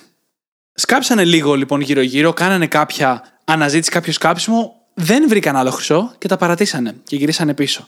Σκάψανε 0.73 1.23
λίγο 1.23 1.55
λοιπόν 1.55 1.81
γύρω-γύρω, 1.81 2.33
κάνανε 2.33 2.67
κάποια 2.67 3.23
αναζήτηση, 3.45 3.91
κάποιο 3.91 4.13
σκάψιμο, 4.13 4.76
δεν 4.99 5.27
βρήκαν 5.27 5.55
άλλο 5.55 5.69
χρυσό 5.69 6.13
και 6.17 6.27
τα 6.27 6.37
παρατήσανε 6.37 6.95
και 7.03 7.15
γυρίσανε 7.15 7.53
πίσω. 7.53 7.87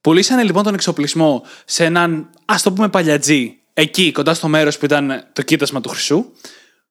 Πουλήσανε 0.00 0.42
λοιπόν 0.42 0.62
τον 0.62 0.74
εξοπλισμό 0.74 1.42
σε 1.64 1.84
έναν, 1.84 2.30
ας 2.44 2.62
το 2.62 2.72
πούμε, 2.72 2.88
παλιατζή, 2.88 3.58
εκεί 3.74 4.12
κοντά 4.12 4.34
στο 4.34 4.48
μέρος 4.48 4.78
που 4.78 4.84
ήταν 4.84 5.24
το 5.32 5.42
κοίτασμα 5.42 5.80
του 5.80 5.88
χρυσού, 5.88 6.16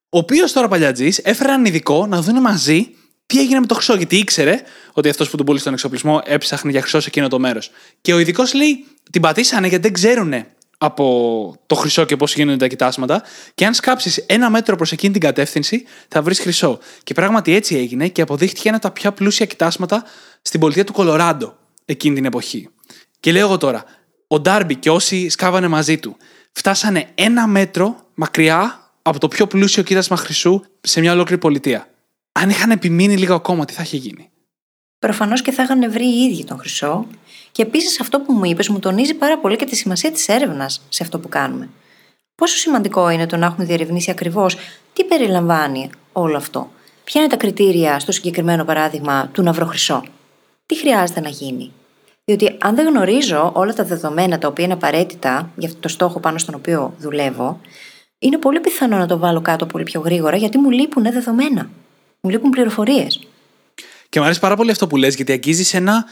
ο 0.10 0.18
οποίος 0.18 0.52
τώρα 0.52 0.68
παλιατζής 0.68 1.18
έφερε 1.18 1.50
έναν 1.50 1.66
ειδικό 1.66 2.06
να 2.08 2.22
δουν 2.22 2.42
μαζί 2.42 2.96
τι 3.26 3.40
έγινε 3.40 3.60
με 3.60 3.66
το 3.66 3.74
χρυσό, 3.74 3.96
γιατί 3.96 4.18
ήξερε 4.18 4.62
ότι 4.94 5.10
αυτός 5.10 5.30
που 5.30 5.38
τον 5.38 5.46
πούλησε 5.46 5.64
τον 5.64 5.74
εξοπλισμό 5.74 6.22
έψαχνε 6.26 6.72
για 6.72 6.82
χρυσό 6.82 7.00
σε 7.00 7.08
εκείνο 7.08 7.28
το 7.28 7.40
μέρος. 7.40 7.72
Και 8.02 8.14
ο 8.14 8.20
ειδικός 8.20 8.54
λέει: 8.54 8.86
Την 9.12 9.22
πατήσανε 9.22 9.68
γιατί 9.68 9.84
δεν 9.84 9.94
ξέρουν 9.94 10.34
από 10.82 11.56
το 11.66 11.76
χρυσό 11.76 12.06
και 12.06 12.16
πώς 12.16 12.36
γίνονται 12.36 12.58
τα 12.58 12.68
κοιτάσματα. 12.68 13.24
Και 13.54 13.66
αν 13.66 13.74
σκάψεις 13.74 14.18
ένα 14.18 14.50
μέτρο 14.50 14.76
προς 14.76 14.92
εκείνη 14.92 15.14
την 15.14 15.22
κατεύθυνση, 15.22 15.84
θα 16.08 16.22
βρεις 16.22 16.40
χρυσό. 16.40 16.80
Και 17.04 17.14
πράγματι 17.14 17.56
έτσι 17.56 17.76
έγινε 17.76 18.08
και 18.08 18.22
αποδείχτηκε 18.22 18.68
ένα 18.68 18.78
από 18.78 18.88
τα 18.88 18.94
πιο 18.94 19.12
πλούσια 19.12 19.46
κοιτάσματα 19.46 20.04
στην 20.42 20.60
πολιτεία 20.60 20.84
του 20.84 20.94
Κολοράντο 20.94 21.58
εκείνη 21.86 22.16
την 22.16 22.26
εποχή. 22.26 22.70
Και 23.20 23.32
λέω 23.32 23.46
εγώ 23.46 23.58
τώρα, 23.58 23.84
ο 24.28 24.40
Ντάρμπι 24.40 24.76
και 24.76 24.90
όσοι 24.90 25.30
σκάβανε 25.30 25.68
μαζί 25.68 25.98
του 25.98 26.18
φτάσανε 26.52 27.08
ένα 27.16 27.48
μέτρο 27.48 27.96
μακριά 28.14 28.92
από 29.02 29.20
το 29.20 29.28
πιο 29.28 29.48
πλούσιο 29.48 29.84
κοίτασμα 29.84 30.18
χρυσού 30.18 30.62
σε 30.82 31.00
μια 31.00 31.12
ολόκληρη 31.12 31.42
πολιτεία 31.42 31.88
αν 32.32 32.50
είχαν 32.50 32.72
επιμείνει 32.72 33.18
λίγο 33.18 33.34
ακόμα, 33.34 33.66
τι 33.66 33.74
θα 33.74 33.82
είχε 33.82 33.98
γίνει; 33.98 34.30
Προφανώς 35.00 35.42
και 35.42 35.52
θα 35.52 35.64
είχαν 35.64 35.92
βρει 35.92 36.06
οι 36.06 36.24
ίδιοι 36.24 36.44
τον 36.44 36.58
χρυσό. 36.58 37.08
Και 37.52 37.62
επίσης 37.62 38.00
αυτό 38.02 38.20
που 38.20 38.34
μου 38.34 38.46
είπες 38.46 38.68
μου 38.70 38.80
τονίζει 38.80 39.14
πάρα 39.14 39.38
πολύ 39.38 39.56
και 39.56 39.66
τη 39.66 39.76
σημασία 39.76 40.12
της 40.12 40.28
έρευνας 40.28 40.82
σε 40.90 41.04
αυτό 41.04 41.20
που 41.20 41.30
κάνουμε. 41.30 41.70
Πόσο 42.36 42.58
σημαντικό 42.58 43.10
είναι 43.10 43.26
το 43.26 43.38
να 43.38 43.46
έχουμε 43.46 43.66
διερευνήσει 43.66 44.12
ακριβώς 44.12 44.58
τι 44.94 45.04
περιλαμβάνει 45.04 45.90
όλο 46.12 46.38
αυτό; 46.38 46.72
Ποια 47.04 47.22
είναι 47.22 47.30
τα 47.30 47.36
κριτήρια, 47.38 48.00
στο 48.00 48.12
συγκεκριμένο 48.12 48.64
παράδειγμα, 48.64 49.30
του 49.34 49.44
να 49.44 49.52
βρω 49.52 49.66
χρυσό; 49.66 50.04
Τι 50.66 50.78
χρειάζεται 50.78 51.20
να 51.20 51.30
γίνει; 51.30 51.72
Διότι 52.26 52.58
αν 52.60 52.76
δεν 52.76 52.88
γνωρίζω 52.88 53.52
όλα 53.56 53.74
τα 53.74 53.84
δεδομένα 53.84 54.38
τα 54.38 54.48
οποία 54.48 54.64
είναι 54.64 54.74
απαραίτητα 54.74 55.50
για 55.56 55.70
το 55.80 55.88
στόχο 55.88 56.20
πάνω 56.20 56.38
στον 56.38 56.56
οποίο 56.56 56.94
δουλεύω, 56.98 57.60
είναι 58.20 58.38
πολύ 58.38 58.60
πιθανό 58.60 58.98
να 58.98 59.08
το 59.08 59.18
βάλω 59.18 59.42
κάτω 59.42 59.66
πολύ 59.66 59.84
πιο 59.84 60.02
γρήγορα 60.02 60.38
γιατί 60.38 60.58
μου 60.58 60.70
λείπουν 60.70 61.04
δεδομένα. 61.04 61.70
Μου 62.22 62.30
λείπουν 62.30 62.50
πληροφορίες. 62.50 63.28
Και 64.10 64.20
μου 64.20 64.26
αρέσει 64.26 64.40
πάρα 64.40 64.56
πολύ 64.56 64.72
αυτό 64.72 64.88
που 64.88 64.98
λες, 64.98 65.16
γιατί 65.16 65.32
αγγίζεις 65.32 65.74
ένα 65.74 66.06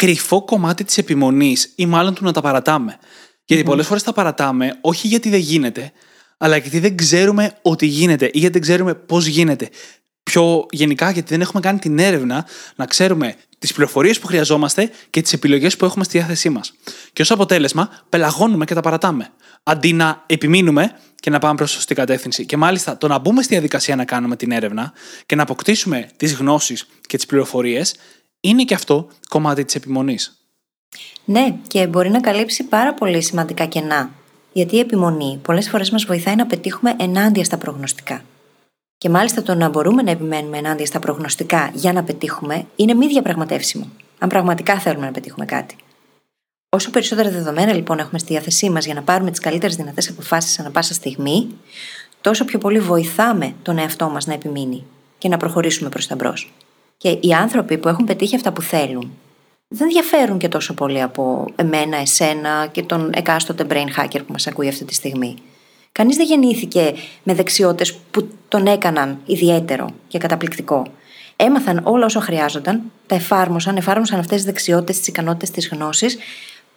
κρυφό 0.00 0.44
κομμάτι 0.44 0.84
της 0.84 0.98
επιμονής 0.98 1.72
ή 1.76 1.86
μάλλον 1.86 2.14
του 2.14 2.24
να 2.24 2.32
τα 2.32 2.40
παρατάμε. 2.40 2.98
Γιατί 3.44 3.62
mm-hmm. 3.62 3.66
πολλές 3.66 3.86
φορές 3.86 4.02
τα 4.02 4.12
παρατάμε 4.12 4.78
όχι 4.80 5.06
γιατί 5.06 5.30
δεν 5.30 5.38
γίνεται, 5.38 5.92
αλλά 6.38 6.56
γιατί 6.56 6.78
δεν 6.78 6.96
ξέρουμε 6.96 7.52
ότι 7.62 7.86
γίνεται 7.86 8.24
ή 8.26 8.38
γιατί 8.38 8.52
δεν 8.52 8.62
ξέρουμε 8.62 8.94
πώς 8.94 9.26
γίνεται. 9.26 9.68
Πιο 10.22 10.66
γενικά 10.70 11.10
γιατί 11.10 11.28
δεν 11.28 11.40
έχουμε 11.40 11.60
κάνει 11.60 11.78
την 11.78 11.98
έρευνα 11.98 12.46
να 12.76 12.86
ξέρουμε 12.86 13.34
τις 13.58 13.72
πληροφορίες 13.72 14.18
που 14.18 14.26
χρειαζόμαστε 14.26 14.90
και 15.10 15.22
τις 15.22 15.32
επιλογές 15.32 15.76
που 15.76 15.84
έχουμε 15.84 16.04
στη 16.04 16.18
διάθεσή 16.18 16.50
μας. 16.50 16.72
Και 17.12 17.22
ως 17.22 17.30
αποτέλεσμα, 17.30 17.90
πελαγώνουμε 18.08 18.64
και 18.64 18.74
τα 18.74 18.80
παρατάμε. 18.80 19.28
Αντί 19.62 19.92
να 19.92 20.24
επιμείνουμε 20.26 20.96
και 21.14 21.30
να 21.30 21.38
πάμε 21.38 21.54
προς 21.54 21.70
σωστή 21.70 21.94
κατεύθυνση. 21.94 22.46
Και 22.46 22.56
μάλιστα 22.56 22.96
το 22.96 23.08
να 23.08 23.18
μπούμε 23.18 23.42
στη 23.42 23.52
διαδικασία 23.52 23.96
να 23.96 24.04
κάνουμε 24.04 24.36
την 24.36 24.52
έρευνα 24.52 24.92
και 25.26 25.34
να 25.34 25.42
αποκτήσουμε 25.42 26.08
τις 26.16 26.34
γνώσεις 26.34 26.86
και 27.06 27.16
τις 27.16 27.26
πληροφορίες 27.26 27.94
είναι 28.40 28.64
και 28.64 28.74
αυτό 28.74 29.08
κομμάτι 29.28 29.64
της 29.64 29.74
επιμονής. 29.74 30.34
Ναι, 31.24 31.54
και 31.66 31.86
μπορεί 31.86 32.10
να 32.10 32.20
καλύψει 32.20 32.64
πάρα 32.64 32.94
πολύ 32.94 33.22
σημαντικά 33.22 33.66
κενά. 33.66 34.10
Γιατί 34.52 34.76
η 34.76 34.78
επιμονή 34.78 35.38
πολλές 35.42 35.68
φορές 35.68 35.90
μας 35.90 36.04
βοηθάει 36.04 36.36
να 36.36 36.46
πετύχουμε 36.46 36.94
ενάντια 36.98 37.44
στα 37.44 37.58
προγνωστικά. 37.58 38.24
Και 38.98 39.08
μάλιστα 39.08 39.42
το 39.42 39.54
να 39.54 39.68
μπορούμε 39.68 40.02
να 40.02 40.10
επιμένουμε 40.10 40.58
ενάντια 40.58 40.86
στα 40.86 40.98
προγνωστικά 40.98 41.70
για 41.74 41.92
να 41.92 42.02
πετύχουμε 42.04 42.66
είναι 42.76 42.94
μη 42.94 43.06
διαπραγματεύσιμο. 43.06 43.88
Αν 44.18 44.28
πραγματικά 44.28 44.78
θέλουμε 44.78 45.06
να 45.06 45.12
πετύχουμε 45.12 45.44
κάτι. 45.44 45.76
Όσο 46.68 46.90
περισσότερα 46.90 47.30
δεδομένα 47.30 47.72
λοιπόν 47.72 47.98
έχουμε 47.98 48.18
στη 48.18 48.32
διάθεσή 48.32 48.70
μας 48.70 48.84
για 48.84 48.94
να 48.94 49.02
πάρουμε 49.02 49.30
τις 49.30 49.40
καλύτερες 49.40 49.76
δυνατές 49.76 50.08
αποφάσεις 50.08 50.58
ανά 50.58 50.70
πάσα 50.70 50.94
στιγμή, 50.94 51.48
τόσο 52.20 52.44
πιο 52.44 52.58
πολύ 52.58 52.80
βοηθάμε 52.80 53.54
τον 53.62 53.78
εαυτό 53.78 54.08
μας 54.08 54.26
να 54.26 54.32
επιμείνει 54.32 54.84
και 55.18 55.28
να 55.28 55.36
προχωρήσουμε 55.36 55.88
προς 55.88 56.06
τα 56.06 56.14
μπρος. 56.14 56.52
Και 57.02 57.18
οι 57.20 57.32
άνθρωποι 57.32 57.78
που 57.78 57.88
έχουν 57.88 58.04
πετύχει 58.04 58.34
αυτά 58.34 58.52
που 58.52 58.62
θέλουν 58.62 59.12
δεν 59.68 59.88
διαφέρουν 59.88 60.38
και 60.38 60.48
τόσο 60.48 60.74
πολύ 60.74 61.02
από 61.02 61.46
εμένα, 61.56 61.96
εσένα 61.96 62.66
και 62.72 62.82
τον 62.82 63.10
εκάστοτε 63.14 63.66
brain 63.68 64.00
hacker 64.00 64.18
που 64.26 64.32
μας 64.32 64.46
ακούει 64.46 64.68
αυτή 64.68 64.84
τη 64.84 64.94
στιγμή. 64.94 65.34
Κανείς 65.92 66.16
δεν 66.16 66.26
γεννήθηκε 66.26 66.94
με 67.22 67.34
δεξιότητες 67.34 67.94
που 68.10 68.28
τον 68.48 68.66
έκαναν 68.66 69.18
ιδιαίτερο 69.26 69.90
και 70.08 70.18
καταπληκτικό. 70.18 70.86
Έμαθαν 71.36 71.80
όλα 71.84 72.04
όσα 72.04 72.20
χρειάζονταν, 72.20 72.82
τα 73.06 73.14
εφάρμοσαν, 73.14 73.76
εφάρμοσαν 73.76 74.18
αυτές 74.18 74.36
τις 74.36 74.44
δεξιότητες, 74.44 74.98
τις 74.98 75.06
ικανότητες, 75.06 75.50
τις 75.50 75.68
γνώσεις, 75.68 76.18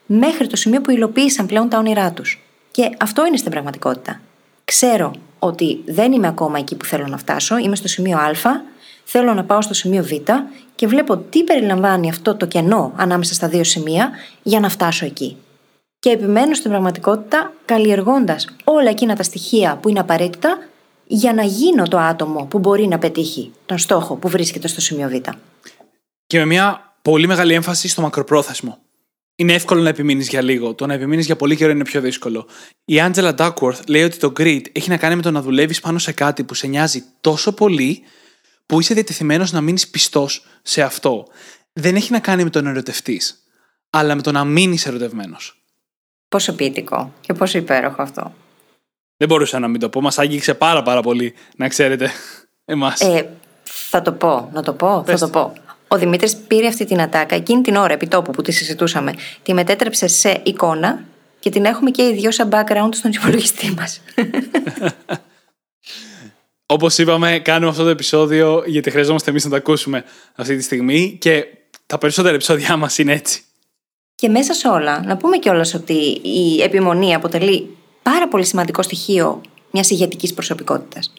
μέχρι 0.05 0.47
το 0.47 0.55
σημείο 0.55 0.81
που 0.81 0.91
υλοποίησαν 0.91 1.45
πλέον 1.45 1.69
τα 1.69 1.77
όνειρά 1.77 2.11
τους. 2.11 2.43
Και 2.71 2.89
αυτό 2.99 3.25
είναι 3.25 3.37
στην 3.37 3.51
πραγματικότητα. 3.51 4.21
Ξέρω 4.65 5.13
ότι 5.39 5.81
δεν 5.85 6.11
είμαι 6.11 6.27
ακόμα 6.27 6.57
εκεί 6.57 6.75
που 6.75 6.85
θέλω 6.85 7.07
να 7.07 7.17
φτάσω, 7.17 7.57
είμαι 7.57 7.75
στο 7.75 7.87
σημείο 7.87 8.17
Α, 8.17 8.31
θέλω 9.03 9.33
να 9.33 9.43
πάω 9.43 9.61
στο 9.61 9.73
σημείο 9.73 10.03
Β 10.03 10.11
και 10.75 10.87
βλέπω 10.87 11.17
τι 11.17 11.43
περιλαμβάνει 11.43 12.09
αυτό 12.09 12.35
το 12.35 12.45
κενό 12.45 12.93
ανάμεσα 12.95 13.33
στα 13.33 13.47
δύο 13.47 13.63
σημεία 13.63 14.09
για 14.43 14.59
να 14.59 14.69
φτάσω 14.69 15.05
εκεί. 15.05 15.37
Και 15.99 16.09
επιμένω 16.09 16.53
στην 16.53 16.69
πραγματικότητα 16.69 17.53
καλλιεργώντας 17.65 18.47
όλα 18.63 18.89
εκείνα 18.89 19.15
τα 19.15 19.23
στοιχεία 19.23 19.77
που 19.81 19.89
είναι 19.89 19.99
απαραίτητα 19.99 20.57
για 21.07 21.33
να 21.33 21.43
γίνω 21.43 21.83
το 21.83 21.97
άτομο 21.97 22.45
που 22.45 22.59
μπορεί 22.59 22.87
να 22.87 22.97
πετύχει 22.97 23.51
τον 23.65 23.77
στόχο 23.77 24.15
που 24.15 24.29
βρίσκεται 24.29 24.67
στο 24.67 24.81
σημείο 24.81 25.09
Β. 25.09 25.29
Και 26.27 26.37
με 26.39 26.45
μια 26.45 26.95
πολύ 27.01 27.27
μεγάλη 27.27 27.53
έμφαση 27.53 27.87
στο 27.87 28.01
μακροπρόθεσμο. 28.01 28.77
Είναι 29.35 29.53
εύκολο 29.53 29.81
να 29.81 29.89
επιμείνεις 29.89 30.27
για 30.27 30.41
λίγο. 30.41 30.73
Το 30.73 30.85
να 30.85 30.93
επιμείνεις 30.93 31.25
για 31.25 31.35
πολύ 31.35 31.55
καιρό 31.55 31.71
είναι 31.71 31.83
πιο 31.83 32.01
δύσκολο. 32.01 32.47
Η 32.85 32.95
Angela 32.99 33.35
Duckworth 33.35 33.79
λέει 33.87 34.03
ότι 34.03 34.17
το 34.17 34.33
grit 34.39 34.61
έχει 34.71 34.89
να 34.89 34.97
κάνει 34.97 35.15
με 35.15 35.21
το 35.21 35.31
να 35.31 35.41
δουλεύεις 35.41 35.79
πάνω 35.79 35.97
σε 35.97 36.11
κάτι 36.11 36.43
που 36.43 36.53
σε 36.53 36.67
νοιάζει 36.67 37.03
τόσο 37.21 37.53
πολύ 37.53 38.03
που 38.65 38.79
είσαι 38.79 38.93
διατεθειμένος 38.93 39.51
να 39.51 39.61
μείνεις 39.61 39.87
πιστός 39.87 40.45
σε 40.61 40.81
αυτό. 40.81 41.27
Δεν 41.73 41.95
έχει 41.95 42.11
να 42.11 42.19
κάνει 42.19 42.43
με 42.43 42.49
το 42.49 42.61
να 42.61 42.69
ερωτευτεί, 42.69 43.21
αλλά 43.89 44.15
με 44.15 44.21
το 44.21 44.31
να 44.31 44.43
μείνεις 44.43 44.85
ερωτευμένος. 44.85 45.63
Πόσο 46.27 46.55
ποιητικό 46.55 47.13
και 47.21 47.33
πόσο 47.33 47.57
υπέροχο 47.57 48.01
αυτό. 48.01 48.33
Δεν 49.17 49.27
μπορούσα 49.27 49.59
να 49.59 49.67
μην 49.67 49.79
το 49.79 49.89
πω. 49.89 50.01
Μας 50.01 50.19
άγγιξε 50.19 50.53
πάρα 50.53 50.81
πάρα 50.83 51.01
πολύ, 51.01 51.33
να 51.55 51.67
ξέρετε, 51.67 52.11
εμάς. 52.65 53.01
Ε, 53.01 53.29
θα 53.63 54.01
το 54.01 54.11
πω, 54.11 54.49
να 54.53 54.63
το 54.63 54.73
πω, 54.73 55.03
θα 55.07 55.17
το 55.17 55.29
πω. 55.29 55.53
Ο 55.87 55.97
Δημήτρης 55.97 56.35
πήρε 56.35 56.67
αυτή 56.67 56.85
την 56.85 57.01
ατάκα 57.01 57.35
εκείνη 57.35 57.61
την 57.61 57.75
ώρα 57.75 57.93
επί 57.93 58.07
τόπου 58.07 58.31
που 58.31 58.41
τη 58.41 58.51
συζητούσαμε. 58.51 59.13
Τη 59.43 59.53
μετέτρεψε 59.53 60.07
σε 60.07 60.41
εικόνα 60.43 61.03
και 61.39 61.49
την 61.49 61.65
έχουμε 61.65 61.91
και 61.91 62.03
οι 62.03 62.13
δυο 62.13 62.31
σαν 62.31 62.49
background 62.51 62.89
στον 62.91 63.11
υπολογιστή 63.11 63.71
μας. 63.71 64.01
Όπως 66.73 66.97
είπαμε, 66.97 67.39
κάνουμε 67.39 67.71
αυτό 67.71 67.83
το 67.83 67.89
επεισόδιο 67.89 68.63
γιατί 68.65 68.91
χρειαζόμαστε 68.91 69.29
εμείς 69.29 69.43
να 69.43 69.49
το 69.49 69.55
ακούσουμε 69.55 70.03
αυτή 70.35 70.55
τη 70.55 70.63
στιγμή 70.63 71.17
και 71.19 71.45
τα 71.85 71.97
περισσότερα 71.97 72.35
επεισόδια 72.35 72.77
μας 72.77 72.97
είναι 72.97 73.13
έτσι. 73.13 73.43
Και 74.15 74.29
μέσα 74.29 74.53
σε 74.53 74.67
όλα, 74.67 75.03
να 75.03 75.17
πούμε 75.17 75.37
κιόλας 75.37 75.73
ότι 75.73 75.93
η 76.23 76.61
επιμονή 76.61 77.13
αποτελεί 77.13 77.77
πάρα 78.03 78.27
πολύ 78.27 78.45
σημαντικό 78.45 78.81
στοιχείο 78.81 79.41
μιας 79.71 79.89
ηγετικής 79.89 80.33
προσωπικότητας. 80.33 81.13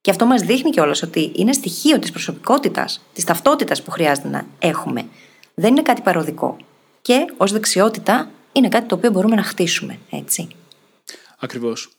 Και 0.00 0.10
αυτό 0.10 0.26
μας 0.26 0.42
δείχνει 0.42 0.70
κιόλας 0.70 1.02
ότι 1.02 1.32
είναι 1.36 1.52
στοιχείο 1.52 1.98
της 1.98 2.10
προσωπικότητας, 2.10 3.00
της 3.12 3.24
ταυτότητας 3.24 3.82
που 3.82 3.90
χρειάζεται 3.90 4.28
να 4.28 4.46
έχουμε. 4.58 5.06
Δεν 5.54 5.70
είναι 5.70 5.82
κάτι 5.82 6.02
παροδικό. 6.02 6.56
Και 7.02 7.24
ως 7.36 7.52
δεξιότητα 7.52 8.30
είναι 8.52 8.68
κάτι 8.68 8.86
το 8.86 8.94
οποίο 8.94 9.10
μπορούμε 9.10 9.34
να 9.34 9.42
χτίσουμε, 9.42 9.98
έτσι. 10.10 10.48
Ακριβώς. 11.38 11.95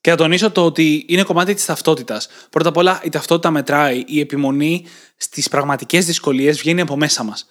Και 0.00 0.10
θα 0.10 0.16
τονίσω 0.16 0.50
το 0.50 0.64
ότι 0.64 1.04
είναι 1.08 1.22
κομμάτι 1.22 1.54
της 1.54 1.64
ταυτότητας. 1.64 2.28
Πρώτα 2.50 2.68
απ' 2.68 2.76
όλα, 2.76 3.00
η 3.04 3.08
ταυτότητα 3.08 3.50
μετράει. 3.50 4.04
Η 4.06 4.20
επιμονή 4.20 4.84
στις 5.16 5.48
πραγματικές 5.48 6.06
δυσκολίες 6.06 6.58
βγαίνει 6.58 6.80
από 6.80 6.96
μέσα 6.96 7.22
μας. 7.22 7.46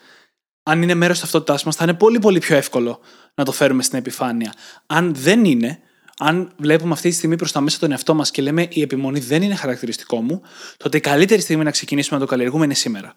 Αν 0.63 0.81
είναι 0.81 0.93
μέρος 0.93 1.13
της 1.19 1.21
ταυτότητάς 1.21 1.63
μας, 1.63 1.75
θα 1.75 1.83
είναι 1.83 1.93
πολύ 1.93 2.19
πολύ 2.19 2.39
πιο 2.39 2.55
εύκολο 2.55 2.99
να 3.35 3.45
το 3.45 3.51
φέρουμε 3.51 3.83
στην 3.83 3.97
επιφάνεια. 3.97 4.53
Αν 4.85 5.13
δεν 5.15 5.45
είναι, 5.45 5.79
αν 6.17 6.51
βλέπουμε 6.57 6.93
αυτή 6.93 7.09
τη 7.09 7.15
στιγμή 7.15 7.35
προς 7.35 7.51
τα 7.51 7.61
μέσα 7.61 7.79
τον 7.79 7.91
εαυτό 7.91 8.13
μας 8.13 8.31
και 8.31 8.41
λέμε 8.41 8.67
η 8.69 8.81
επιμονή 8.81 9.19
δεν 9.19 9.41
είναι 9.41 9.55
χαρακτηριστικό 9.55 10.21
μου, 10.21 10.41
τότε 10.77 10.97
η 10.97 10.99
καλύτερη 10.99 11.41
στιγμή 11.41 11.63
να 11.63 11.71
ξεκινήσουμε 11.71 12.19
να 12.19 12.25
το 12.25 12.29
καλλιεργούμε 12.29 12.65
είναι 12.65 12.73
σήμερα. 12.73 13.13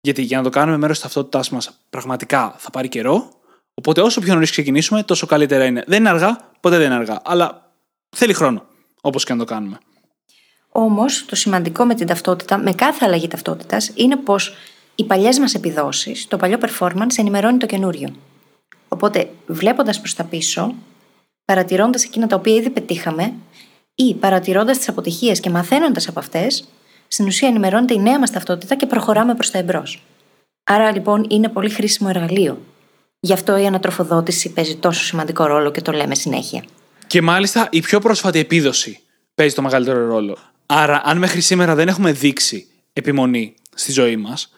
Γιατί 0.00 0.22
για 0.22 0.36
να 0.36 0.42
το 0.42 0.50
κάνουμε 0.50 0.76
μέρος 0.76 0.94
της 0.94 1.04
ταυτότητάς 1.04 1.50
μας, 1.50 1.84
πραγματικά 1.90 2.54
θα 2.58 2.70
πάρει 2.70 2.88
καιρό. 2.88 3.28
Οπότε 3.74 4.00
όσο 4.00 4.20
πιο 4.20 4.34
νωρίς 4.34 4.50
ξεκινήσουμε, 4.50 5.02
τόσο 5.02 5.26
καλύτερα 5.26 5.64
είναι. 5.64 5.84
Δεν 5.86 5.98
είναι 5.98 6.08
αργά, 6.08 6.50
ποτέ 6.60 6.76
δεν 6.76 6.86
είναι 6.86 6.94
αργά. 6.94 7.20
Αλλά 7.24 7.63
θέλει 8.14 8.32
χρόνο, 8.32 8.66
όπως 9.00 9.24
και 9.24 9.32
να 9.32 9.38
το 9.38 9.44
κάνουμε. 9.44 9.78
Όμως, 10.68 11.24
το 11.24 11.36
σημαντικό 11.36 11.84
με 11.84 11.94
την 11.94 12.06
ταυτότητα, 12.06 12.58
με 12.58 12.72
κάθε 12.72 13.04
αλλαγή 13.04 13.28
ταυτότητας, 13.28 13.90
είναι 13.94 14.16
πως 14.16 14.54
οι 14.94 15.04
παλιές 15.04 15.38
μας 15.38 15.54
επιδόσεις, 15.54 16.28
το 16.28 16.36
παλιό 16.36 16.58
performance 16.60 17.18
ενημερώνει 17.18 17.58
το 17.58 17.66
καινούριο. 17.66 18.14
Οπότε, 18.88 19.30
βλέποντας 19.46 20.00
προς 20.00 20.14
τα 20.14 20.24
πίσω, 20.24 20.74
παρατηρώντας 21.44 22.04
εκείνα 22.04 22.26
τα 22.26 22.36
οποία 22.36 22.54
ήδη 22.54 22.70
πετύχαμε 22.70 23.32
ή 23.94 24.14
παρατηρώντας 24.14 24.78
τις 24.78 24.88
αποτυχίες 24.88 25.40
και 25.40 25.50
μαθαίνοντας 25.50 26.08
από 26.08 26.18
αυτές, 26.18 26.64
στην 27.08 27.26
ουσία 27.26 27.48
ενημερώνεται 27.48 27.94
η 27.94 27.98
νέα 27.98 28.18
μας 28.18 28.30
ταυτότητα 28.30 28.74
και 28.74 28.86
προχωράμε 28.86 29.34
προς 29.34 29.50
τα 29.50 29.58
εμπρός. 29.58 30.02
Άρα 30.64 30.92
λοιπόν 30.92 31.26
είναι 31.28 31.48
πολύ 31.48 31.70
χρήσιμο 31.70 32.10
εργαλείο. 32.14 32.58
Γι' 33.20 33.32
αυτό 33.32 33.56
η 33.56 33.66
ανατροφοδότηση 33.66 34.52
παίζει 34.52 34.76
τόσο 34.76 35.04
σημαντικό 35.04 35.44
ρόλο 35.44 35.70
και 35.70 35.82
το 35.82 35.92
λέμε 35.92 36.14
συνέχεια. 36.14 36.64
Και 37.14 37.22
μάλιστα 37.22 37.68
η 37.70 37.80
πιο 37.80 38.00
πρόσφατη 38.00 38.38
επίδοση 38.38 39.00
παίζει 39.34 39.54
το 39.54 39.62
μεγαλύτερο 39.62 40.06
ρόλο. 40.06 40.38
Άρα, 40.66 41.02
αν 41.04 41.18
μέχρι 41.18 41.40
σήμερα 41.40 41.74
δεν 41.74 41.88
έχουμε 41.88 42.12
δείξει 42.12 42.66
επιμονή 42.92 43.54
στη 43.74 43.92
ζωή 43.92 44.16
μας, 44.16 44.52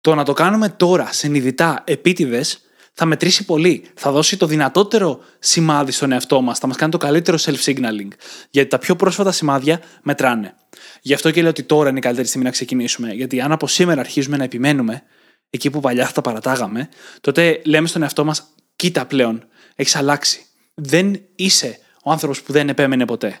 το 0.00 0.14
να 0.14 0.24
το 0.24 0.32
κάνουμε 0.32 0.68
τώρα 0.68 1.08
συνειδητά 1.12 1.82
επίτηδες 1.86 2.60
θα 2.92 3.04
μετρήσει 3.04 3.44
πολύ. 3.44 3.84
Θα 3.94 4.10
δώσει 4.10 4.36
το 4.36 4.46
δυνατότερο 4.46 5.20
σημάδι 5.38 5.92
στον 5.92 6.12
εαυτό 6.12 6.40
μας. 6.40 6.58
Θα 6.58 6.66
μας 6.66 6.76
κάνει 6.76 6.90
το 6.90 6.98
καλύτερο 6.98 7.38
self-signaling. 7.40 8.08
Γιατί 8.50 8.68
τα 8.68 8.78
πιο 8.78 8.96
πρόσφατα 8.96 9.32
σημάδια 9.32 9.80
μετράνε. 10.02 10.54
Γι' 11.02 11.14
αυτό 11.14 11.30
και 11.30 11.40
λέω 11.40 11.50
ότι 11.50 11.62
τώρα 11.62 11.88
είναι 11.88 11.98
η 11.98 12.02
καλύτερη 12.02 12.26
στιγμή 12.28 12.46
να 12.46 12.52
ξεκινήσουμε. 12.52 13.12
Γιατί 13.12 13.40
αν 13.40 13.52
από 13.52 13.66
σήμερα 13.66 14.00
αρχίζουμε 14.00 14.36
να 14.36 14.44
επιμένουμε, 14.44 15.02
εκεί 15.50 15.70
που 15.70 15.80
παλιά 15.80 16.06
θα 16.06 16.12
τα 16.12 16.20
παρατάγαμε, 16.20 16.88
τότε 17.20 17.60
λέμε 17.64 17.88
στον 17.88 18.02
εαυτό 18.02 18.24
μας: 18.24 18.54
Κοίτα 18.76 19.06
πλέον, 19.06 19.44
έχεις 19.74 19.96
αλλάξει. 19.96 20.42
Δεν 20.74 21.20
είσαι 21.34 21.78
ο 22.08 22.12
άνθρωπος 22.12 22.42
που 22.42 22.52
δεν 22.52 22.68
επέμενε 22.68 23.04
ποτέ. 23.04 23.40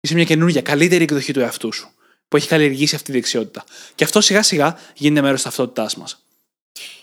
Είσαι 0.00 0.14
μια 0.14 0.24
καινούργια, 0.24 0.62
καλύτερη 0.62 1.02
εκδοχή 1.02 1.32
του 1.32 1.40
εαυτού 1.40 1.72
σου, 1.72 1.90
που 2.28 2.36
έχει 2.36 2.48
καλλιεργήσει 2.48 2.94
αυτή 2.94 3.06
τη 3.06 3.18
δεξιότητα. 3.18 3.64
Και 3.94 4.04
αυτό 4.04 4.20
σιγά 4.20 4.42
σιγά 4.42 4.78
γίνεται 4.94 5.20
μέρος 5.20 5.42
της 5.42 5.44
ταυτότητάς 5.44 5.96
μας 5.96 6.24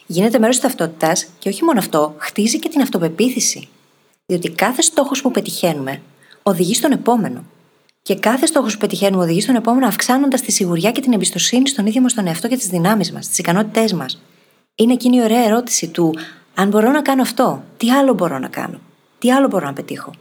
γίνεται 0.08 0.40
μέρος 0.40 0.56
της 0.60 0.64
ταυτότητα 0.64 1.14
και 1.40 1.50
όχι 1.50 1.64
μόνο 1.64 1.80
αυτό, 1.80 2.16
χτίζει 2.18 2.60
και 2.60 2.70
την 2.70 2.82
αυτοπεποίθηση. 2.82 3.68
Διότι 4.26 4.50
κάθε 4.50 4.82
στόχος 4.82 5.22
που 5.22 5.32
πετυχαίνουμε 5.32 6.02
οδηγεί 6.44 6.74
στον 6.74 6.92
επόμενο. 6.92 7.44
Και 8.02 8.16
κάθε 8.16 8.46
στόχος 8.46 8.74
που 8.74 8.80
πετυχαίνουμε 8.80 9.24
οδηγεί 9.24 9.42
στον 9.42 9.56
επόμενο, 9.56 9.88
αυξάνοντας 9.88 10.42
τη 10.42 10.52
σιγουριά 10.52 10.92
και 10.92 11.02
την 11.02 11.14
εμπιστοσύνη 11.14 11.68
στον 11.68 11.86
ίδιο 11.86 12.02
μας 12.02 12.14
τον 12.14 12.28
εαυτό 12.28 12.48
και 12.48 12.58
τις 12.58 12.68
δυνάμεις 12.68 13.12
μας, 13.12 13.28
τις 13.28 13.38
ικανότητές 13.38 13.94
μας. 13.94 14.22
Είναι 14.76 14.94
εκείνη 14.94 15.18
η 15.18 15.22
ωραία 15.22 15.44
ερώτηση 15.44 15.88
του, 15.88 16.16
αν 16.54 16.70
μπορώ 16.70 16.92
να 16.92 17.02
κάνω 17.02 17.22
αυτό, 17.22 17.64
τι 17.78 17.92
άλλο 17.92 18.14
μπορώ 18.14 18.40
να 18.40 18.48
κάνω, 18.48 18.80
τι 19.20 19.32
άλλο 19.32 19.48
μπορώ 19.48 19.66
να 19.66 19.74
πετύχω; 19.74 20.12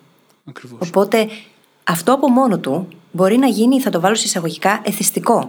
Ακριβώς. 0.48 0.88
Οπότε 0.88 1.28
αυτό 1.84 2.12
από 2.12 2.28
μόνο 2.28 2.58
του 2.58 2.88
μπορεί 3.12 3.36
να 3.36 3.46
γίνει, 3.46 3.80
θα 3.80 3.90
το 3.90 4.00
βάλω 4.00 4.14
εισαγωγικά, 4.14 4.80
εθιστικό. 4.84 5.48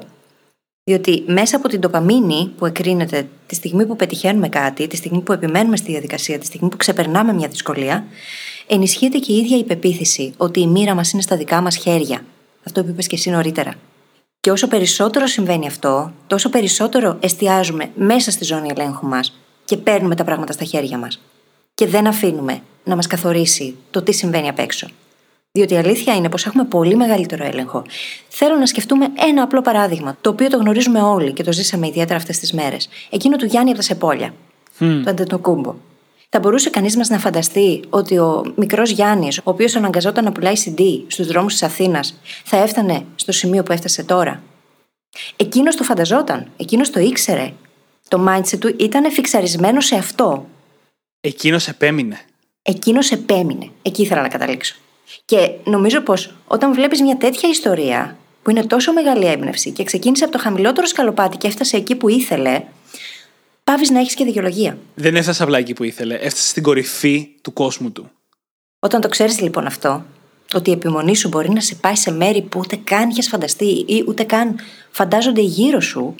Διότι 0.83 1.23
μέσα 1.27 1.55
από 1.57 1.67
την 1.67 1.81
τοπαμίνη 1.81 2.51
που 2.57 2.65
εκρίνεται 2.65 3.27
τη 3.45 3.55
στιγμή 3.55 3.85
που 3.85 3.95
πετυχαίνουμε 3.95 4.49
κάτι, 4.49 4.87
τη 4.87 4.95
στιγμή 4.95 5.21
που 5.21 5.33
επιμένουμε 5.33 5.77
στη 5.77 5.91
διαδικασία, 5.91 6.39
τη 6.39 6.45
στιγμή 6.45 6.69
που 6.69 6.77
ξεπερνάμε 6.77 7.33
μια 7.33 7.47
δυσκολία, 7.47 8.05
ενισχύεται 8.67 9.17
και 9.17 9.33
η 9.33 9.37
ίδια 9.37 9.57
η 9.57 9.63
πεποίθηση 9.63 10.33
ότι 10.37 10.59
η 10.59 10.67
μοίρα 10.67 10.93
μας 10.93 11.11
είναι 11.11 11.21
στα 11.21 11.37
δικά 11.37 11.61
μας 11.61 11.75
χέρια. 11.75 12.25
Αυτό 12.65 12.83
που 12.83 12.89
είπες 12.89 13.07
και 13.07 13.15
εσύ 13.15 13.29
νωρίτερα. 13.29 13.73
Και 14.39 14.51
όσο 14.51 14.67
περισσότερο 14.67 15.27
συμβαίνει 15.27 15.67
αυτό, 15.67 16.11
τόσο 16.27 16.49
περισσότερο 16.49 17.17
εστιάζουμε 17.19 17.91
μέσα 17.95 18.31
στη 18.31 18.43
ζώνη 18.43 18.69
ελέγχου 18.75 19.07
μας 19.07 19.39
και 19.65 19.77
παίρνουμε 19.77 20.15
τα 20.15 20.23
πράγματα 20.23 20.53
στα 20.53 20.65
χέρια 20.65 20.97
μας. 20.97 21.21
Και 21.73 21.87
δεν 21.87 22.07
αφήνουμε 22.07 22.61
να 22.87 22.95
μας 22.95 23.07
καθορίσει 23.07 23.75
το 23.91 24.01
τι 24.01 24.13
συμβαίνει 24.13 24.47
απ' 24.49 24.59
έξω. 24.59 24.87
Διότι 25.51 25.73
η 25.73 25.77
αλήθεια 25.77 26.15
είναι 26.15 26.29
πως 26.29 26.45
έχουμε 26.45 26.63
πολύ 26.63 26.95
μεγαλύτερο 26.95 27.45
έλεγχο. 27.45 27.83
Θέλω 28.27 28.55
να 28.55 28.65
σκεφτούμε 28.65 29.07
ένα 29.29 29.43
απλό 29.43 29.61
παράδειγμα, 29.61 30.17
το 30.21 30.29
οποίο 30.29 30.47
το 30.49 30.57
γνωρίζουμε 30.57 31.01
όλοι 31.01 31.33
και 31.33 31.43
το 31.43 31.51
ζήσαμε 31.51 31.87
ιδιαίτερα 31.87 32.15
αυτές 32.15 32.39
τις 32.39 32.53
μέρες. 32.53 32.89
Εκείνο 33.09 33.35
του 33.35 33.45
Γιάννη 33.45 33.69
από 33.69 33.79
τα 33.79 33.85
Σεπόλια. 33.85 34.33
Mm. 34.79 35.01
Το 35.03 35.09
Αντετοκούμπο. 35.09 35.75
Θα 36.29 36.39
μπορούσε 36.39 36.69
κανείς 36.69 36.95
μας 36.97 37.09
να 37.09 37.19
φανταστεί 37.19 37.83
ότι 37.89 38.17
ο 38.17 38.53
μικρός 38.55 38.89
Γιάννης, 38.89 39.37
ο 39.37 39.41
οποίος 39.43 39.75
αναγκαζόταν 39.75 40.23
να 40.23 40.31
πουλάει 40.31 40.53
CD 40.65 40.81
στους 41.07 41.27
δρόμους 41.27 41.53
της 41.53 41.63
Αθήνας, 41.63 42.19
θα 42.43 42.57
έφτανε 42.57 43.05
στο 43.15 43.31
σημείο 43.31 43.63
που 43.63 43.71
έφτασε 43.71 44.03
τώρα; 44.03 44.41
Εκείνος 45.35 45.75
το 45.75 45.83
φανταζόταν, 45.83 46.47
εκείνος 46.57 46.89
το 46.89 46.99
ήξερε. 46.99 47.53
Το 48.07 48.25
mindset 48.27 48.57
του 48.59 48.75
ήταν 48.79 49.11
φιξαρισμένο 49.11 49.81
σε 49.81 49.95
αυτό. 49.95 50.47
Εκείνος 51.21 51.67
επέμεινε. 51.67 52.19
Εκείνος 52.69 53.11
επέμεινε. 53.11 53.69
Εκεί 53.81 54.01
ήθελα 54.01 54.21
να 54.21 54.27
καταλήξω. 54.27 54.75
Και 55.25 55.51
νομίζω 55.63 56.01
πως 56.01 56.33
όταν 56.47 56.73
βλέπεις 56.73 57.01
μια 57.01 57.17
τέτοια 57.17 57.49
ιστορία 57.49 58.17
που 58.43 58.49
είναι 58.49 58.65
τόσο 58.65 58.93
μεγάλη 58.93 59.25
έμπνευση 59.25 59.71
και 59.71 59.83
ξεκίνησε 59.83 60.23
από 60.23 60.33
το 60.33 60.39
χαμηλότερο 60.39 60.87
σκαλοπάτι 60.87 61.37
και 61.37 61.47
έφτασε 61.47 61.77
εκεί 61.77 61.95
που 61.95 62.09
ήθελε, 62.09 62.63
πάβεις 63.63 63.89
να 63.89 63.99
έχεις 63.99 64.13
και 64.13 64.23
δικαιολογία. 64.23 64.77
Δεν 64.95 65.15
έφτασε 65.15 65.43
απλά 65.43 65.57
εκεί 65.57 65.73
που 65.73 65.83
ήθελε. 65.83 66.15
Έφτασε 66.15 66.47
στην 66.47 66.63
κορυφή 66.63 67.29
του 67.41 67.53
κόσμου 67.53 67.91
του. 67.91 68.11
Όταν 68.79 69.01
το 69.01 69.07
ξέρεις 69.07 69.41
λοιπόν 69.41 69.65
αυτό, 69.65 70.05
ότι 70.53 70.69
η 70.69 70.73
επιμονή 70.73 71.15
σου 71.15 71.27
μπορεί 71.27 71.49
να 71.49 71.61
σε 71.61 71.75
πάει 71.75 71.95
σε 71.95 72.11
μέρη 72.11 72.41
που 72.41 72.59
ούτε 72.59 72.75
καν 72.75 73.09
είχες 73.09 73.27
φανταστεί 73.27 73.85
ή 73.87 74.03
ούτε 74.07 74.23
καν 74.23 74.59
φαντάζονται 74.91 75.41
γύρω 75.41 75.79
σου, 75.79 76.15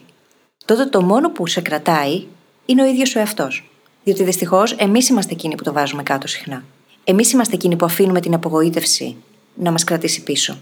τότε 0.65 0.85
το 0.85 1.01
μόνο 1.01 1.31
που 1.31 1.47
σε 1.47 1.61
κρατάει 1.61 2.23
είναι 2.65 2.83
ο 2.83 2.85
ίδιος 2.85 3.15
ο 3.15 3.19
εαυτός. 3.19 3.69
Διότι 4.07 4.23
δυστυχώς 4.23 4.71
εμείς 4.71 5.09
είμαστε 5.09 5.33
εκείνοι 5.33 5.55
που 5.55 5.63
το 5.63 5.73
βάζουμε 5.73 6.03
κάτω 6.03 6.27
συχνά. 6.27 6.63
Εμείς 7.03 7.31
είμαστε 7.31 7.55
εκείνοι 7.55 7.75
που 7.75 7.85
αφήνουμε 7.85 8.19
την 8.19 8.33
απογοήτευση 8.33 9.15
να 9.55 9.71
μας 9.71 9.83
κρατήσει 9.83 10.23
πίσω. 10.23 10.57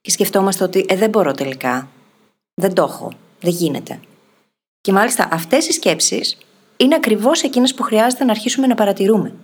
Και 0.00 0.10
σκεφτόμαστε 0.10 0.64
ότι 0.64 0.84
ε, 0.88 0.96
δεν 0.96 1.10
μπορώ 1.10 1.32
τελικά. 1.32 1.88
Δεν 2.54 2.74
το 2.74 2.82
έχω. 2.82 3.12
Δεν 3.40 3.52
γίνεται. 3.52 4.00
Και 4.80 4.92
μάλιστα 4.92 5.28
αυτές 5.30 5.66
οι 5.68 5.72
σκέψεις 5.72 6.38
είναι 6.76 6.94
ακριβώς 6.94 7.42
εκείνες 7.42 7.74
που 7.74 7.82
χρειάζεται 7.82 8.24
να 8.24 8.30
αρχίσουμε 8.30 8.66
να 8.66 8.74
παρατηρούμε. 8.74 9.34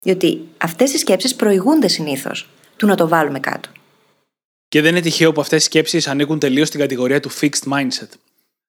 Διότι 0.00 0.48
αυτές 0.58 0.92
οι 0.92 0.98
σκέψεις 0.98 1.34
προηγούνται 1.34 1.88
συνήθως 1.88 2.48
του 2.76 2.86
να 2.86 2.94
το 2.94 3.08
βάλουμε 3.08 3.40
κάτω. 3.40 3.68
Και 4.68 4.80
δεν 4.80 4.90
είναι 4.90 5.00
τυχαίο 5.00 5.32
που 5.32 5.40
αυτές 5.40 5.62
οι 5.62 5.64
σκέψεις 5.64 6.08
ανήκουν 6.08 6.38
τελείως 6.38 6.68
στην 6.68 6.80
κατηγορία 6.80 7.20
του 7.20 7.30
fixed 7.30 7.72
mindset. 7.72 8.08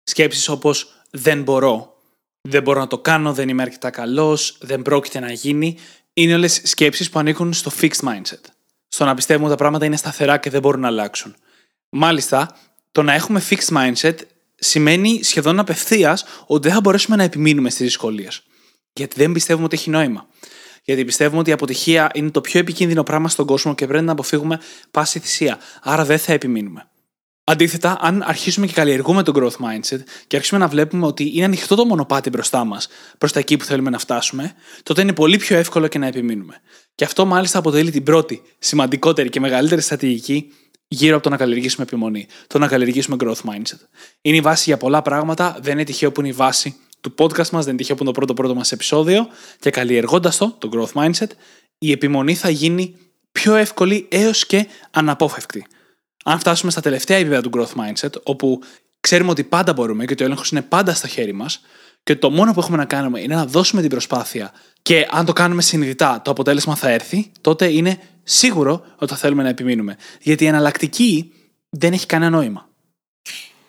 Σκέψεις 0.04 0.50
όπως 0.50 1.04
δεν 1.12 1.44
μπορώ, 1.44 1.94
δεν 2.42 2.64
μπορώ 2.64 2.80
να 2.80 2.88
το 2.88 3.00
κάνω, 3.00 3.34
δεν 3.34 3.50
είμαι 3.50 3.62
αρκετά 3.62 3.90
καλός, 3.90 4.58
δεν 4.62 4.82
πρόκειται 4.82 5.20
να 5.20 5.32
γίνει, 5.32 5.78
είναι 6.14 6.34
όλες 6.34 6.62
σκέψεις 6.64 7.10
που 7.10 7.20
ανήκουν 7.20 7.54
στο 7.54 7.72
fixed 7.82 8.08
mindset. 8.08 8.42
Στο 8.88 9.06
να 9.06 9.14
πιστεύουμε 9.14 9.46
ότι 9.46 9.56
τα 9.56 9.60
πράγματα 9.62 9.86
είναι 9.86 9.98
σταθερά 9.98 10.38
και 10.38 10.50
δεν 10.50 10.62
μπορούν 10.62 10.82
να 10.82 10.88
αλλάξουν. 10.88 11.36
Μάλιστα, 11.90 12.58
το 12.92 13.04
να 13.04 13.14
έχουμε 13.14 13.42
fixed 13.50 13.78
mindset 13.78 14.16
σημαίνει 14.56 15.24
σχεδόν 15.24 15.60
απευθείας 15.60 16.26
ότι 16.46 16.68
δεν 16.68 16.76
θα 16.76 16.82
μπορέσουμε 16.82 17.16
να 17.16 17.24
επιμείνουμε 17.24 17.70
στις 17.70 17.82
δυσκολίες. 17.82 18.44
Γιατί 18.94 19.16
δεν 19.18 19.32
πιστεύουμε 19.32 19.66
ότι 19.66 19.76
έχει 19.76 19.90
νόημα. 19.90 20.28
Γιατί 20.84 21.06
πιστεύουμε 21.06 21.40
ότι 21.40 21.50
η 21.50 21.54
αποτυχία 21.54 22.12
είναι 22.14 22.30
το 22.30 22.42
πιο 22.42 22.60
επικίνδυνο 22.60 23.04
πράγμα 23.04 23.30
στον 23.30 23.46
κόσμο 23.46 23.76
και 23.76 23.88
πρέπει 23.88 24.06
να 24.06 24.12
αποφύγουμε 24.12 24.60
πάση 24.92 25.20
θυσία. 25.20 25.60
Άρα 25.82 26.06
δεν 26.06 26.20
θα 26.20 26.34
επιμείνουμε. 26.34 26.89
Αντίθετα, 27.50 27.98
αν 28.02 28.24
αρχίσουμε 28.26 28.66
και 28.66 28.74
καλλιεργούμε 28.74 29.24
το 29.24 29.32
growth 29.36 29.66
mindset 29.66 30.00
και 30.28 30.36
αρχίσουμε 30.36 30.60
να 30.60 30.68
βλέπουμε 30.68 31.06
ότι 31.06 31.32
είναι 31.36 31.46
ανοιχτό 31.46 31.76
το 31.76 31.86
μονοπάτι 31.86 32.30
μπροστά 32.30 32.64
μας 32.64 32.88
προς 33.18 33.32
τα 33.32 33.40
εκεί 33.40 33.58
που 33.58 33.64
θέλουμε 33.66 33.90
να 33.90 34.00
φτάσουμε, 34.00 34.54
τότε 34.84 35.02
είναι 35.02 35.14
πολύ 35.14 35.38
πιο 35.38 35.58
εύκολο 35.58 35.88
και 35.88 36.00
να 36.00 36.08
επιμείνουμε. 36.08 36.62
Και 36.96 37.04
αυτό 37.04 37.26
μάλιστα 37.26 37.60
αποτελεί 37.60 37.92
την 37.92 38.04
πρώτη, 38.04 38.42
σημαντικότερη 38.60 39.30
και 39.30 39.40
μεγαλύτερη 39.40 39.82
στρατηγική 39.82 40.52
γύρω 40.88 41.16
από 41.16 41.24
το 41.24 41.30
να 41.30 41.38
καλλιεργήσουμε 41.38 41.84
επιμονή, 41.84 42.28
το 42.48 42.60
να 42.60 42.68
καλλιεργήσουμε 42.68 43.16
growth 43.20 43.50
mindset. 43.50 43.80
Είναι 44.22 44.38
η 44.38 44.42
βάση 44.42 44.64
για 44.66 44.78
πολλά 44.78 45.02
πράγματα, 45.02 45.58
δεν 45.62 45.74
είναι 45.74 45.84
τυχαίο 45.84 46.12
που 46.12 46.20
είναι 46.20 46.30
η 46.30 46.34
βάση 46.34 46.76
του 47.02 47.14
podcast 47.18 47.50
μας, 47.50 47.64
δεν 47.64 47.68
είναι 47.68 47.78
τυχαίο 47.78 47.96
που 47.96 48.04
είναι 48.04 48.12
το 48.12 48.20
πρώτο 48.20 48.34
πρώτο 48.34 48.56
μας 48.56 48.72
επεισόδιο 48.72 49.28
και 49.60 49.70
καλλιεργώντας 49.70 50.38
το, 50.38 50.56
το 50.58 50.70
growth 50.74 51.02
mindset, 51.02 51.30
η 51.78 51.92
επιμονή 51.92 52.36
θα 52.36 52.50
γίνει 52.50 52.96
πιο 53.32 53.56
εύκολη 53.56 54.08
έως 54.10 54.46
και 54.46 54.68
αναπόφευκτη. 54.92 55.66
Αν 56.30 56.40
φτάσουμε 56.40 56.72
στα 56.72 56.82
τελευταία 56.82 57.18
επίπεδα 57.18 57.42
του 57.42 57.50
growth 57.54 57.82
mindset, 57.82 58.22
όπου 58.24 58.60
ξέρουμε 59.00 59.32
ότι 59.32 59.44
πάντα 59.44 59.74
μπορούμε 59.74 60.06
και 60.06 60.14
ότι 60.14 60.24
ο 60.24 60.26
έλεγχος 60.26 60.52
είναι 60.52 60.62
πάντα 60.62 60.94
στα 60.94 61.08
χέρια 61.08 61.34
μας, 61.34 61.62
και 62.04 62.16
το 62.16 62.30
μόνο 62.30 62.54
που 62.54 62.60
έχουμε 62.60 62.78
να 62.78 62.86
κάνουμε 62.86 63.20
είναι 63.20 63.36
να 63.36 63.46
δώσουμε 63.46 63.82
την 63.82 63.90
προσπάθεια 63.90 64.52
και 64.82 65.08
αν 65.12 65.26
το 65.26 65.34
κάνουμε 65.34 65.62
συνειδητά 65.62 66.22
το 66.24 66.32
αποτέλεσμα 66.32 66.76
θα 66.76 66.90
έρθει, 66.90 67.32
τότε 67.42 67.72
είναι 67.72 68.00
σίγουρο 68.24 68.86
ότι 68.96 69.12
θα 69.12 69.18
θέλουμε 69.18 69.44
να 69.44 69.50
επιμείνουμε. 69.50 69.96
Γιατί 70.22 70.44
η 70.44 70.48
εναλλακτική 70.48 71.32
δεν 71.70 71.94
έχει 71.94 72.06
κανένα 72.06 72.38
νόημα. 72.38 72.70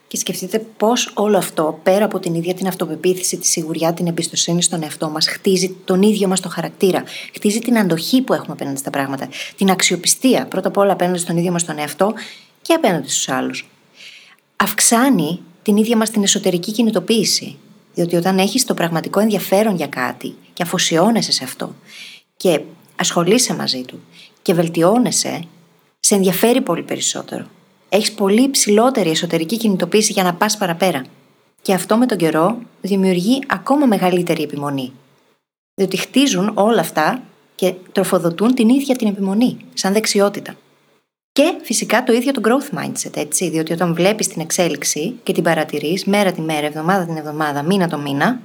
Και 0.06 0.16
σκεφτείτε 0.16 0.58
πώς 0.76 1.10
όλο 1.14 1.36
αυτό, 1.36 1.80
πέρα 1.82 2.04
από 2.04 2.18
την 2.18 2.34
ίδια 2.34 2.54
την 2.54 2.66
αυτοπεποίθηση, 2.66 3.36
τη 3.36 3.46
σιγουριά, 3.46 3.92
την 3.92 4.06
εμπιστοσύνη 4.06 4.62
στον 4.62 4.82
εαυτό 4.82 5.08
μας, 5.08 5.28
χτίζει 5.28 5.76
τον 5.84 6.02
ίδιο 6.02 6.28
μας 6.28 6.40
το 6.40 6.48
χαρακτήρα. 6.48 7.04
Χτίζει 7.34 7.58
την 7.58 7.78
αντοχή 7.78 8.22
που 8.22 8.32
έχουμε 8.32 8.52
απέναντι 8.52 8.78
στα 8.78 8.90
πράγματα. 8.90 9.28
Την 9.56 9.70
αξιοπιστία, 9.70 10.46
πρώτα 10.46 10.68
απ' 10.68 10.76
όλα 10.76 10.92
απέναντι 10.92 11.18
στον 11.18 11.36
ίδιο 11.36 11.52
μας 11.52 11.64
τον 11.64 11.78
εαυτό 11.78 12.14
και 12.70 12.76
απέναντι 12.76 13.08
στους 13.08 13.28
άλλους. 13.28 13.68
Αυξάνει 14.56 15.40
την 15.62 15.76
ίδια 15.76 15.96
μας 15.96 16.10
την 16.10 16.22
εσωτερική 16.22 16.72
κινητοποίηση. 16.72 17.56
Διότι 17.94 18.16
όταν 18.16 18.38
έχεις 18.38 18.64
το 18.64 18.74
πραγματικό 18.74 19.20
ενδιαφέρον 19.20 19.76
για 19.76 19.86
κάτι 19.86 20.34
και 20.52 20.62
αφοσιώνεσαι 20.62 21.32
σε 21.32 21.44
αυτό 21.44 21.74
και 22.36 22.60
ασχολείσαι 22.96 23.54
μαζί 23.54 23.82
του 23.82 24.00
και 24.42 24.54
βελτιώνεσαι, 24.54 25.44
σε 26.00 26.14
ενδιαφέρει 26.14 26.60
πολύ 26.60 26.82
περισσότερο 26.82 27.46
έχεις 27.90 28.12
πολύ 28.12 28.42
υψηλότερη 28.42 29.10
εσωτερική 29.10 29.56
κινητοποίηση 29.56 30.12
για 30.12 30.22
να 30.22 30.34
πας 30.34 30.56
παραπέρα. 30.56 31.04
Και 31.62 31.74
αυτό 31.74 31.96
με 31.96 32.06
τον 32.06 32.18
καιρό 32.18 32.58
δημιουργεί 32.80 33.42
ακόμα 33.46 33.86
μεγαλύτερη 33.86 34.42
επιμονή. 34.42 34.92
Διότι 35.74 35.96
χτίζουν 35.96 36.52
όλα 36.54 36.80
αυτά 36.80 37.22
και 37.54 37.74
τροφοδοτούν 37.92 38.54
την 38.54 38.68
ίδια 38.68 38.96
την 38.96 39.06
επιμονή, 39.06 39.56
σαν 39.74 39.92
δεξιότητα. 39.92 40.56
Και 41.32 41.58
φυσικά 41.62 42.02
το 42.02 42.12
ίδιο 42.12 42.32
το 42.32 42.40
growth 42.44 42.78
mindset, 42.78 43.16
έτσι, 43.16 43.50
διότι 43.50 43.72
όταν 43.72 43.94
βλέπεις 43.94 44.28
την 44.28 44.40
εξέλιξη 44.40 45.18
και 45.22 45.32
την 45.32 45.42
παρατηρείς 45.42 46.04
μέρα 46.04 46.32
τη 46.32 46.40
μέρα, 46.40 46.66
εβδομάδα 46.66 47.04
την 47.04 47.16
εβδομάδα, 47.16 47.62
μήνα 47.62 47.88
το 47.88 47.98
μήνα, 47.98 48.40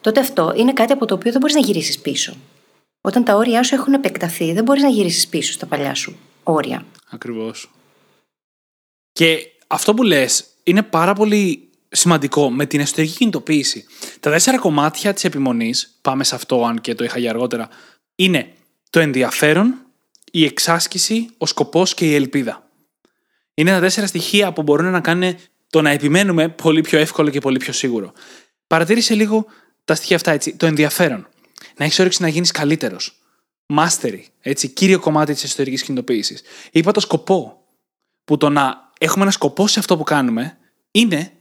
τότε 0.00 0.20
αυτό 0.20 0.52
είναι 0.56 0.72
κάτι 0.72 0.92
από 0.92 1.06
το 1.06 1.14
οποίο 1.14 1.30
δεν 1.30 1.40
μπορείς 1.40 1.54
να 1.54 1.60
γυρίσεις 1.60 1.98
πίσω. 1.98 2.36
Όταν 3.00 3.24
τα 3.24 3.34
όρια 3.34 3.62
σου 3.62 3.74
έχουν 3.74 3.92
επεκταθεί, 3.92 4.52
δεν 4.52 4.64
μπορείς 4.64 4.82
να 4.82 4.88
γυρίσεις 4.88 5.28
πίσω 5.28 5.52
στα 5.52 5.66
παλιά 5.66 5.94
σου 5.94 6.16
όρια. 6.42 6.84
Ακριβώς. 7.10 7.70
Και 9.12 9.38
αυτό 9.66 9.94
που 9.94 10.02
λες 10.02 10.44
είναι 10.62 10.82
πάρα 10.82 11.12
πολύ 11.12 11.70
σημαντικό 11.88 12.50
με 12.50 12.66
την 12.66 12.80
εσωτερική 12.80 13.16
κινητοποίηση. 13.16 13.84
Τα 14.20 14.30
τέσσερα 14.30 14.58
κομμάτια 14.58 15.12
της 15.12 15.24
επιμονής, 15.24 15.98
πάμε 16.02 16.24
σε 16.24 16.34
αυτό, 16.34 16.64
αν 16.64 16.80
και 16.80 16.94
το 16.94 17.04
είχα 17.04 17.18
για 17.18 17.30
αργότερα, 17.30 17.68
είναι 18.14 18.52
το 18.90 19.00
ενδιαφέρον, 19.00 19.74
η 20.30 20.44
εξάσκηση, 20.44 21.30
ο 21.38 21.46
σκοπός 21.46 21.94
και 21.94 22.06
η 22.06 22.14
ελπίδα. 22.14 22.70
Είναι 23.54 23.70
τα 23.70 23.80
τέσσερα 23.80 24.06
στοιχεία 24.06 24.52
που 24.52 24.62
μπορούν 24.62 24.90
να 24.90 25.00
κάνουν 25.00 25.36
το 25.70 25.82
να 25.82 25.90
επιμένουμε 25.90 26.48
πολύ 26.48 26.80
πιο 26.80 26.98
εύκολο 26.98 27.30
και 27.30 27.40
πολύ 27.40 27.58
πιο 27.58 27.72
σίγουρο. 27.72 28.12
Παρατήρησε 28.66 29.14
λίγο 29.14 29.46
τα 29.84 29.94
στοιχεία 29.94 30.16
αυτά 30.16 30.30
έτσι. 30.30 30.56
Το 30.56 30.66
ενδιαφέρον. 30.66 31.28
Να 31.76 31.84
έχεις 31.84 31.98
όρεξη 31.98 32.22
να 32.22 32.28
γίνεις 32.28 32.50
καλύτερος. 32.50 33.18
Μάστερη. 33.66 34.26
Έτσι, 34.40 34.68
κύριο 34.68 34.98
κομμάτι 34.98 35.32
της 35.32 35.44
εσωτερικής 35.44 35.82
κινητοποίησης. 35.82 36.42
Είπα 36.70 36.92
το 36.92 37.00
σκοπό. 37.00 37.64
Που 38.24 38.36
το 38.36 38.48
να 38.48 38.90
έχουμε 38.98 39.22
ένα 39.22 39.32
σκοπό 39.32 39.66
σε 39.66 39.78
αυτό 39.78 39.96
που 39.96 40.02
κάνουμε, 40.02 40.58
είναι 40.90 41.32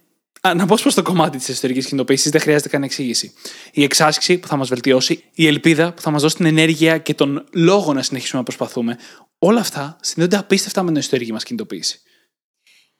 να 0.41 0.65
πω 0.65 0.75
προς 0.81 0.93
το 0.93 1.01
κομμάτι 1.01 1.37
της 1.37 1.49
εσωτερική 1.49 1.85
κινητοποίησης, 1.85 2.31
δεν 2.31 2.41
χρειάζεται 2.41 2.69
καν 2.69 2.83
εξήγηση. 2.83 3.33
Η 3.71 3.83
εξάσκηση 3.83 4.37
που 4.37 4.47
θα 4.47 4.55
μας 4.55 4.69
βελτιώσει, 4.69 5.23
η 5.33 5.47
ελπίδα 5.47 5.93
που 5.93 6.01
θα 6.01 6.11
μας 6.11 6.21
δώσει 6.21 6.35
την 6.35 6.45
ενέργεια 6.45 6.97
και 6.97 7.13
τον 7.13 7.45
λόγο 7.53 7.93
να 7.93 8.01
συνεχίσουμε 8.01 8.37
να 8.37 8.43
προσπαθούμε, 8.43 8.97
όλα 9.39 9.59
αυτά 9.59 9.97
συνδέονται 10.01 10.37
απίστευτα 10.37 10.81
με 10.81 10.87
την 10.87 10.97
εσωτερική 10.97 11.31
μας 11.31 11.43
κινητοποίηση. 11.43 11.99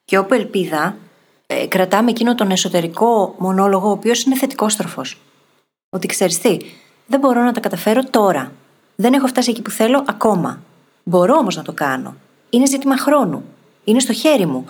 Και 0.05 0.17
όπου 0.17 0.33
ελπίδα, 0.33 0.97
ε, 1.47 1.67
κρατάμε 1.67 2.09
εκείνο 2.09 2.35
τον 2.35 2.51
εσωτερικό 2.51 3.35
μονόλογο, 3.37 3.87
ο 3.87 3.91
οποίος 3.91 4.23
είναι 4.23 4.35
θετικός 4.35 4.73
στροφός. 4.73 5.17
Ότι 5.89 6.07
ξέρεις 6.07 6.39
τι, 6.39 6.57
δεν 7.07 7.19
μπορώ 7.19 7.43
να 7.43 7.51
τα 7.51 7.59
καταφέρω 7.59 8.03
τώρα. 8.09 8.51
Δεν 8.95 9.13
έχω 9.13 9.27
φτάσει 9.27 9.49
εκεί 9.49 9.61
που 9.61 9.69
θέλω 9.69 10.03
ακόμα. 10.07 10.63
Μπορώ 11.03 11.35
όμως 11.37 11.55
να 11.55 11.63
το 11.63 11.73
κάνω. 11.73 12.15
Είναι 12.49 12.67
ζήτημα 12.67 12.97
χρόνου 12.97 13.43
είναι 13.89 13.99
στο 13.99 14.13
χέρι 14.13 14.45
μου. 14.45 14.65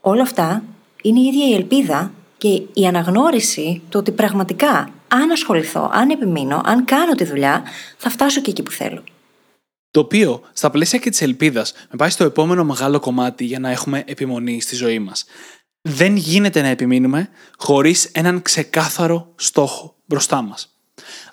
Όλα 0.00 0.22
αυτά 0.22 0.62
είναι 1.04 1.20
η 1.20 1.24
ίδια 1.24 1.48
η 1.48 1.54
ελπίδα 1.54 2.12
και 2.36 2.48
η 2.72 2.86
αναγνώριση 2.86 3.82
του 3.88 3.98
ότι 3.98 4.12
πραγματικά 4.12 4.88
αν 5.08 5.30
ασχοληθώ, 5.30 5.90
αν 5.92 6.10
επιμείνω, 6.10 6.60
αν 6.64 6.84
κάνω 6.84 7.14
τη 7.14 7.24
δουλειά, 7.24 7.62
θα 7.96 8.10
φτάσω 8.10 8.40
και 8.40 8.50
εκεί 8.50 8.62
που 8.62 8.70
θέλω. 8.70 9.04
Το 9.90 10.00
οποίο, 10.00 10.42
στα 10.52 10.70
πλαίσια 10.70 10.98
και 10.98 11.10
της 11.10 11.22
ελπίδας, 11.22 11.72
με 11.72 11.96
πάει 11.96 12.10
στο 12.10 12.24
επόμενο 12.24 12.64
μεγάλο 12.64 13.00
κομμάτι 13.00 13.44
για 13.44 13.58
να 13.58 13.70
έχουμε 13.70 14.04
επιμονή 14.06 14.60
στη 14.60 14.76
ζωή 14.76 14.98
μας. 14.98 15.24
Δεν 15.82 16.16
γίνεται 16.16 16.60
να 16.60 16.68
επιμείνουμε 16.68 17.28
χωρίς 17.58 18.04
έναν 18.04 18.42
ξεκάθαρο 18.42 19.32
στόχο 19.36 19.94
μπροστά 20.04 20.42
μας. 20.42 20.78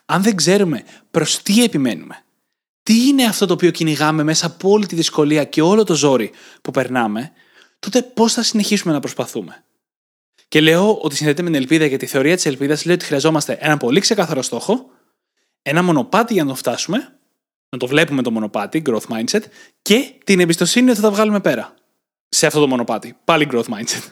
Αν 0.06 0.24
δεν 0.24 0.36
ξέρουμε 0.36 0.84
προς 1.12 1.42
τι 1.42 1.64
επιμένουμε, 1.64 2.24
τι 2.84 3.08
είναι 3.08 3.24
αυτό 3.24 3.46
το 3.46 3.54
οποίο 3.54 3.72
κυνηγάμε 3.72 4.24
μέσα 4.24 4.46
από 4.46 4.70
όλη 4.70 4.86
τη 4.86 4.96
δυσκολία 4.96 5.44
και 5.44 5.62
όλο 5.62 5.84
το 5.84 5.94
ζόρι 5.94 6.32
που 6.62 6.72
περνάμε, 6.72 7.32
τότε 7.82 8.02
πώς 8.02 8.34
θα 8.34 8.44
συνεχίσουμε 8.44 8.94
να 8.94 9.00
προσπαθούμε; 9.00 9.64
Και 10.48 10.62
λέω 10.62 10.98
ότι 10.98 11.16
συνδέεται 11.16 11.42
με 11.42 11.50
την 11.50 11.58
ελπίδα, 11.60 11.86
γιατί 11.86 12.06
η 12.06 12.08
θεωρία 12.08 12.36
της 12.36 12.46
ελπίδας 12.46 12.86
λέει 12.86 12.96
ότι 12.96 13.06
χρειαζόμαστε 13.06 13.58
ένα 13.62 13.78
πολύ 13.78 14.00
ξεκάθαρο 14.00 14.42
στόχο, 14.42 14.90
ένα 15.62 15.84
μονοπάτι 15.84 16.34
για 16.34 16.44
να 16.44 16.50
το 16.50 16.56
φτάσουμε, 16.56 17.20
να 17.70 17.78
το 17.78 17.88
βλέπουμε 17.88 18.22
το 18.22 18.32
μονοπάτι, 18.32 18.82
growth 18.86 19.08
mindset, 19.10 19.42
και 19.82 20.14
την 20.24 20.40
εμπιστοσύνη 20.40 20.90
ότι 20.90 21.00
θα 21.00 21.08
τα 21.08 21.14
βγάλουμε 21.14 21.40
πέρα. 21.40 21.74
Σε 22.30 22.46
αυτό 22.46 22.60
το 22.60 22.68
μονοπάτι. 22.68 23.18
Πάλι 23.24 23.48
growth 23.52 23.64
mindset. 23.64 24.04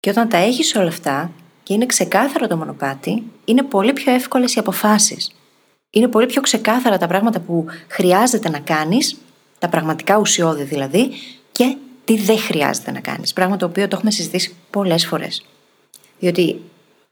Και 0.00 0.10
όταν 0.10 0.28
τα 0.28 0.36
έχεις 0.36 0.74
όλα 0.74 0.88
αυτά 0.88 1.32
και 1.62 1.74
είναι 1.74 1.86
ξεκάθαρο 1.86 2.46
το 2.46 2.56
μονοπάτι, 2.56 3.22
είναι 3.44 3.62
πολύ 3.62 3.92
πιο 3.92 4.12
εύκολες 4.12 4.54
οι 4.54 4.58
αποφάσεις. 4.58 5.32
Είναι 5.90 6.08
πολύ 6.08 6.26
πιο 6.26 6.40
ξεκάθαρα 6.40 6.98
τα 6.98 7.06
πράγματα 7.06 7.40
που 7.40 7.66
χρειάζεται 7.88 8.48
να 8.48 8.58
κάνεις, 8.58 9.16
τα 9.58 9.68
πραγματικά 9.68 10.16
ουσιώδη 10.16 10.62
δηλαδή, 10.62 11.10
και 11.52 11.76
τι 12.08 12.16
δεν 12.16 12.38
χρειάζεται 12.38 12.90
να 12.90 13.00
κάνεις. 13.00 13.32
Πράγμα 13.32 13.56
το 13.56 13.66
οποίο 13.66 13.88
το 13.88 13.96
έχουμε 13.96 14.10
συζητήσει 14.10 14.54
πολλές 14.70 15.06
φορές. 15.06 15.44
Διότι 16.18 16.60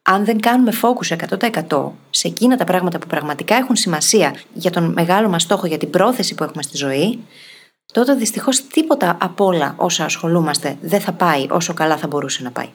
αν 0.02 0.24
δεν 0.24 0.40
κάνουμε 0.40 0.72
focus 0.82 1.16
100% 1.68 1.90
σε 2.10 2.28
εκείνα 2.28 2.56
τα 2.56 2.64
πράγματα 2.64 2.98
που 2.98 3.06
πραγματικά 3.06 3.54
έχουν 3.54 3.76
σημασία 3.76 4.34
για 4.54 4.70
τον 4.70 4.92
μεγάλο 4.92 5.28
μας 5.28 5.42
στόχο, 5.42 5.66
για 5.66 5.78
την 5.78 5.90
πρόθεση 5.90 6.34
που 6.34 6.44
έχουμε 6.44 6.62
στη 6.62 6.76
ζωή, 6.76 7.18
τότε 7.92 8.14
δυστυχώς 8.14 8.66
τίποτα 8.66 9.16
από 9.20 9.44
όλα 9.44 9.74
όσα 9.76 10.04
ασχολούμαστε 10.04 10.76
δεν 10.80 11.00
θα 11.00 11.12
πάει 11.12 11.46
όσο 11.50 11.74
καλά 11.74 11.96
θα 11.96 12.06
μπορούσε 12.06 12.42
να 12.42 12.50
πάει. 12.50 12.68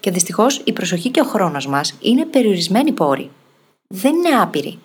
Και 0.00 0.10
δυστυχώς 0.10 0.60
η 0.64 0.72
προσοχή 0.72 1.10
και 1.10 1.20
ο 1.20 1.24
χρόνος 1.24 1.66
μας 1.66 1.94
είναι 2.00 2.24
περιορισμένοι 2.24 2.92
πόροι. 2.92 3.30
Δεν 3.88 4.14
είναι 4.14 4.40
άπειροι. 4.40 4.78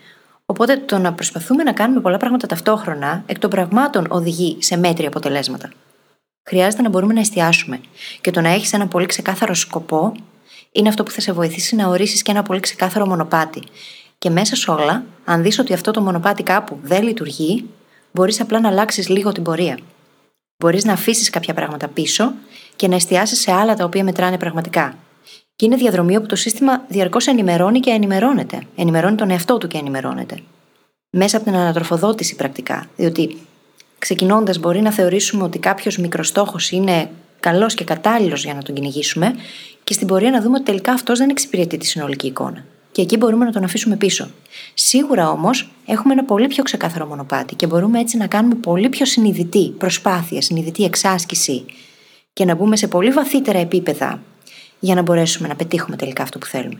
Οπότε 0.46 0.78
το 0.78 0.98
να 0.98 1.14
προσπαθούμε 1.14 1.64
να 1.64 1.74
κάνουμε 1.74 2.02
πολλά 2.02 2.18
πράγματα 2.18 2.48
ταυτόχρονα, 2.48 3.24
εκ 3.26 3.40
των 3.40 3.50
πραγμάτων 3.50 4.06
οδηγεί 4.10 4.58
σε 4.60 4.78
μέτρια 4.78 5.08
αποτελέσματα. 5.08 5.72
Χρειάζεται 6.50 6.82
να 6.82 6.90
μπορούμε 6.90 7.14
να 7.14 7.20
εστιάσουμε. 7.20 7.80
Και 8.22 8.32
το 8.32 8.42
να 8.42 8.50
έχεις 8.50 8.74
ένα 8.74 8.88
πολύ 8.88 9.06
ξεκάθαρο 9.06 9.54
σκοπό 9.54 10.14
είναι 10.72 10.90
αυτό 10.90 11.04
που 11.04 11.12
θα 11.12 11.22
σε 11.22 11.32
βοηθήσει 11.32 11.76
να 11.76 11.88
ορίσεις 11.88 12.22
και 12.22 12.32
ένα 12.32 12.44
πολύ 12.44 12.60
ξεκάθαρο 12.60 13.08
μονοπάτι. 13.08 13.64
Και 14.18 14.30
μέσα 14.30 14.56
σε 14.56 14.72
όλα, 14.72 15.04
αν 15.26 15.42
δεις 15.42 15.60
ότι 15.60 15.74
αυτό 15.74 15.92
το 15.92 16.02
μονοπάτι 16.02 16.44
κάπου 16.44 16.80
δεν 16.82 17.04
λειτουργεί, 17.04 17.66
μπορείς 18.12 18.42
απλά 18.42 18.60
να 18.60 18.68
αλλάξεις 18.70 19.10
λίγο 19.10 19.32
την 19.32 19.44
πορεία. 19.44 19.80
Μπορείς 20.58 20.86
να 20.86 20.94
αφήσεις 20.94 21.30
κάποια 21.30 21.54
πράγματα 21.54 21.88
πίσω 21.88 22.34
και 22.76 22.88
να 22.88 22.96
εστιάσεις 22.96 23.40
σε 23.40 23.52
άλλα 23.52 23.76
τα 23.76 23.84
οποία 23.84 24.04
μετράνε 24.04 24.38
πραγματικά. 24.38 24.98
Και 25.56 25.66
είναι 25.66 25.76
διαδρομή 25.76 26.18
όπου 26.18 26.26
το 26.28 26.36
σύστημα 26.36 26.86
διαρκώς 26.88 27.28
ενημερώνει 27.28 27.80
και 27.80 27.90
ενημερώνεται. 27.90 28.62
Ενημερώνει 28.76 29.16
τον 29.16 29.30
εαυτό 29.30 29.58
του 29.58 29.68
και 29.68 29.78
ενημερώνεται. 29.78 30.40
Μέσα 31.10 31.38
από 31.38 31.46
την 31.46 31.56
ανατροφοδότηση 31.56 32.36
πρακτικά. 32.36 32.90
Διότι 32.96 33.38
ξεκινώντας, 34.00 34.60
μπορεί 34.60 34.82
να 34.82 34.92
θεωρήσουμε 34.92 35.44
ότι 35.44 35.60
κάποιος 35.60 35.98
μικροστόχος 35.98 36.72
είναι 36.72 37.10
καλός 37.40 37.74
και 37.74 37.84
κατάλληλος 37.84 38.44
για 38.44 38.54
να 38.54 38.62
τον 38.62 38.76
κυνηγήσουμε, 38.76 39.36
και 39.84 39.94
στην 39.94 40.08
πορεία 40.08 40.32
να 40.32 40.42
δούμε 40.42 40.56
ότι 40.56 40.66
τελικά 40.66 40.92
αυτός 40.92 41.20
δεν 41.20 41.30
εξυπηρετεί 41.30 41.78
τη 41.78 41.86
συνολική 41.86 42.28
εικόνα. 42.28 42.66
Και 42.92 43.02
εκεί 43.02 43.18
μπορούμε 43.18 43.46
να 43.46 43.52
τον 43.52 43.64
αφήσουμε 43.64 43.96
πίσω. 43.96 44.30
Σίγουρα 44.74 45.30
όμως 45.30 45.70
έχουμε 45.86 46.14
ένα 46.14 46.24
πολύ 46.24 46.48
πιο 46.48 46.64
ξεκάθαρο 46.64 47.06
μονοπάτι 47.06 47.56
και 47.56 47.68
μπορούμε 47.68 48.00
έτσι 48.00 48.18
να 48.18 48.28
κάνουμε 48.28 48.56
πολύ 48.56 48.90
πιο 48.90 49.06
συνειδητή 49.06 49.70
προσπάθεια, 49.78 50.42
συνειδητή 50.42 50.84
εξάσκηση 50.84 51.66
και 52.34 52.46
να 52.46 52.56
μπούμε 52.56 52.76
σε 52.76 52.88
πολύ 52.88 53.12
βαθύτερα 53.12 53.60
επίπεδα 53.60 54.22
για 54.80 54.96
να 54.96 55.02
μπορέσουμε 55.02 55.48
να 55.48 55.56
πετύχουμε 55.56 55.96
τελικά 55.96 56.24
αυτό 56.24 56.40
που 56.40 56.46
θέλουμε. 56.46 56.80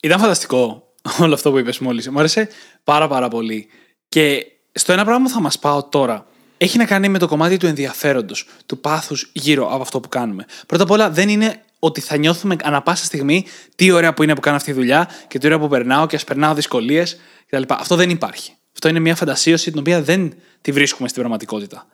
Ήταν 0.00 0.20
φανταστικό 0.20 0.82
όλο 1.20 1.34
αυτό 1.34 1.50
που 1.50 1.58
είπες 1.58 1.78
μόλις. 1.78 2.10
Μου 2.10 2.18
άρεσε 2.18 2.48
πάρα 2.84 3.08
πάρα 3.08 3.28
πολύ. 3.28 3.66
Και 4.08 4.46
στο 4.72 4.92
ένα 4.92 5.04
πράγμα 5.04 5.24
που 5.24 5.30
θα 5.30 5.40
μας 5.40 5.58
πάω 5.58 5.84
τώρα 5.84 6.26
έχει 6.58 6.78
να 6.78 6.84
κάνει 6.84 7.08
με 7.08 7.18
το 7.18 7.28
κομμάτι 7.28 7.56
του 7.56 7.66
ενδιαφέροντος, 7.66 8.46
του 8.66 8.80
πάθους 8.80 9.30
γύρω 9.32 9.72
από 9.72 9.82
αυτό 9.82 10.00
που 10.00 10.08
κάνουμε. 10.08 10.46
Πρώτα 10.66 10.82
απ' 10.82 10.90
όλα, 10.90 11.10
δεν 11.10 11.28
είναι 11.28 11.64
ότι 11.78 12.00
θα 12.00 12.16
νιώθουμε 12.16 12.56
ανα 12.62 12.82
πάσα 12.82 13.04
στιγμή 13.04 13.46
τι 13.74 13.90
ωραία 13.90 14.14
που 14.14 14.22
είναι 14.22 14.34
που 14.34 14.40
κάνω 14.40 14.56
αυτή 14.56 14.72
τη 14.72 14.78
δουλειά 14.78 15.08
και 15.28 15.38
τι 15.38 15.46
ωραία 15.46 15.58
που 15.58 15.68
περνάω 15.68 16.06
και 16.06 16.16
ας 16.16 16.24
περνάω 16.24 16.54
δυσκολίες 16.54 17.16
κτλ. 17.46 17.62
Αυτό 17.68 17.96
δεν 17.96 18.10
υπάρχει. 18.10 18.52
Αυτό 18.72 18.88
είναι 18.88 18.98
μια 18.98 19.14
φαντασίωση 19.14 19.70
την 19.70 19.80
οποία 19.80 20.02
δεν 20.02 20.34
τη 20.60 20.72
βρίσκουμε 20.72 21.08
στην 21.08 21.20
πραγματικότητα. 21.20 21.86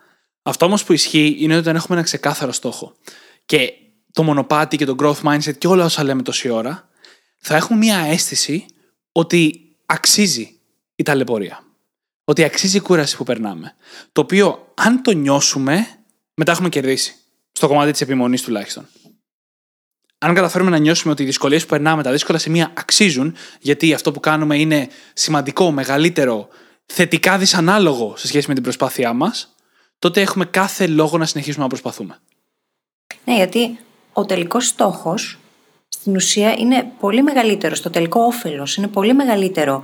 Αυτό 0.42 0.66
όμως 0.66 0.84
που 0.84 0.92
ισχύει 0.92 1.36
είναι 1.38 1.52
ότι 1.52 1.62
όταν 1.62 1.76
έχουμε 1.76 1.96
ένα 1.96 2.04
ξεκάθαρο 2.04 2.52
στόχο 2.52 2.94
και 3.44 3.72
το 4.12 4.22
μονοπάτι 4.22 4.76
και 4.76 4.84
το 4.84 4.94
growth 4.98 5.22
mindset 5.22 5.58
και 5.58 5.66
όλα 5.66 5.84
όσα 5.84 6.04
λέμε 6.04 6.22
τόση 6.22 6.48
ώρα, 6.48 6.88
θα 7.38 7.56
έχουμε 7.56 7.78
μια 7.78 7.98
αίσθηση 7.98 8.66
ότι 9.12 9.60
αξίζει 9.86 10.56
η 10.94 11.02
ταλαιπωρία. 11.02 11.64
Ότι 12.24 12.44
αξίζει 12.44 12.76
η 12.76 12.80
κούραση 12.80 13.16
που 13.16 13.24
περνάμε. 13.24 13.74
Το 14.12 14.20
οποίο, 14.20 14.72
αν 14.74 15.02
το 15.02 15.10
νιώσουμε, 15.10 15.86
μετά 16.34 16.52
έχουμε 16.52 16.68
κερδίσει. 16.68 17.14
Στο 17.52 17.68
κομμάτι 17.68 17.90
της 17.90 18.00
επιμονής 18.00 18.42
τουλάχιστον 18.42 18.88
αν 20.24 20.34
καταφέρουμε 20.34 20.70
να 20.70 20.78
νιώσουμε 20.78 21.12
ότι 21.12 21.22
οι 21.22 21.26
δυσκολίες 21.26 21.62
που 21.62 21.68
περνάμε, 21.68 22.02
τα 22.02 22.10
δύσκολα 22.10 22.38
σημεία 22.38 22.72
αξίζουν, 22.74 23.34
γιατί 23.60 23.94
αυτό 23.94 24.12
που 24.12 24.20
κάνουμε 24.20 24.58
είναι 24.58 24.88
σημαντικό, 25.12 25.70
μεγαλύτερο, 25.70 26.48
θετικά 26.86 27.38
δυσανάλογο 27.38 28.14
σε 28.16 28.26
σχέση 28.26 28.48
με 28.48 28.54
την 28.54 28.62
προσπάθειά 28.62 29.12
μας, 29.12 29.54
τότε 29.98 30.20
έχουμε 30.20 30.44
κάθε 30.44 30.86
λόγο 30.86 31.18
να 31.18 31.26
συνεχίσουμε 31.26 31.62
να 31.62 31.68
προσπαθούμε. 31.68 32.18
Ναι, 33.24 33.34
γιατί 33.34 33.78
ο 34.12 34.24
τελικός 34.24 34.66
στόχος 34.66 35.38
στην 35.88 36.16
ουσία 36.16 36.54
είναι 36.58 36.92
πολύ 37.00 37.22
μεγαλύτερος. 37.22 37.80
Το 37.80 37.90
τελικό 37.90 38.20
όφελος 38.20 38.76
είναι 38.76 38.88
πολύ 38.88 39.14
μεγαλύτερο 39.14 39.82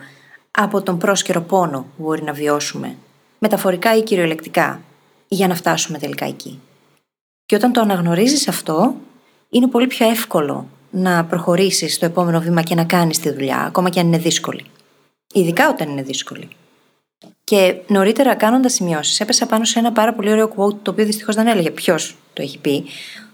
από 0.51 0.83
τον 0.83 0.99
πρόσκαιρο 0.99 1.41
πόνο 1.41 1.87
που 1.97 2.03
μπορεί 2.03 2.23
να 2.23 2.33
βιώσουμε, 2.33 2.97
μεταφορικά 3.39 3.97
ή 3.97 4.03
κυριολεκτικά, 4.03 4.81
για 5.29 5.49
να 5.49 5.55
φτάσουμε 5.55 5.99
τελικά 5.99 6.25
εκεί. 6.25 6.61
Και 7.47 7.55
όταν 7.55 7.73
το 7.73 7.81
αναγνωρίζεις 7.81 8.49
αυτό, 8.49 8.95
είναι 9.51 9.67
πολύ 9.69 9.87
πιο 9.87 10.09
εύκολο 10.09 10.69
να 10.91 11.25
προχωρήσεις 11.25 11.95
στο 11.95 12.05
επόμενο 12.05 12.41
βήμα 12.41 12.63
και 12.63 12.75
να 12.75 12.85
κάνεις 12.85 13.19
τη 13.19 13.31
δουλειά, 13.31 13.59
ακόμα 13.59 13.91
και 13.91 14.01
αν 14.01 14.07
είναι 14.07 14.19
δύσκολη. 14.19 14.65
Ειδικά 15.33 15.69
όταν 15.69 15.89
είναι 15.89 16.03
δύσκολη. 16.03 16.49
Και 17.45 17.77
νωρίτερα 17.87 18.35
κάνοντας 18.35 18.73
σημειώσεις, 18.73 19.21
έπεσα 19.21 19.47
πάνω 19.47 19.65
σε 19.65 19.79
ένα 19.79 19.93
πάρα 19.93 20.15
πολύ 20.15 20.31
ωραίο 20.31 20.53
quote, 20.57 20.75
το 20.83 20.91
οποίο 20.91 21.05
δυστυχώς 21.05 21.35
δεν 21.35 21.47
έλεγε 21.47 21.71
ποιος 21.71 22.17
το 22.33 22.43
έχει 22.43 22.59
πει. 22.59 22.85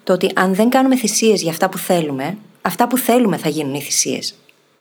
Το 0.05 0.13
ότι 0.13 0.31
αν 0.35 0.55
δεν 0.55 0.69
κάνουμε 0.69 0.97
θυσίες 0.97 1.43
για 1.43 1.51
αυτά 1.51 1.69
που 1.69 1.79
θέλουμε, 1.79 2.37
αυτά 2.63 2.89
που 2.89 2.99
θέλουμε 2.99 3.37
θα 3.37 3.49
γίνουν 3.49 3.75
οι 3.75 3.81
θυσίες. 3.81 4.35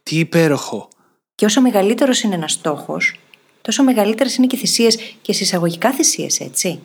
Τι 0.03 0.19
υπέροχο. 0.19 0.87
Και 1.35 1.45
όσο 1.45 1.61
μεγαλύτερος 1.61 2.21
είναι 2.21 2.35
ένας 2.35 2.51
στόχος, 2.51 3.19
τόσο 3.61 3.83
μεγαλύτερες 3.83 4.35
είναι 4.35 4.47
και 4.47 4.55
οι 4.55 4.59
θυσίες 4.59 4.97
και 5.21 5.33
συσσαγωγικά 5.33 5.91
θυσίες, 5.91 6.39
έτσι. 6.39 6.79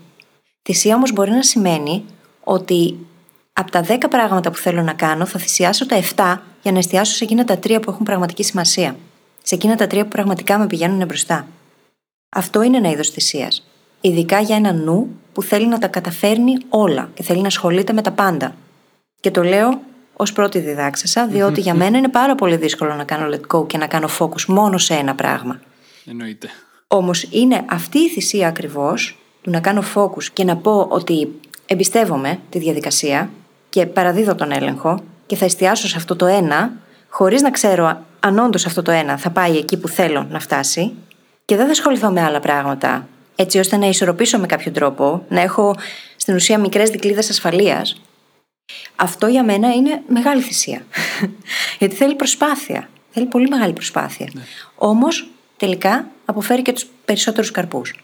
Θυσία 0.63 0.95
όμως 0.95 1.13
μπορεί 1.13 1.31
να 1.31 1.43
σημαίνει 1.43 2.05
ότι 2.45 2.97
από 3.53 3.71
τα 3.71 3.85
10 3.89 4.09
πράγματα 4.11 4.51
που 4.51 4.57
θέλω 4.57 4.83
να 4.83 4.93
κάνω, 4.93 5.27
θα 5.27 5.39
θυσιάσω 5.39 5.87
τα 5.87 5.97
7 5.97 6.43
για 6.63 6.73
να 6.73 6.79
εστιάσω 6.79 7.15
σε 7.15 7.25
εκείνα 7.25 7.45
τα 7.45 7.59
3 7.59 7.79
που 7.83 7.91
έχουν 7.91 8.05
πραγματική 8.05 8.43
σημασία. 8.43 8.97
Σε 9.43 9.55
εκείνα 9.55 9.77
τα 9.77 9.85
3 9.85 10.03
που 10.03 10.09
πραγματικά 10.09 10.59
με 10.59 10.67
πηγαίνουν 10.67 11.07
μπροστά. 11.07 11.47
Αυτό 12.29 12.63
είναι 12.63 12.77
ένα 12.77 12.91
είδος 12.91 13.11
θυσίας. 13.11 13.67
Ειδικά 14.01 14.41
για 14.41 14.57
ένα 14.57 14.73
νου 14.73 15.09
που 15.33 15.43
θέλει 15.43 15.67
να 15.67 15.79
τα 15.79 15.87
καταφέρνει 15.87 16.57
όλα 16.69 17.11
και 17.15 17.23
θέλει 17.23 17.41
να 17.41 17.47
ασχολείται 17.47 17.93
με 17.93 18.03
τα 18.03 18.11
πάντα. 18.11 18.55
Και 19.21 19.31
το 19.31 19.43
λέω 19.43 19.81
ως 20.21 20.33
πρώτη 20.33 20.59
διδάξασα, 20.59 21.27
διότι 21.27 21.61
για 21.61 21.75
μένα 21.75 21.99
είναι 21.99 22.09
πάρα 22.09 22.35
πολύ 22.35 22.57
δύσκολο 22.57 22.95
να 22.95 23.05
κάνω 23.05 23.29
let 23.35 23.57
go 23.57 23.67
και 23.67 23.79
να 23.79 23.87
κάνω 23.87 24.09
focus 24.19 24.45
μόνο 24.47 24.79
σε 24.79 24.95
ένα 24.95 25.15
πράγμα. 25.15 25.61
Εννοείται. 26.07 26.49
Όμως 26.89 27.29
είναι 27.31 27.65
αυτή 27.69 27.99
η 27.99 28.09
θυσία 28.09 28.49
ακριβώς 28.49 29.19
του 29.43 29.51
να 29.51 29.61
κάνω 29.61 29.83
focus 29.95 30.25
και 30.33 30.45
να 30.45 30.57
πω 30.57 30.87
ότι 30.91 31.41
εμπιστεύομαι 31.67 32.39
τη 32.51 32.59
διαδικασία 32.59 33.31
και 33.69 33.87
παραδίδω 33.87 34.35
τον 34.35 34.53
έλεγχο 34.53 35.01
και 35.27 35.37
θα 35.37 35.45
εστιάσω 35.45 35.89
σε 35.89 35.97
αυτό 35.97 36.17
το 36.17 36.27
ένα, 36.27 36.73
χωρίς 37.09 37.43
να 37.43 37.51
ξέρω 37.51 38.05
αν 38.21 38.39
όντως 38.39 38.67
αυτό 38.67 38.83
το 38.83 38.91
ένα 38.91 39.17
θα 39.17 39.31
πάει 39.31 39.57
εκεί 39.57 39.77
που 39.77 39.89
θέλω 39.89 40.27
να 40.31 40.41
φτάσει, 40.41 40.93
και 41.45 41.57
δεν 41.57 41.65
θα 41.65 41.71
ασχοληθώ 41.71 42.11
με 42.11 42.23
άλλα 42.23 42.41
πράγματα, 42.41 43.09
έτσι 43.37 43.59
ώστε 43.59 43.77
να 43.77 43.87
ισορροπήσω 43.87 44.39
με 44.39 44.47
κάποιο 44.47 44.73
τρόπο, 44.73 45.25
να 45.29 45.41
έχω 45.41 45.77
στην 46.17 46.35
ουσία 46.35 46.59
μικρές 46.59 46.91
δικλείδε 46.91 47.19
ασφαλείας. 47.19 48.01
Αυτό 48.97 49.27
για 49.27 49.45
μένα 49.45 49.75
είναι 49.75 50.03
μεγάλη 50.09 50.43
θυσία. 50.43 50.87
Γιατί 51.79 51.95
θέλει 51.95 52.15
προσπάθεια. 52.15 52.91
Θέλει 53.11 53.27
πολύ 53.27 53.49
μεγάλη 53.49 53.73
προσπάθεια. 53.73 54.31
Ναι. 54.33 54.43
Όμως 54.75 55.29
τελικά 55.57 56.11
αποφέρει 56.25 56.63
και 56.63 56.73
τους 56.73 56.87
περισσότερους 57.05 57.51
καρπούς. 57.51 57.95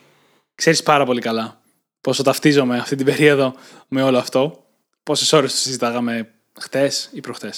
Ξέρεις 0.55 0.83
πάρα 0.83 1.05
πολύ 1.05 1.20
καλά 1.20 1.62
πόσο 2.05 2.22
ταυτίζομαι 2.22 2.79
αυτή 2.79 2.96
την 2.96 3.07
περίοδο 3.07 3.55
με 3.88 4.03
όλο 4.03 4.18
αυτό. 4.18 4.64
Πόσες 5.03 5.33
ώρες 5.33 5.53
το 5.53 5.59
συζητάγαμε 5.59 6.31
χτε 6.61 6.90
ή 7.12 7.20
προχτέ. 7.20 7.53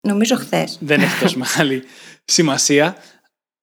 Νομίζω 0.00 0.36
χθες. 0.36 0.78
Δεν 0.80 1.00
έχει 1.00 1.20
τόσο 1.20 1.38
μεγάλη 1.44 1.84
σημασία. 2.24 2.96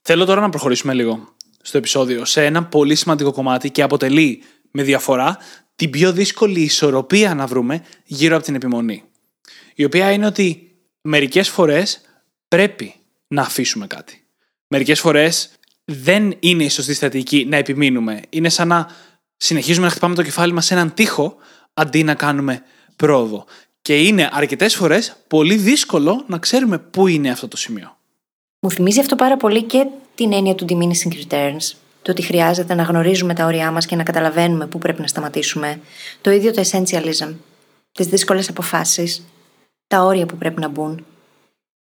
Θέλω 0.01 0.25
τώρα 0.25 0.41
να 0.41 0.49
προχωρήσουμε 0.49 0.93
λίγο 0.93 1.35
στο 1.61 1.77
επεισόδιο 1.77 2.25
σε 2.25 2.45
ένα 2.45 2.63
πολύ 2.63 2.95
σημαντικό 2.95 3.31
κομμάτι 3.31 3.69
και 3.69 3.81
αποτελεί 3.81 4.43
με 4.77 4.83
διαφορά 4.83 5.37
την 5.75 5.89
πιο 5.89 6.11
δύσκολη 6.11 6.61
ισορροπία 6.61 7.35
να 7.35 7.47
βρούμε 7.47 7.83
γύρω 8.05 8.35
από 8.35 8.45
την 8.45 8.55
επιμονή. 8.55 9.03
Η 9.75 9.83
οποία 9.83 10.11
είναι 10.11 10.25
ότι 10.25 10.75
μερικές 11.01 11.49
φορές 11.49 12.01
πρέπει 12.47 12.93
να 13.27 13.41
αφήσουμε 13.41 13.87
κάτι. 13.87 14.23
Μερικές 14.67 14.99
φορές 14.99 15.49
δεν 15.85 16.35
είναι 16.39 16.63
η 16.63 16.69
σωστή 16.69 16.93
στρατηγική 16.93 17.45
να 17.45 17.57
επιμείνουμε. 17.57 18.21
Είναι 18.29 18.49
σαν 18.49 18.67
να 18.67 18.87
συνεχίζουμε 19.37 19.85
να 19.85 19.91
χτυπάμε 19.91 20.15
το 20.15 20.23
κεφάλι 20.23 20.53
μας 20.53 20.65
σε 20.65 20.73
έναν 20.73 20.93
τοίχο 20.93 21.35
αντί 21.73 22.03
να 22.03 22.15
κάνουμε 22.15 22.63
πρόοδο. 22.95 23.45
Και 23.81 24.01
είναι 24.01 24.29
αρκετές 24.31 24.75
φορές 24.75 25.15
πολύ 25.27 25.55
δύσκολο 25.55 26.23
να 26.27 26.37
ξέρουμε 26.37 26.77
πού 26.77 27.07
είναι 27.07 27.29
αυτό 27.29 27.47
το 27.47 27.57
σημείο. 27.57 27.97
Μου 28.59 28.71
θυμίζει 28.71 28.99
αυτό 28.99 29.15
πάρα 29.15 29.37
πολύ 29.37 29.63
και 29.63 29.87
την 30.15 30.33
έννοια 30.33 30.55
του 30.55 30.65
diminishing 30.69 31.27
returns. 31.27 31.86
Το 32.01 32.11
ότι 32.11 32.21
χρειάζεται 32.21 32.73
να 32.73 32.83
γνωρίζουμε 32.83 33.33
τα 33.33 33.45
όρια 33.45 33.71
μας 33.71 33.85
και 33.85 33.95
να 33.95 34.03
καταλαβαίνουμε 34.03 34.67
πού 34.67 34.77
πρέπει 34.77 35.01
να 35.01 35.07
σταματήσουμε. 35.07 35.79
Το 36.21 36.31
ίδιο 36.31 36.53
το 36.53 36.63
essentialism. 36.71 37.33
Τις 37.91 38.07
δύσκολες 38.07 38.49
αποφάσεις. 38.49 39.25
Τα 39.87 40.03
όρια 40.03 40.25
που 40.25 40.37
πρέπει 40.37 40.59
να 40.59 40.67
μπουν. 40.67 41.05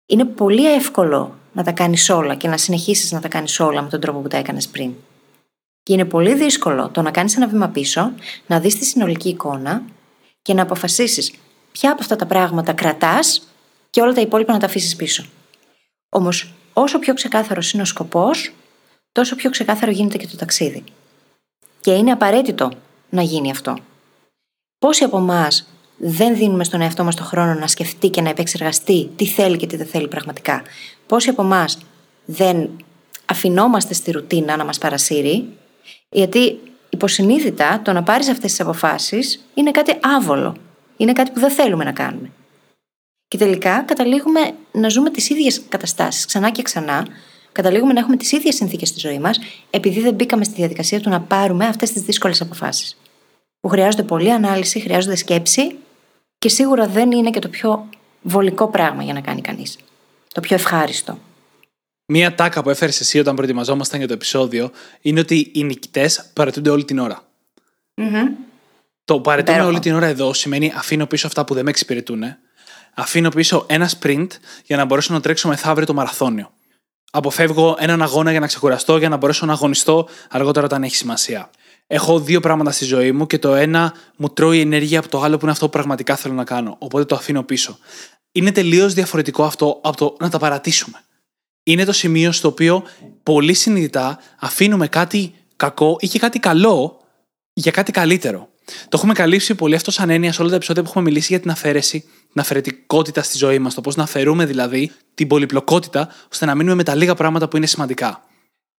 Είναι 0.06 0.24
πολύ 0.24 0.74
εύκολο 0.74 1.34
να 1.52 1.62
τα 1.62 1.72
κάνεις 1.72 2.10
όλα 2.10 2.34
και 2.34 2.48
να 2.48 2.56
συνεχίσεις 2.56 3.12
να 3.12 3.20
τα 3.20 3.28
κάνεις 3.28 3.60
όλα 3.60 3.82
με 3.82 3.88
τον 3.88 4.00
τρόπο 4.00 4.18
που 4.18 4.28
τα 4.28 4.36
έκανες 4.36 4.68
πριν. 4.68 4.92
Και 5.82 5.92
είναι 5.92 6.04
πολύ 6.04 6.34
δύσκολο 6.34 6.88
το 6.88 7.02
να 7.02 7.10
κάνεις 7.10 7.36
ένα 7.36 7.48
βήμα 7.48 7.68
πίσω, 7.68 8.12
να 8.46 8.60
δεις 8.60 8.78
τη 8.78 8.84
συνολική 8.84 9.28
εικόνα 9.28 9.82
και 10.42 10.54
να 10.54 10.62
αποφασίσεις 10.62 11.32
ποια 11.72 11.90
από 11.90 12.00
αυτά 12.00 12.16
τα 12.16 12.26
πράγματα 12.26 12.72
κρατάς 12.72 13.42
και 13.90 14.00
όλα 14.00 14.12
τα 14.12 14.20
υπόλοιπα 14.20 14.52
να 14.52 14.58
τα 14.58 14.66
αφήσεις 14.66 14.96
πίσω. 14.96 15.24
Όμως, 16.08 16.54
όσο 16.72 16.98
πιο 16.98 17.14
ξεκάθαρος 17.14 17.72
είναι 17.72 17.82
ο 17.82 17.84
σκοπός, 17.84 18.52
τόσο 19.12 19.36
πιο 19.36 19.50
ξεκάθαρο 19.50 19.90
γίνεται 19.90 20.18
και 20.18 20.26
το 20.26 20.36
ταξίδι. 20.36 20.84
Και 21.80 21.90
είναι 21.90 22.10
απαραίτητο 22.10 22.70
να 23.10 23.22
γίνει 23.22 23.50
αυτό. 23.50 23.76
Πόσοι 24.78 25.04
από 25.04 25.16
εμάς 25.16 25.66
δεν 25.96 26.36
δίνουμε 26.36 26.64
στον 26.64 26.80
εαυτό 26.80 27.04
μας 27.04 27.14
το 27.14 27.24
χρόνο 27.24 27.54
να 27.54 27.66
σκεφτεί 27.66 28.08
και 28.08 28.20
να 28.20 28.28
επεξεργαστεί 28.28 29.10
τι 29.16 29.26
θέλει 29.26 29.56
και 29.56 29.66
τι 29.66 29.76
δεν 29.76 29.86
θέλει 29.86 30.08
πραγματικά; 30.08 30.62
Πόσοι 31.06 31.28
από 31.28 31.42
εμάς 31.42 31.78
δεν 32.24 32.70
αφινόμαστε 33.24 33.94
στη 33.94 34.10
ρουτίνα 34.10 34.56
να 34.56 34.64
μας 34.64 34.78
παρασύρει, 34.78 35.48
γιατί 36.10 36.58
υποσυνείδητα 36.90 37.80
το 37.84 37.92
να 37.92 38.02
πάρεις 38.02 38.28
αυτές 38.28 38.50
τις 38.50 38.60
αποφάσεις 38.60 39.44
είναι 39.54 39.70
κάτι 39.70 39.98
άβολο. 40.02 40.56
Είναι 40.96 41.12
κάτι 41.12 41.30
που 41.30 41.40
δεν 41.40 41.50
θέλουμε 41.50 41.84
να 41.84 41.92
κάνουμε. 41.92 42.30
Και 43.28 43.36
τελικά 43.36 43.82
καταλήγουμε 43.82 44.40
να 44.72 44.88
ζούμε 44.88 45.10
τις 45.10 45.30
ίδιες 45.30 45.62
καταστάσεις 45.68 46.24
ξανά 46.24 46.50
και 46.50 46.62
ξανά, 46.62 47.06
καταλήγουμε 47.52 47.92
να 47.92 48.00
έχουμε 48.00 48.16
τις 48.16 48.32
ίδιες 48.32 48.54
συνθήκες 48.54 48.88
στη 48.88 48.98
ζωή 48.98 49.18
μας, 49.18 49.38
επειδή 49.70 50.00
δεν 50.00 50.14
μπήκαμε 50.14 50.44
στη 50.44 50.54
διαδικασία 50.54 51.00
του 51.00 51.08
να 51.08 51.20
πάρουμε 51.20 51.66
αυτές 51.66 51.92
τις 51.92 52.02
δύσκολες 52.02 52.40
αποφάσεις. 52.40 52.96
Που 53.60 53.68
χρειάζονται 53.68 54.02
πολλή 54.02 54.32
ανάλυση, 54.32 54.80
χρειάζονται 54.80 55.16
σκέψη 55.16 55.76
και 56.38 56.48
σίγουρα 56.48 56.86
δεν 56.86 57.12
είναι 57.12 57.30
και 57.30 57.38
το 57.38 57.48
πιο 57.48 57.88
βολικό 58.22 58.68
πράγμα 58.68 59.02
για 59.02 59.12
να 59.12 59.20
κάνει 59.20 59.40
κανείς. 59.40 59.78
Το 60.32 60.40
πιο 60.40 60.56
ευχάριστο. 60.56 61.18
Μία 62.06 62.34
τάκα 62.34 62.62
που 62.62 62.70
έφερες 62.70 63.00
εσύ 63.00 63.18
όταν 63.18 63.34
προετοιμαζόμασταν 63.34 63.98
για 63.98 64.08
το 64.08 64.14
επεισόδιο 64.14 64.70
είναι 65.00 65.20
ότι 65.20 65.50
οι 65.54 65.64
νικητές 65.64 66.30
παρετούνται 66.32 66.70
όλη 66.70 66.84
την 66.84 66.98
ώρα. 66.98 67.22
Mm-hmm. 67.94 68.28
Το 69.04 69.20
παρετούμε 69.20 69.62
όλη 69.62 69.78
την 69.78 69.94
ώρα 69.94 70.06
εδώ 70.06 70.32
σημαίνει 70.32 70.72
αφήνω 70.76 71.06
πίσω 71.06 71.26
αυτά 71.26 71.44
που 71.44 71.54
δεν 71.54 71.64
με 71.64 71.70
εξυπηρετούν. 71.70 72.22
Αφήνω 72.94 73.28
πίσω 73.28 73.66
ένα 73.68 73.90
sprint 74.00 74.26
για 74.64 74.76
να 74.76 74.84
μπορέσω 74.84 75.12
να 75.12 75.20
τρέξω 75.20 75.48
μεθαύριο 75.48 75.86
το 75.86 75.94
μαραθώνιο. 75.94 76.52
Αποφεύγω 77.10 77.76
έναν 77.78 78.02
αγώνα 78.02 78.30
για 78.30 78.40
να 78.40 78.46
ξεκουραστώ 78.46 78.96
για 78.96 79.08
να 79.08 79.16
μπορέσω 79.16 79.46
να 79.46 79.52
αγωνιστώ 79.52 80.08
αργότερα 80.30 80.66
όταν 80.66 80.82
έχει 80.82 80.96
σημασία. 80.96 81.50
Έχω 81.86 82.20
δύο 82.20 82.40
πράγματα 82.40 82.70
στη 82.70 82.84
ζωή 82.84 83.12
μου 83.12 83.26
και 83.26 83.38
το 83.38 83.54
ένα 83.54 83.94
μου 84.16 84.28
τρώει 84.28 84.60
ενέργεια 84.60 84.98
από 84.98 85.08
το 85.08 85.20
άλλο 85.20 85.36
που 85.36 85.42
είναι 85.42 85.52
αυτό 85.52 85.64
που 85.64 85.70
πραγματικά 85.70 86.16
θέλω 86.16 86.34
να 86.34 86.44
κάνω. 86.44 86.76
Οπότε 86.78 87.04
το 87.04 87.14
αφήνω 87.14 87.42
πίσω. 87.42 87.78
Είναι 88.32 88.52
τελείως 88.52 88.94
διαφορετικό 88.94 89.44
αυτό 89.44 89.80
από 89.82 89.96
το 89.96 90.16
να 90.20 90.28
τα 90.28 90.38
παρατήσουμε. 90.38 91.00
Είναι 91.62 91.84
το 91.84 91.92
σημείο 91.92 92.32
στο 92.32 92.48
οποίο 92.48 92.82
πολύ 93.22 93.54
συνειδητά 93.54 94.18
αφήνουμε 94.38 94.88
κάτι 94.88 95.34
κακό 95.56 95.96
ή 96.00 96.08
και 96.08 96.18
κάτι 96.18 96.38
καλό 96.38 97.00
για 97.52 97.70
κάτι 97.70 97.92
καλύτερο. 97.92 98.48
Το 98.82 98.96
έχουμε 98.96 99.12
καλύψει 99.12 99.54
πολύ 99.54 99.74
αυτό 99.74 99.90
σαν 99.90 100.10
έννοια 100.10 100.32
σε 100.32 100.40
όλα 100.40 100.50
τα 100.50 100.56
επεισόδια 100.56 100.82
που 100.82 100.88
έχουμε 100.88 101.04
μιλήσει 101.04 101.26
για 101.30 101.40
την 101.40 101.50
αφαίρεση, 101.50 102.00
την 102.32 102.40
αφαιρετικότητα 102.40 103.22
στη 103.22 103.38
ζωή 103.38 103.58
μας. 103.58 103.74
Το 103.74 103.80
πώς 103.80 103.96
να 103.96 104.02
αφαιρούμε 104.02 104.44
δηλαδή 104.44 104.92
την 105.14 105.28
πολυπλοκότητα 105.28 106.08
ώστε 106.32 106.46
να 106.46 106.54
μείνουμε 106.54 106.74
με 106.74 106.82
τα 106.82 106.94
λίγα 106.94 107.14
πράγματα 107.14 107.48
που 107.48 107.56
είναι 107.56 107.66
σημαντικά. 107.66 108.24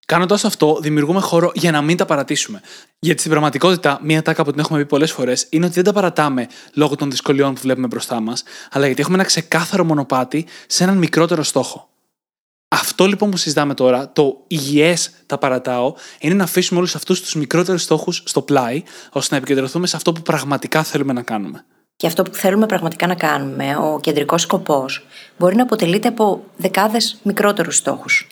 Κάνοντας 0.05 0.45
αυτό, 0.45 0.79
δημιουργούμε 0.81 1.19
χώρο 1.19 1.51
για 1.53 1.71
να 1.71 1.81
μην 1.81 1.97
τα 1.97 2.05
παρατήσουμε. 2.05 2.61
Γιατί 2.99 3.19
στην 3.19 3.31
πραγματικότητα, 3.31 3.99
μία 4.03 4.21
τάκα 4.21 4.43
που 4.43 4.51
την 4.51 4.59
έχουμε 4.59 4.79
πει 4.79 4.85
πολλές 4.85 5.11
φορές 5.11 5.47
είναι 5.49 5.65
ότι 5.65 5.73
δεν 5.73 5.83
τα 5.83 5.93
παρατάμε 5.93 6.47
λόγω 6.73 6.95
των 6.95 7.09
δυσκολιών 7.09 7.53
που 7.53 7.61
βλέπουμε 7.61 7.87
μπροστά 7.87 8.19
μας, 8.19 8.43
αλλά 8.71 8.85
γιατί 8.85 9.01
έχουμε 9.01 9.15
ένα 9.15 9.25
ξεκάθαρο 9.25 9.83
μονοπάτι 9.83 10.45
σε 10.67 10.83
έναν 10.83 10.97
μικρότερο 10.97 11.43
στόχο. 11.43 11.90
Αυτό 12.73 13.05
λοιπόν 13.05 13.29
που 13.29 13.37
συζητάμε 13.37 13.73
τώρα, 13.73 14.11
το 14.11 14.43
υγιέ 14.47 14.93
τα 15.25 15.37
παρατάω, 15.37 15.93
είναι 16.19 16.33
να 16.33 16.43
αφήσουμε 16.43 16.79
όλους 16.79 16.95
αυτούς 16.95 17.21
τους 17.21 17.35
μικρότερους 17.35 17.81
στόχους 17.81 18.23
στο 18.25 18.41
πλάι, 18.41 18.83
ώστε 19.11 19.35
να 19.35 19.41
επικεντρωθούμε 19.41 19.87
σε 19.87 19.95
αυτό 19.95 20.11
που 20.11 20.21
πραγματικά 20.21 20.83
θέλουμε 20.83 21.13
να 21.13 21.21
κάνουμε. 21.21 21.65
Και 21.95 22.07
αυτό 22.07 22.23
που 22.23 22.33
θέλουμε 22.33 22.65
πραγματικά 22.65 23.07
να 23.07 23.15
κάνουμε, 23.15 23.75
ο 23.75 23.99
κεντρικός 23.99 24.41
σκοπός, 24.41 25.05
μπορεί 25.37 25.55
να 25.55 25.63
αποτελείται 25.63 26.07
από 26.07 26.43
δεκάδες 26.57 27.19
μικρότερους 27.23 27.75
στόχους. 27.75 28.27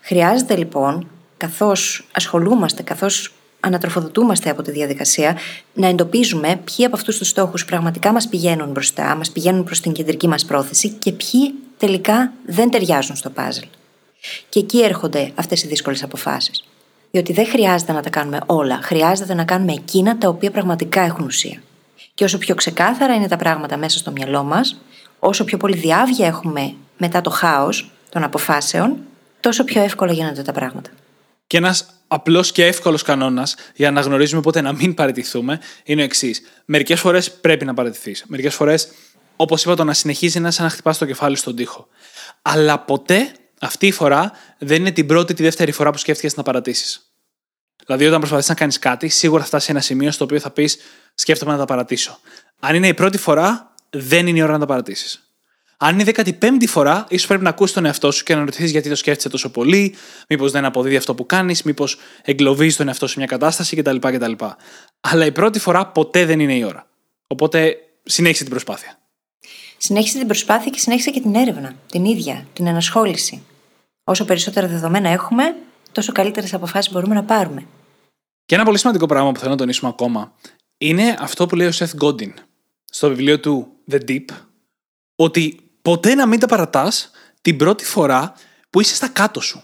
Χρειάζεται 0.00 0.56
λοιπόν, 0.56 1.08
καθώς 1.36 2.08
ασχολούμαστε, 2.12 2.82
καθώς 2.82 3.32
ανατροφοδοτούμαστε 3.60 4.50
από 4.50 4.62
τη 4.62 4.70
διαδικασία, 4.70 5.36
να 5.74 5.86
εντοπίζουμε 5.86 6.60
ποιοι 6.64 6.84
από 6.84 6.96
αυτούς 6.96 7.18
τους 7.18 7.28
στόχους 7.28 7.64
πραγματικά 7.64 8.12
μας 8.12 8.28
πηγαίνουν 8.28 8.70
μπροστά, 8.70 9.14
μας 9.14 9.30
πηγαίνουν 9.30 9.64
προς 9.64 9.80
την 9.80 9.92
κεντρική 9.92 10.28
μας 10.28 10.44
πρόθεση 10.44 10.88
και 10.88 11.12
ποιοι 11.12 11.54
τελικά 11.78 12.32
δεν 12.46 12.70
ταιριάζουν 12.70 13.16
στο 13.16 13.30
πάζλ. 13.30 13.64
Και 14.48 14.58
εκεί 14.58 14.82
έρχονται 14.82 15.32
αυτές 15.34 15.62
οι 15.62 15.66
δύσκολες 15.66 16.02
αποφάσεις. 16.02 16.64
Διότι 17.10 17.32
δεν 17.32 17.46
χρειάζεται 17.46 17.92
να 17.92 18.02
τα 18.02 18.10
κάνουμε 18.10 18.40
όλα. 18.46 18.78
Χρειάζεται 18.82 19.34
να 19.34 19.44
κάνουμε 19.44 19.72
εκείνα 19.72 20.18
τα 20.18 20.28
οποία 20.28 20.50
πραγματικά 20.50 21.00
έχουν 21.00 21.24
ουσία. 21.24 21.62
Και 22.14 22.24
όσο 22.24 22.38
πιο 22.38 22.54
ξεκάθαρα 22.54 23.14
είναι 23.14 23.28
τα 23.28 23.36
πράγματα 23.36 23.76
μέσα 23.76 23.98
στο 23.98 24.10
μυαλό 24.10 24.42
μας, 24.42 24.80
όσο 25.18 25.44
πιο 25.44 25.56
πολύ 25.56 25.76
διάβια 25.76 26.26
έχουμε 26.26 26.74
μετά 26.98 27.20
το 27.20 27.30
χάος 27.30 27.90
των 28.08 28.22
αποφάσεων, 28.22 28.96
τόσο 29.40 29.64
πιο 29.64 29.82
εύκολα 29.82 30.12
γίνονται 30.12 30.42
τα 30.42 30.52
πράγματα. 30.52 30.90
Και 31.46 31.56
ένας 31.56 31.86
απλός 32.08 32.52
και 32.52 32.66
εύκολος 32.66 33.02
κανόνας 33.02 33.54
για 33.74 33.90
να 33.90 34.00
γνωρίζουμε 34.00 34.40
πότε 34.40 34.60
να 34.60 34.72
μην 34.72 34.94
παραιτηθούμε 34.94 35.60
είναι 35.84 36.00
ο 36.00 36.04
εξής. 36.04 36.42
Μερικές 36.64 37.00
φορές 37.00 37.32
πρέπει 37.32 37.64
να 37.64 37.74
παραιτηθείς. 37.74 38.24
Μερικές 38.26 38.54
φορές, 38.54 38.88
όπως 39.40 39.64
είπα, 39.64 39.74
το 39.74 39.84
να 39.84 39.92
συνεχίζει 39.92 40.40
να 40.40 40.50
σαν 40.50 40.64
να 40.64 40.70
χτυπάς 40.70 40.98
το 40.98 41.04
κεφάλι 41.04 41.36
στον 41.36 41.56
τοίχο. 41.56 41.88
Αλλά 42.42 42.78
ποτέ 42.78 43.32
αυτή 43.60 43.86
η 43.86 43.92
φορά 43.92 44.32
δεν 44.58 44.80
είναι 44.80 44.90
την 44.90 45.06
πρώτη 45.06 45.32
ή 45.32 45.34
τη 45.34 45.42
δεύτερη 45.42 45.72
φορά 45.72 45.90
που 45.90 45.98
σκέφτηκες 45.98 46.36
να 46.36 46.42
παρατήσεις. 46.42 47.12
Δηλαδή, 47.86 48.06
όταν 48.06 48.18
προσπαθείς 48.18 48.48
να 48.48 48.54
κάνεις 48.54 48.78
κάτι, 48.78 49.08
σίγουρα 49.08 49.40
θα 49.40 49.46
φτάσει 49.46 49.64
σε 49.64 49.70
ένα 49.70 49.80
σημείο 49.80 50.10
στο 50.10 50.24
οποίο 50.24 50.40
θα 50.40 50.50
πεις 50.50 50.78
Σκέφτομαι 51.20 51.52
να 51.52 51.58
τα 51.58 51.64
παρατήσω. 51.64 52.18
Αν 52.60 52.74
είναι 52.74 52.88
η 52.88 52.94
πρώτη 52.94 53.18
φορά, 53.18 53.74
δεν 53.90 54.26
είναι 54.26 54.38
η 54.38 54.42
ώρα 54.42 54.52
να 54.52 54.58
τα 54.58 54.66
παρατήσεις. 54.66 55.32
Αν 55.76 55.98
είναι 55.98 56.10
η 56.10 56.14
15η 56.40 56.66
φορά, 56.66 57.06
ίσως 57.08 57.26
πρέπει 57.26 57.42
να 57.42 57.48
ακούσεις 57.48 57.74
τον 57.74 57.84
εαυτό 57.84 58.10
σου 58.10 58.24
και 58.24 58.34
να 58.34 58.40
ρωτήσεις 58.40 58.70
γιατί 58.70 58.88
το 58.88 58.94
σκέφτεσαι 58.94 59.28
τόσο 59.28 59.50
πολύ, 59.50 59.94
μήπως 60.28 60.52
δεν 60.52 60.64
αποδίδει 60.64 60.96
αυτό 60.96 61.14
που 61.14 61.26
κάνεις, 61.26 61.62
μήπως 61.62 61.98
εγκλωβίζεις 62.22 62.76
τον 62.76 62.88
εαυτό 62.88 63.06
σου 63.06 63.12
σε 63.12 63.18
μια 63.18 63.28
κατάσταση; 63.28 63.76
κτλ, 63.76 63.96
κτλ. 63.96 64.32
Αλλά 65.00 65.24
η 65.24 65.32
πρώτη 65.32 65.58
φορά 65.58 65.86
ποτέ 65.86 66.24
δεν 66.24 66.40
είναι 66.40 66.54
η 66.54 66.64
ώρα. 66.64 66.86
Οπότε 67.26 67.76
συνέχισε 68.02 68.42
την 68.42 68.52
προσπάθεια. 68.52 68.98
Συνέχισε 69.78 70.18
την 70.18 70.26
προσπάθεια 70.26 70.70
και 70.70 70.78
συνέχισε 70.78 71.10
και 71.10 71.20
την 71.20 71.34
έρευνα, 71.34 71.74
την 71.90 72.04
ίδια, 72.04 72.46
την 72.52 72.66
ενασχόληση. 72.66 73.42
Όσο 74.04 74.24
περισσότερα 74.24 74.66
δεδομένα 74.66 75.08
έχουμε, 75.08 75.56
τόσο 75.92 76.12
καλύτερες 76.12 76.54
αποφάσεις 76.54 76.92
μπορούμε 76.92 77.14
να 77.14 77.24
πάρουμε. 77.24 77.66
Και 78.46 78.54
ένα 78.54 78.64
πολύ 78.64 78.78
σημαντικό 78.78 79.06
πράγμα 79.06 79.32
που 79.32 79.38
θέλω 79.38 79.50
να 79.50 79.56
τονίσουμε 79.56 79.90
ακόμα 79.90 80.32
είναι 80.78 81.16
αυτό 81.18 81.46
που 81.46 81.56
λέει 81.56 81.66
ο 81.66 81.72
Seth 81.74 82.04
Godin 82.04 82.32
στο 82.84 83.08
βιβλίο 83.08 83.40
του 83.40 83.68
The 83.90 84.00
Deep, 84.08 84.24
ότι 85.14 85.60
ποτέ 85.82 86.14
να 86.14 86.26
μην 86.26 86.40
τα 86.40 86.46
παρατάς 86.46 87.10
την 87.40 87.56
πρώτη 87.56 87.84
φορά 87.84 88.34
που 88.70 88.80
είσαι 88.80 88.94
στα 88.94 89.08
κάτω 89.08 89.40
σου. 89.40 89.62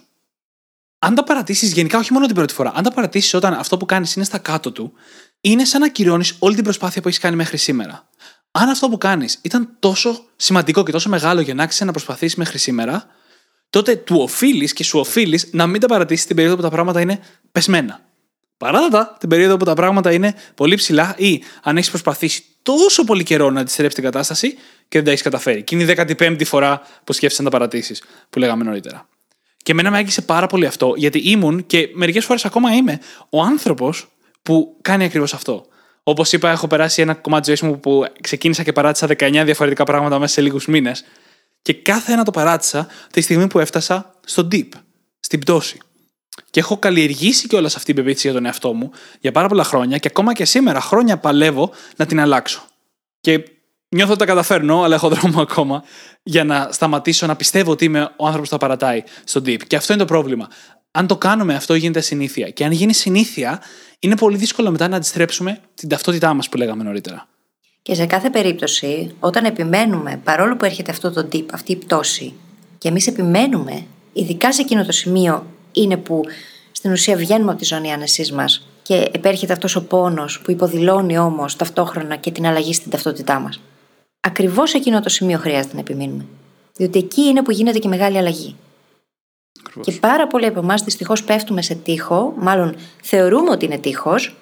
Αν 0.98 1.14
τα 1.14 1.24
παρατήσεις 1.24 1.72
γενικά, 1.72 1.98
όχι 1.98 2.12
μόνο 2.12 2.26
την 2.26 2.34
πρώτη 2.34 2.54
φορά, 2.54 2.72
αν 2.74 2.82
τα 2.82 2.92
παρατήσεις 2.92 3.34
όταν 3.34 3.52
αυτό 3.52 3.76
που 3.76 3.86
κάνεις 3.86 4.14
είναι 4.14 4.24
στα 4.24 4.38
κάτω 4.38 4.72
του, 4.72 4.92
είναι 5.40 5.64
σαν 5.64 5.80
να 5.80 5.86
ακυρώνεις 5.86 6.36
όλη 6.38 6.54
την 6.54 6.64
προσπάθεια 6.64 7.02
που 7.02 7.08
έχεις 7.08 7.20
κάνει 7.20 7.36
μέχρι 7.36 7.56
σήμερα. 7.56 8.08
Αν 8.56 8.68
αυτό 8.68 8.88
που 8.88 8.98
κάνεις 8.98 9.38
ήταν 9.42 9.76
τόσο 9.78 10.24
σημαντικό 10.36 10.82
και 10.82 10.92
τόσο 10.92 11.08
μεγάλο 11.08 11.40
για 11.40 11.54
να 11.54 11.62
άξιζε 11.62 11.84
να 11.84 11.90
προσπαθήσεις 11.90 12.36
μέχρι 12.36 12.58
σήμερα, 12.58 13.06
τότε 13.70 13.96
του 13.96 14.16
οφείλεις 14.20 14.72
και 14.72 14.84
σου 14.84 14.98
οφείλεις 14.98 15.48
να 15.52 15.66
μην 15.66 15.80
τα 15.80 15.86
παρατήσεις 15.86 16.26
την 16.26 16.36
περίοδο 16.36 16.56
που 16.56 16.62
τα 16.62 16.70
πράγματα 16.70 17.00
είναι 17.00 17.20
πεσμένα. 17.52 18.00
Παράδοτα 18.56 19.16
την 19.20 19.28
περίοδο 19.28 19.56
που 19.56 19.64
τα 19.64 19.74
πράγματα 19.74 20.12
είναι 20.12 20.34
πολύ 20.54 20.74
ψηλά 20.74 21.14
ή 21.18 21.42
αν 21.62 21.76
έχεις 21.76 21.90
προσπαθήσει 21.90 22.44
τόσο 22.62 23.04
πολύ 23.04 23.22
καιρό 23.22 23.50
να 23.50 23.60
αντιστρέψεις 23.60 23.94
την 23.94 24.04
κατάσταση 24.04 24.52
και 24.88 24.96
δεν 24.96 25.04
τα 25.04 25.10
έχεις 25.10 25.22
καταφέρει. 25.22 25.62
Και 25.62 25.74
είναι 25.74 25.92
η 25.92 25.94
15η 26.18 26.44
φορά 26.44 26.82
που 27.04 27.12
σκέφτεσαι 27.12 27.42
να 27.42 27.50
τα 27.50 27.56
παρατήσεις, 27.56 28.02
που 28.30 28.38
λέγαμε 28.38 28.64
νωρίτερα. 28.64 29.08
Και 29.62 29.72
εμένα 29.72 29.90
με 29.90 29.96
άγγισε 29.96 30.22
πάρα 30.22 30.46
πολύ 30.46 30.66
αυτό, 30.66 30.92
γιατί 30.96 31.18
ήμουν 31.18 31.66
και 31.66 31.90
μερικές 31.94 32.24
φορές 32.24 32.44
ακόμα 32.44 32.72
είμαι 32.72 33.00
ο 33.30 33.42
άνθρωπος 33.42 34.08
που 34.42 34.76
κάνει 34.82 35.04
ακριβώς 35.04 35.34
αυτό. 35.34 35.66
Όπως 36.06 36.32
είπα, 36.32 36.50
έχω 36.50 36.66
περάσει 36.66 37.02
ένα 37.02 37.14
κομμάτι 37.14 37.50
της 37.50 37.58
ζωής 37.58 37.72
μου 37.72 37.80
που 37.80 38.04
ξεκίνησα 38.20 38.62
και 38.62 38.72
παράτησα 38.72 39.06
19 39.06 39.42
διαφορετικά 39.44 39.84
πράγματα 39.84 40.18
μέσα 40.18 40.32
σε 40.32 40.40
λίγους 40.40 40.66
μήνες. 40.66 41.04
Και 41.62 41.74
κάθε 41.74 42.12
ένα 42.12 42.24
το 42.24 42.30
παράτησα 42.30 42.86
τη 43.10 43.20
στιγμή 43.20 43.46
που 43.46 43.58
έφτασα 43.58 44.14
στο 44.24 44.48
deep, 44.52 44.68
στην 45.20 45.38
πτώση. 45.38 45.78
Και 46.50 46.60
έχω 46.60 46.78
καλλιεργήσει 46.78 47.46
και 47.46 47.56
όλα 47.56 47.66
αυτή 47.66 47.84
την 47.84 47.94
πεποίθηση 47.94 48.26
για 48.26 48.36
τον 48.36 48.46
εαυτό 48.46 48.72
μου 48.72 48.90
για 49.20 49.32
πάρα 49.32 49.48
πολλά 49.48 49.64
χρόνια 49.64 49.98
και 49.98 50.08
ακόμα 50.10 50.32
και 50.32 50.44
σήμερα 50.44 50.80
χρόνια 50.80 51.18
παλεύω 51.18 51.70
να 51.96 52.06
την 52.06 52.20
αλλάξω. 52.20 52.62
Και 53.20 53.44
νιώθω 53.88 54.10
ότι 54.10 54.20
τα 54.20 54.26
καταφέρνω, 54.26 54.82
αλλά 54.82 54.94
έχω 54.94 55.08
δρόμο 55.08 55.40
ακόμα 55.40 55.84
για 56.22 56.44
να 56.44 56.68
σταματήσω 56.72 57.26
να 57.26 57.36
πιστεύω 57.36 57.70
ότι 57.70 57.84
είμαι 57.84 58.00
ο 58.16 58.26
άνθρωπος 58.26 58.48
που 58.48 58.54
θα 58.54 58.58
παρατάει 58.58 59.02
στον 59.24 59.42
deep. 59.42 59.62
Και 59.66 59.76
αυτό 59.76 59.92
είναι 59.92 60.02
το 60.02 60.08
πρόβλημα. 60.08 60.48
Αν 60.96 61.06
το 61.06 61.16
κάνουμε, 61.16 61.54
αυτό 61.54 61.74
γίνεται 61.74 62.00
συνήθεια. 62.00 62.50
Και 62.50 62.64
αν 62.64 62.72
γίνει 62.72 62.94
συνήθεια, 62.94 63.62
είναι 63.98 64.16
πολύ 64.16 64.36
δύσκολο 64.36 64.70
μετά 64.70 64.88
να 64.88 64.96
αντιστρέψουμε 64.96 65.60
την 65.74 65.88
ταυτότητά 65.88 66.34
μας 66.34 66.48
που 66.48 66.56
λέγαμε 66.56 66.82
νωρίτερα. 66.82 67.28
Και 67.82 67.94
σε 67.94 68.06
κάθε 68.06 68.30
περίπτωση, 68.30 69.14
όταν 69.20 69.44
επιμένουμε, 69.44 70.20
παρόλο 70.24 70.56
που 70.56 70.64
έρχεται 70.64 70.90
αυτό 70.90 71.12
το 71.12 71.28
deep, 71.32 71.44
αυτή 71.52 71.72
η 71.72 71.76
πτώση, 71.76 72.34
και 72.78 72.88
εμείς 72.88 73.06
επιμένουμε, 73.06 73.86
ειδικά 74.12 74.52
σε 74.52 74.62
εκείνο 74.62 74.84
το 74.84 74.92
σημείο 74.92 75.46
είναι 75.72 75.96
που 75.96 76.22
στην 76.72 76.92
ουσία 76.92 77.16
βγαίνουμε 77.16 77.50
από 77.50 77.60
τη 77.60 77.64
ζώνη 77.64 77.92
άνεσής 77.92 78.32
μας 78.32 78.66
και 78.82 79.08
επέρχεται 79.12 79.52
αυτός 79.52 79.76
ο 79.76 79.84
πόνος 79.84 80.40
που 80.40 80.50
υποδηλώνει 80.50 81.18
όμως 81.18 81.56
ταυτόχρονα 81.56 82.16
και 82.16 82.30
την 82.30 82.46
αλλαγή 82.46 82.72
στην 82.72 82.90
ταυτότητά 82.90 83.38
μας. 83.38 83.60
Ακριβώς 84.20 84.70
σε 84.70 84.76
εκείνο 84.76 85.00
το 85.00 85.08
σημείο 85.08 85.38
χρειάζεται 85.38 85.74
να 85.74 85.80
επιμείνουμε. 85.80 86.26
Διότι 86.76 86.98
εκεί 86.98 87.20
είναι 87.20 87.42
που 87.42 87.50
γίνεται 87.50 87.78
και 87.78 87.88
μεγάλη 87.88 88.18
αλλαγή. 88.18 88.56
Ακριβώς. 89.60 89.86
Και 89.86 89.92
πάρα 90.00 90.26
πολλοί 90.26 90.46
από 90.46 90.60
εμάς 90.60 90.82
δυστυχώς 90.82 91.24
πέφτουμε 91.24 91.62
σε 91.62 91.74
τείχο, 91.74 92.34
μάλλον 92.36 92.76
θεωρούμε 93.02 93.50
ότι 93.50 93.64
είναι 93.64 93.78
τείχος, 93.78 94.34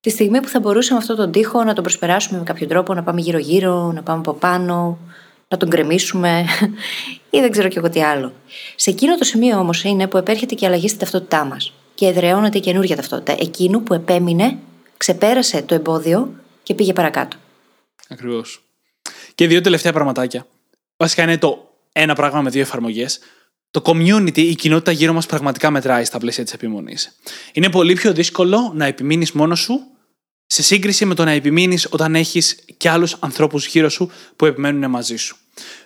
τη 0.00 0.10
στιγμή 0.10 0.40
που 0.40 0.48
θα 0.48 0.60
μπορούσαμε 0.60 0.98
αυτόν 1.00 1.16
τον 1.16 1.32
τείχο 1.32 1.64
να 1.64 1.74
τον 1.74 1.82
προσπεράσουμε 1.82 2.38
με 2.38 2.44
κάποιο 2.44 2.66
τρόπο, 2.66 2.94
να 2.94 3.02
πάμε 3.02 3.20
γύρω-γύρω, 3.20 3.92
να 3.92 4.02
πάμε 4.02 4.18
από 4.18 4.32
πάνω, 4.32 4.98
να 5.48 5.56
τον 5.56 5.68
γκρεμίσουμε 5.68 6.44
ή 7.30 7.40
δεν 7.40 7.50
ξέρω 7.50 7.68
κι 7.68 7.78
εγώ 7.78 7.90
τι 7.90 8.02
άλλο. 8.02 8.32
Σε 8.76 8.90
εκείνο 8.90 9.16
το 9.16 9.24
σημείο 9.24 9.58
όμως 9.58 9.82
είναι 9.84 10.06
που 10.06 10.16
επέρχεται 10.16 10.54
και 10.54 10.64
η 10.64 10.68
αλλαγή 10.68 10.88
στην 10.88 11.00
ταυτότητά 11.00 11.44
μας 11.44 11.72
και 11.94 12.06
εδραιώνεται 12.06 12.58
η 12.58 12.60
καινούργια 12.60 12.96
ταυτότητα. 12.96 13.36
Εκείνου 13.40 13.82
που 13.82 13.94
επέμεινε, 13.94 14.58
ξεπέρασε 14.96 15.62
το 15.62 15.74
εμπόδιο 15.74 16.32
και 16.62 16.74
πήγε 16.74 16.92
παρακάτω. 16.92 17.36
Ακριβώς. 18.08 18.62
Και 19.34 19.46
δύο 19.46 19.60
τελευταία 19.60 19.92
πραγματάκια. 19.92 20.46
Βασικά 20.96 21.22
είναι 21.22 21.38
το 21.38 21.70
ένα 21.92 22.14
πράγμα 22.14 22.42
με 22.42 22.50
δύο 22.50 22.60
εφαρμογές. 22.60 23.18
Το 23.70 23.82
community, 23.84 24.38
η 24.38 24.54
κοινότητα 24.54 24.90
γύρω 24.90 25.12
μας 25.12 25.26
πραγματικά 25.26 25.70
μετράει 25.70 26.04
στα 26.04 26.18
πλαίσια 26.18 26.44
της 26.44 26.52
επιμονής. 26.52 27.18
Είναι 27.52 27.70
πολύ 27.70 27.92
πιο 27.92 28.12
δύσκολο 28.12 28.72
να 28.74 28.84
επιμείνεις 28.86 29.32
μόνος 29.32 29.60
σου 29.60 29.80
σε 30.46 30.62
σύγκριση 30.62 31.04
με 31.04 31.14
το 31.14 31.24
να 31.24 31.30
επιμείνεις 31.30 31.86
όταν 31.90 32.14
έχεις 32.14 32.64
και 32.76 32.88
άλλους 32.88 33.16
ανθρώπους 33.20 33.66
γύρω 33.66 33.88
σου 33.88 34.10
που 34.36 34.46
επιμένουν 34.46 34.90
μαζί 34.90 35.16
σου. 35.16 35.36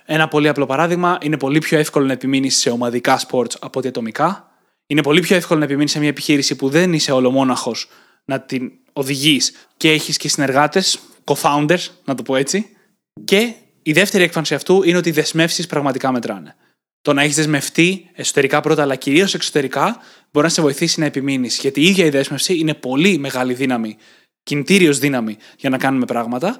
Ένα 0.05 0.28
πολύ 0.28 0.49
απλό 0.49 0.66
παράδειγμα, 0.66 1.18
είναι 1.22 1.37
πολύ 1.37 1.59
πιο 1.59 1.78
εύκολο 1.78 2.07
να 2.07 2.12
επιμείνεις 2.12 2.57
σε 2.57 2.70
ομαδικά 2.70 3.20
sports 3.28 3.55
από 3.61 3.78
ότι 3.78 3.89
ατομικά. 3.89 4.51
Είναι 4.87 5.03
πολύ 5.03 5.20
πιο 5.20 5.37
εύκολο 5.37 5.59
να 5.59 5.64
επιμείνεις 5.64 5.91
σε 5.91 5.99
μια 5.99 6.09
επιχείρηση 6.09 6.55
που 6.57 6.68
δεν 6.68 6.93
είσαι 6.93 7.12
ολομόναχος 7.12 7.89
να 8.24 8.41
την 8.41 8.70
οδηγείς 8.93 9.53
και 9.76 9.91
έχεις 9.91 10.16
και 10.16 10.28
συνεργάτες, 10.28 10.99
co-founders, 11.24 11.87
να 12.05 12.14
το 12.14 12.22
πω 12.22 12.37
έτσι. 12.37 12.66
Και 13.24 13.55
η 13.83 13.93
δεύτερη 13.93 14.24
έκφανση 14.24 14.55
αυτού 14.55 14.83
είναι 14.83 14.97
ότι 14.97 15.09
οι 15.09 15.12
δεσμεύσεις 15.12 15.66
πραγματικά 15.66 16.12
μετράνε. 16.12 16.55
Το 17.03 17.12
να 17.12 17.22
έχεις 17.22 17.36
δεσμευτεί 17.36 18.11
εσωτερικά 18.14 18.61
πρώτα, 18.61 18.82
αλλά 18.82 18.94
κυρίως 18.94 19.34
εξωτερικά, 19.34 20.01
μπορεί 20.32 20.46
να 20.46 20.53
σε 20.53 20.62
βοηθήσει 20.62 21.01
να 21.01 21.07
επιμείνεις. 21.07 21.59
Γιατί 21.59 21.80
η 21.80 21.84
ίδια 21.84 22.05
η 22.05 22.11
δέσμευση 22.11 22.59
είναι 22.59 22.74
πολύ 22.74 23.18
μεγάλη 23.18 23.55
δύναμη, 23.55 23.96
κινητήριος 24.42 24.98
δύναμη 24.98 25.36
για 25.59 25.70
να 25.70 25.78
κάνουμε 25.78 26.05
πράγματα. 26.05 26.57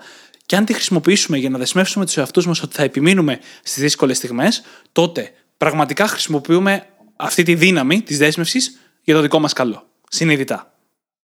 Και 0.47 0.57
αν 0.57 0.64
τη 0.64 0.72
χρησιμοποιήσουμε 0.72 1.38
για 1.38 1.51
να 1.51 1.59
δεσμεύσουμε 1.59 2.05
τους 2.05 2.16
εαυτούς 2.16 2.47
μας 2.47 2.62
ότι 2.62 2.74
θα 2.74 2.82
επιμείνουμε 2.82 3.38
στις 3.62 3.82
δύσκολες 3.82 4.16
στιγμές, 4.16 4.62
τότε 4.93 5.32
πραγματικά 5.57 6.07
χρησιμοποιούμε 6.07 6.86
αυτή 7.16 7.43
τη 7.43 7.55
δύναμη 7.55 8.03
της 8.03 8.18
δέσμευσης 8.18 8.80
για 9.03 9.14
το 9.14 9.20
δικό 9.20 9.38
μας 9.38 9.53
καλό. 9.53 9.86
Συνειδητά. 10.09 10.74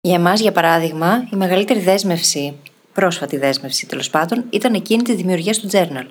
Για 0.00 0.14
εμάς, 0.14 0.40
για 0.40 0.52
παράδειγμα, 0.52 1.28
η 1.32 1.36
μεγαλύτερη 1.36 1.80
δέσμευση, 1.80 2.56
πρόσφατη 2.92 3.36
δέσμευση 3.36 3.86
τέλος 3.86 4.10
πάντων, 4.10 4.44
ήταν 4.50 4.74
εκείνη 4.74 5.02
τη 5.02 5.14
δημιουργία 5.14 5.52
του 5.52 5.68
journal. 5.72 6.06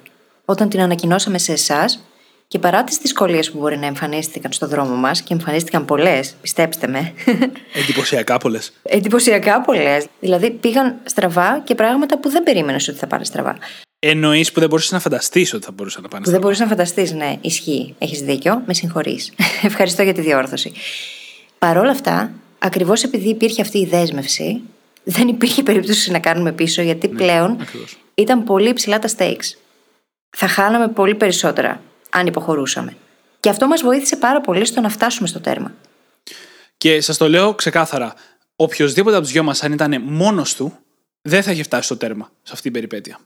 Όταν 0.46 0.70
την 0.70 0.82
ανακοινώσαμε 0.82 1.38
σε 1.38 1.52
εσάς 1.52 2.04
και 2.50 2.60
παρά 2.60 2.84
τις 2.84 2.98
δυσκολίες 2.98 3.52
που 3.52 3.58
μπορεί 3.58 3.78
να 3.78 3.86
εμφανίστηκαν 3.86 4.52
στο 4.52 4.68
δρόμο 4.68 4.96
μας, 4.96 5.22
και 5.22 5.34
εμφανίστηκαν 5.34 5.86
πολλές, 5.86 6.36
πιστέψτε 6.42 6.88
με. 6.88 7.14
Εντυπωσιακά 7.74 8.38
πολλές. 8.38 8.74
Εντυπωσιακά 8.84 9.62
πολλές. 9.62 10.06
Δηλαδή 10.20 10.52
πήγαν 10.52 10.96
στραβά 11.04 11.62
και 11.64 11.76
πράγματα 11.76 12.20
που 12.20 12.30
δεν 12.30 12.44
περίμενες 12.44 12.88
ότι 12.88 12.98
θα 12.98 13.08
πάνε 13.08 13.24
στραβά. 13.24 13.58
Εννοείς 14.00 14.52
που 14.52 14.60
δεν 14.60 14.70
μπορούσες 14.70 14.92
να 14.92 15.00
φανταστείς 15.00 15.54
ότι 15.54 15.66
θα 15.66 15.72
μπορούσαν 15.72 16.02
να 16.04 16.08
πάνε 16.08 16.24
Που 16.24 16.32
δεν 16.32 16.40
μπορούσες 16.40 16.62
να 16.64 16.68
φανταστείς, 16.68 17.12
ναι, 17.12 17.38
ισχύει. 17.42 17.96
Έχεις 17.98 18.22
δίκιο, 18.22 18.64
με 18.66 18.74
συγχωρείς. 18.74 19.34
Ευχαριστώ 19.62 20.04
για 20.04 20.14
τη 20.14 20.22
διόρθωση. 20.22 20.72
Παρ' 21.60 21.78
όλα 21.78 21.92
αυτά, 21.92 22.32
ακριβώς 22.60 23.04
επειδή 23.04 23.30
υπήρχε 23.30 23.62
αυτή 23.62 23.78
η 23.78 23.86
δέσμευση, 23.86 24.62
δεν 25.04 25.28
υπήρχε 25.28 25.64
περίπτωση 25.64 26.12
να 26.12 26.20
κάνουμε 26.20 26.52
πίσω, 26.52 26.82
γιατί 26.82 27.08
πλέον 27.08 27.58
ακριβώς. 27.62 27.98
ήταν 28.14 28.44
πολύ 28.44 28.74
ψηλά 28.74 29.00
τα 29.00 29.10
stakes. 29.18 29.58
Θα 30.30 30.48
χάναμε 30.48 30.88
πολύ 30.88 31.16
περισσότερα 31.16 31.82
αν 32.10 32.28
υποχωρούσαμε. 32.28 32.96
Και 33.40 33.50
αυτό 33.50 33.68
μας 33.68 33.82
βοήθησε 33.82 34.16
πάρα 34.16 34.42
πολύ 34.42 34.66
στο 34.66 34.82
να 34.82 34.90
φτάσουμε 34.90 35.28
στο 35.28 35.40
τέρμα. 35.40 35.74
Και 36.78 37.02
σας 37.02 37.18
το 37.18 37.30
λέω 37.30 37.54
ξεκάθαρα. 37.56 38.14
Οποιοδήποτε 38.56 39.16
από 39.16 39.24
τους 39.24 39.34
δυο 39.34 39.44
μας, 39.44 39.64
αν 39.64 39.72
ήταν 39.72 40.02
μόνος 40.04 40.56
του, 40.56 40.78
δεν 41.22 41.44
θα 41.44 41.52
είχε 41.52 41.64
φτάσει 41.64 41.84
στο 41.84 41.98
τέρμα 41.98 42.32
σε 42.44 42.52
αυτή 42.52 42.62
την 42.62 42.72
περιπέτεια. 42.72 43.20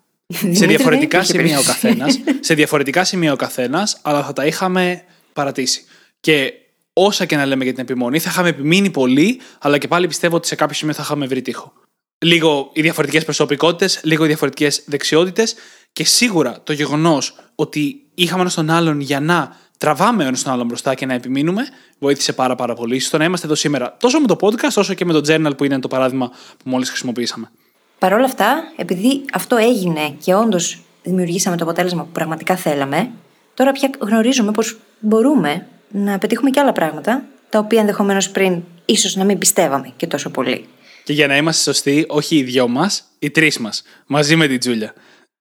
σε 0.52 0.66
διαφορετικά 0.66 1.22
δεν 1.22 1.40
υπήρχε 1.40 1.58
σημεία 1.58 1.60
ο 1.60 1.64
περίπτωση. 1.64 2.18
καθένας, 2.18 2.20
σε 2.40 2.54
διαφορετικά 2.54 3.04
σημεία 3.04 3.34
ο 3.34 3.36
καθένας, 3.36 4.00
αλλά 4.02 4.24
θα 4.24 4.34
τα 4.34 4.46
είχαμε 4.46 5.04
παρατήσει. 5.34 5.86
Και 6.20 6.54
όσα 6.94 7.26
και 7.26 7.36
να 7.36 7.46
λέμε 7.46 7.64
για 7.64 7.74
την 7.74 7.82
επιμονή, 7.82 8.20
θα 8.20 8.30
είχαμε 8.30 8.50
επιμείνει 8.50 8.90
πολύ, 8.90 9.42
αλλά 9.60 9.78
και 9.78 9.88
πάλι 9.88 10.08
πιστεύω 10.08 10.36
ότι 10.36 10.48
σε 10.48 10.56
κάποιο 10.56 10.76
σημείο 10.76 10.94
θα 10.94 11.02
είχαμε 11.02 11.26
βρει 11.26 11.42
τείχο. 11.42 11.74
Λίγο 12.18 12.70
οι 12.74 12.82
διαφορετικές 12.82 13.24
προσωπικότητες, 13.24 14.00
λίγο 14.04 14.24
οι 14.24 14.28
διαφορετικές 14.28 14.84
δεξιότητες 14.86 15.56
και 15.94 16.06
σίγουρα 16.06 16.60
το 16.64 16.74
γεγονός 16.74 17.36
ότι 17.56 18.02
είχαμε 18.14 18.42
ένα 18.42 18.52
τον 18.52 18.70
άλλον 18.70 19.00
για 19.00 19.20
να 19.20 19.56
τραβάμε 19.78 20.24
ένας 20.24 20.44
τον 20.44 20.54
άλλον 20.54 20.66
μπροστά 20.66 20.94
και 20.94 21.06
να 21.06 21.14
επιμείνουμε, 21.14 21.68
βοήθησε 22.00 22.34
πάρα, 22.34 22.56
πάρα 22.56 22.74
πολύ 22.74 23.00
στο 23.00 23.18
να 23.18 23.24
είμαστε 23.24 23.46
εδώ 23.46 23.56
σήμερα. 23.56 23.98
Τόσο 24.00 24.20
με 24.20 24.28
το 24.28 24.36
podcast, 24.40 24.76
όσο 24.76 24.94
και 24.94 25.06
με 25.06 25.14
το 25.14 25.22
journal 25.28 25.58
που 25.58 25.64
είναι 25.64 25.80
το 25.80 25.88
παράδειγμα 25.88 26.30
που 26.30 26.70
μόλις 26.70 26.90
χρησιμοποιήσαμε. 26.90 27.52
Παρ' 28.00 28.14
όλα 28.14 28.26
αυτά, 28.26 28.64
επειδή 28.76 29.26
αυτό 29.34 29.56
έγινε 29.56 30.16
και 30.24 30.34
όντως 30.34 30.82
δημιουργήσαμε 31.04 31.58
το 31.58 31.64
αποτέλεσμα 31.64 32.04
που 32.04 32.12
πραγματικά 32.12 32.56
θέλαμε, 32.56 33.12
τώρα 33.54 33.72
πια 33.72 33.90
γνωρίζουμε 34.00 34.52
πως 34.52 34.78
μπορούμε 35.00 35.68
να 35.92 36.18
πετύχουμε 36.18 36.50
και 36.50 36.60
άλλα 36.60 36.72
πράγματα, 36.72 37.26
τα 37.50 37.60
οποία 37.60 37.80
ενδεχομένως 37.80 38.30
πριν 38.30 38.62
ίσως 38.86 39.16
να 39.16 39.24
μην 39.24 39.38
πιστεύαμε 39.38 39.94
και 39.98 40.08
τόσο 40.08 40.30
πολύ. 40.30 40.66
Και 41.04 41.14
για 41.14 41.28
να 41.28 41.38
είμαστε 41.38 41.72
σωστοί, 41.72 42.06
όχι 42.08 42.36
οι 42.36 42.44
δυο 42.44 42.68
μας, 42.68 43.04
οι 43.20 43.30
τρεις 43.30 43.60
μας, 43.60 43.84
μαζί 44.06 44.36
με 44.36 44.48
την 44.48 44.60
Τζούλια. 44.60 44.94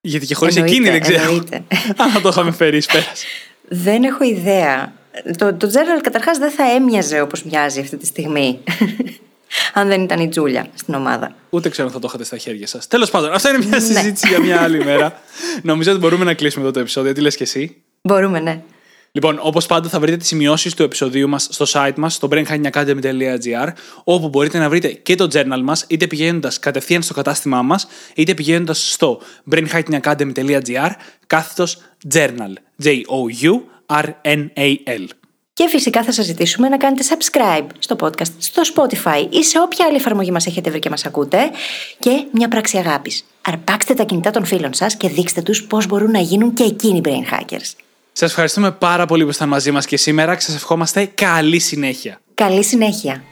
Γιατί 0.04 0.26
και 0.26 0.34
χωρίς 0.34 0.56
Εννοείται, 0.56 0.76
εκείνη 0.76 0.90
δεν 0.90 1.00
ξέρω 1.00 1.22
εννοείται. 1.22 1.64
αν 2.02 2.10
θα 2.10 2.20
το 2.20 2.28
είχαμε 2.28 2.50
φέρει 2.50 2.76
ει 2.76 2.82
πέρα. 2.92 3.04
Δεν 3.68 4.02
έχω 4.04 4.24
ιδέα. 4.24 4.92
Το, 5.38 5.54
το 5.54 5.70
journal 5.72 6.00
καταρχάς 6.02 6.38
δεν 6.38 6.50
θα 6.50 6.64
έμοιαζε 6.72 7.20
όπως 7.20 7.42
μοιάζει 7.42 7.80
αυτή 7.80 7.96
τη 7.96 8.06
στιγμή. 8.06 8.58
αν 9.74 9.88
δεν 9.88 10.02
ήταν 10.02 10.20
η 10.20 10.28
Τζούλια 10.28 10.66
στην 10.74 10.94
ομάδα. 10.94 11.34
Ούτε 11.50 11.68
ξέρω 11.68 11.86
αν 11.86 11.92
θα 11.94 11.98
το 12.00 12.06
είχατε 12.08 12.24
στα 12.24 12.36
χέρια 12.36 12.66
σας. 12.66 12.86
Τέλος 12.86 13.10
πάντων, 13.10 13.32
αυτό 13.32 13.48
είναι 13.48 13.58
μια 13.58 13.68
Ναι. 13.78 13.84
συζήτηση 13.84 14.28
για 14.28 14.40
μια 14.40 14.62
άλλη 14.62 14.84
μέρα. 14.84 15.20
Νομίζω 15.62 15.90
ότι 15.90 16.00
μπορούμε 16.00 16.24
να 16.24 16.34
κλείσουμε 16.34 16.64
εδώ 16.64 16.72
το 16.72 16.80
επεισόδιο. 16.80 17.12
Τι 17.12 17.20
λες 17.20 17.36
και 17.36 17.42
εσύ; 17.42 17.76
Μπορούμε, 18.02 18.40
ναι. 18.40 18.60
Λοιπόν, 19.14 19.38
όπως 19.42 19.66
πάντα, 19.66 19.88
θα 19.88 20.00
βρείτε 20.00 20.16
τις 20.16 20.26
σημειώσεις 20.26 20.74
του 20.74 20.82
επεισοδίου 20.82 21.28
μας 21.28 21.48
στο 21.50 21.64
site 21.68 21.94
μας, 21.96 22.14
στο 22.14 22.28
brainhackingacademy.gr, 22.30 23.68
όπου 24.04 24.28
μπορείτε 24.28 24.58
να 24.58 24.68
βρείτε 24.68 24.88
και 24.88 25.14
το 25.14 25.28
journal 25.32 25.60
μας, 25.62 25.84
είτε 25.88 26.06
πηγαίνοντας 26.06 26.58
κατευθείαν 26.58 27.02
στο 27.02 27.14
κατάστημά 27.14 27.62
μας, 27.62 27.86
είτε 28.14 28.34
πηγαίνοντας 28.34 28.92
στο 28.92 29.20
brainhackingacademy.gr, 29.50 30.90
κάθετος 31.26 31.78
journal. 32.14 32.52
J-O-U-R-N-A-L. 32.84 33.04
Και 35.52 35.68
φυσικά 35.68 36.02
θα 36.02 36.12
σας 36.12 36.24
ζητήσουμε 36.24 36.68
να 36.68 36.76
κάνετε 36.76 37.04
subscribe 37.08 37.66
στο 37.78 37.96
podcast, 38.00 38.32
στο 38.38 38.62
Spotify 38.74 39.26
ή 39.30 39.44
σε 39.44 39.60
όποια 39.60 39.86
άλλη 39.86 39.96
εφαρμογή 39.96 40.30
μας 40.30 40.46
έχετε 40.46 40.70
βρει 40.70 40.78
και 40.78 40.90
μας 40.90 41.06
ακούτε 41.06 41.50
και 41.98 42.24
μια 42.32 42.48
πράξη 42.48 42.78
αγάπης. 42.78 43.24
Αρπάξτε 43.42 43.94
τα 43.94 44.04
κινητά 44.04 44.30
των 44.30 44.44
φίλων 44.44 44.74
σας 44.74 44.96
και 44.96 45.08
δείξτε 45.08 45.42
τους 45.42 45.64
πώς 45.64 45.86
μπορούν 45.86 46.10
να 46.10 46.20
γίνουν 46.20 46.54
και 46.54 46.62
εκείνοι 46.62 47.00
brain 47.04 47.24
hackers. 47.34 47.72
Σας 48.12 48.30
ευχαριστούμε 48.30 48.72
πάρα 48.72 49.06
πολύ 49.06 49.22
που 49.22 49.28
ήσασταν 49.28 49.48
μαζί 49.48 49.70
μας 49.70 49.86
και 49.86 49.96
σήμερα 49.96 50.34
και 50.34 50.40
σας 50.40 50.54
ευχόμαστε 50.54 51.04
καλή 51.04 51.58
συνέχεια. 51.58 52.20
Καλή 52.34 52.64
συνέχεια! 52.64 53.31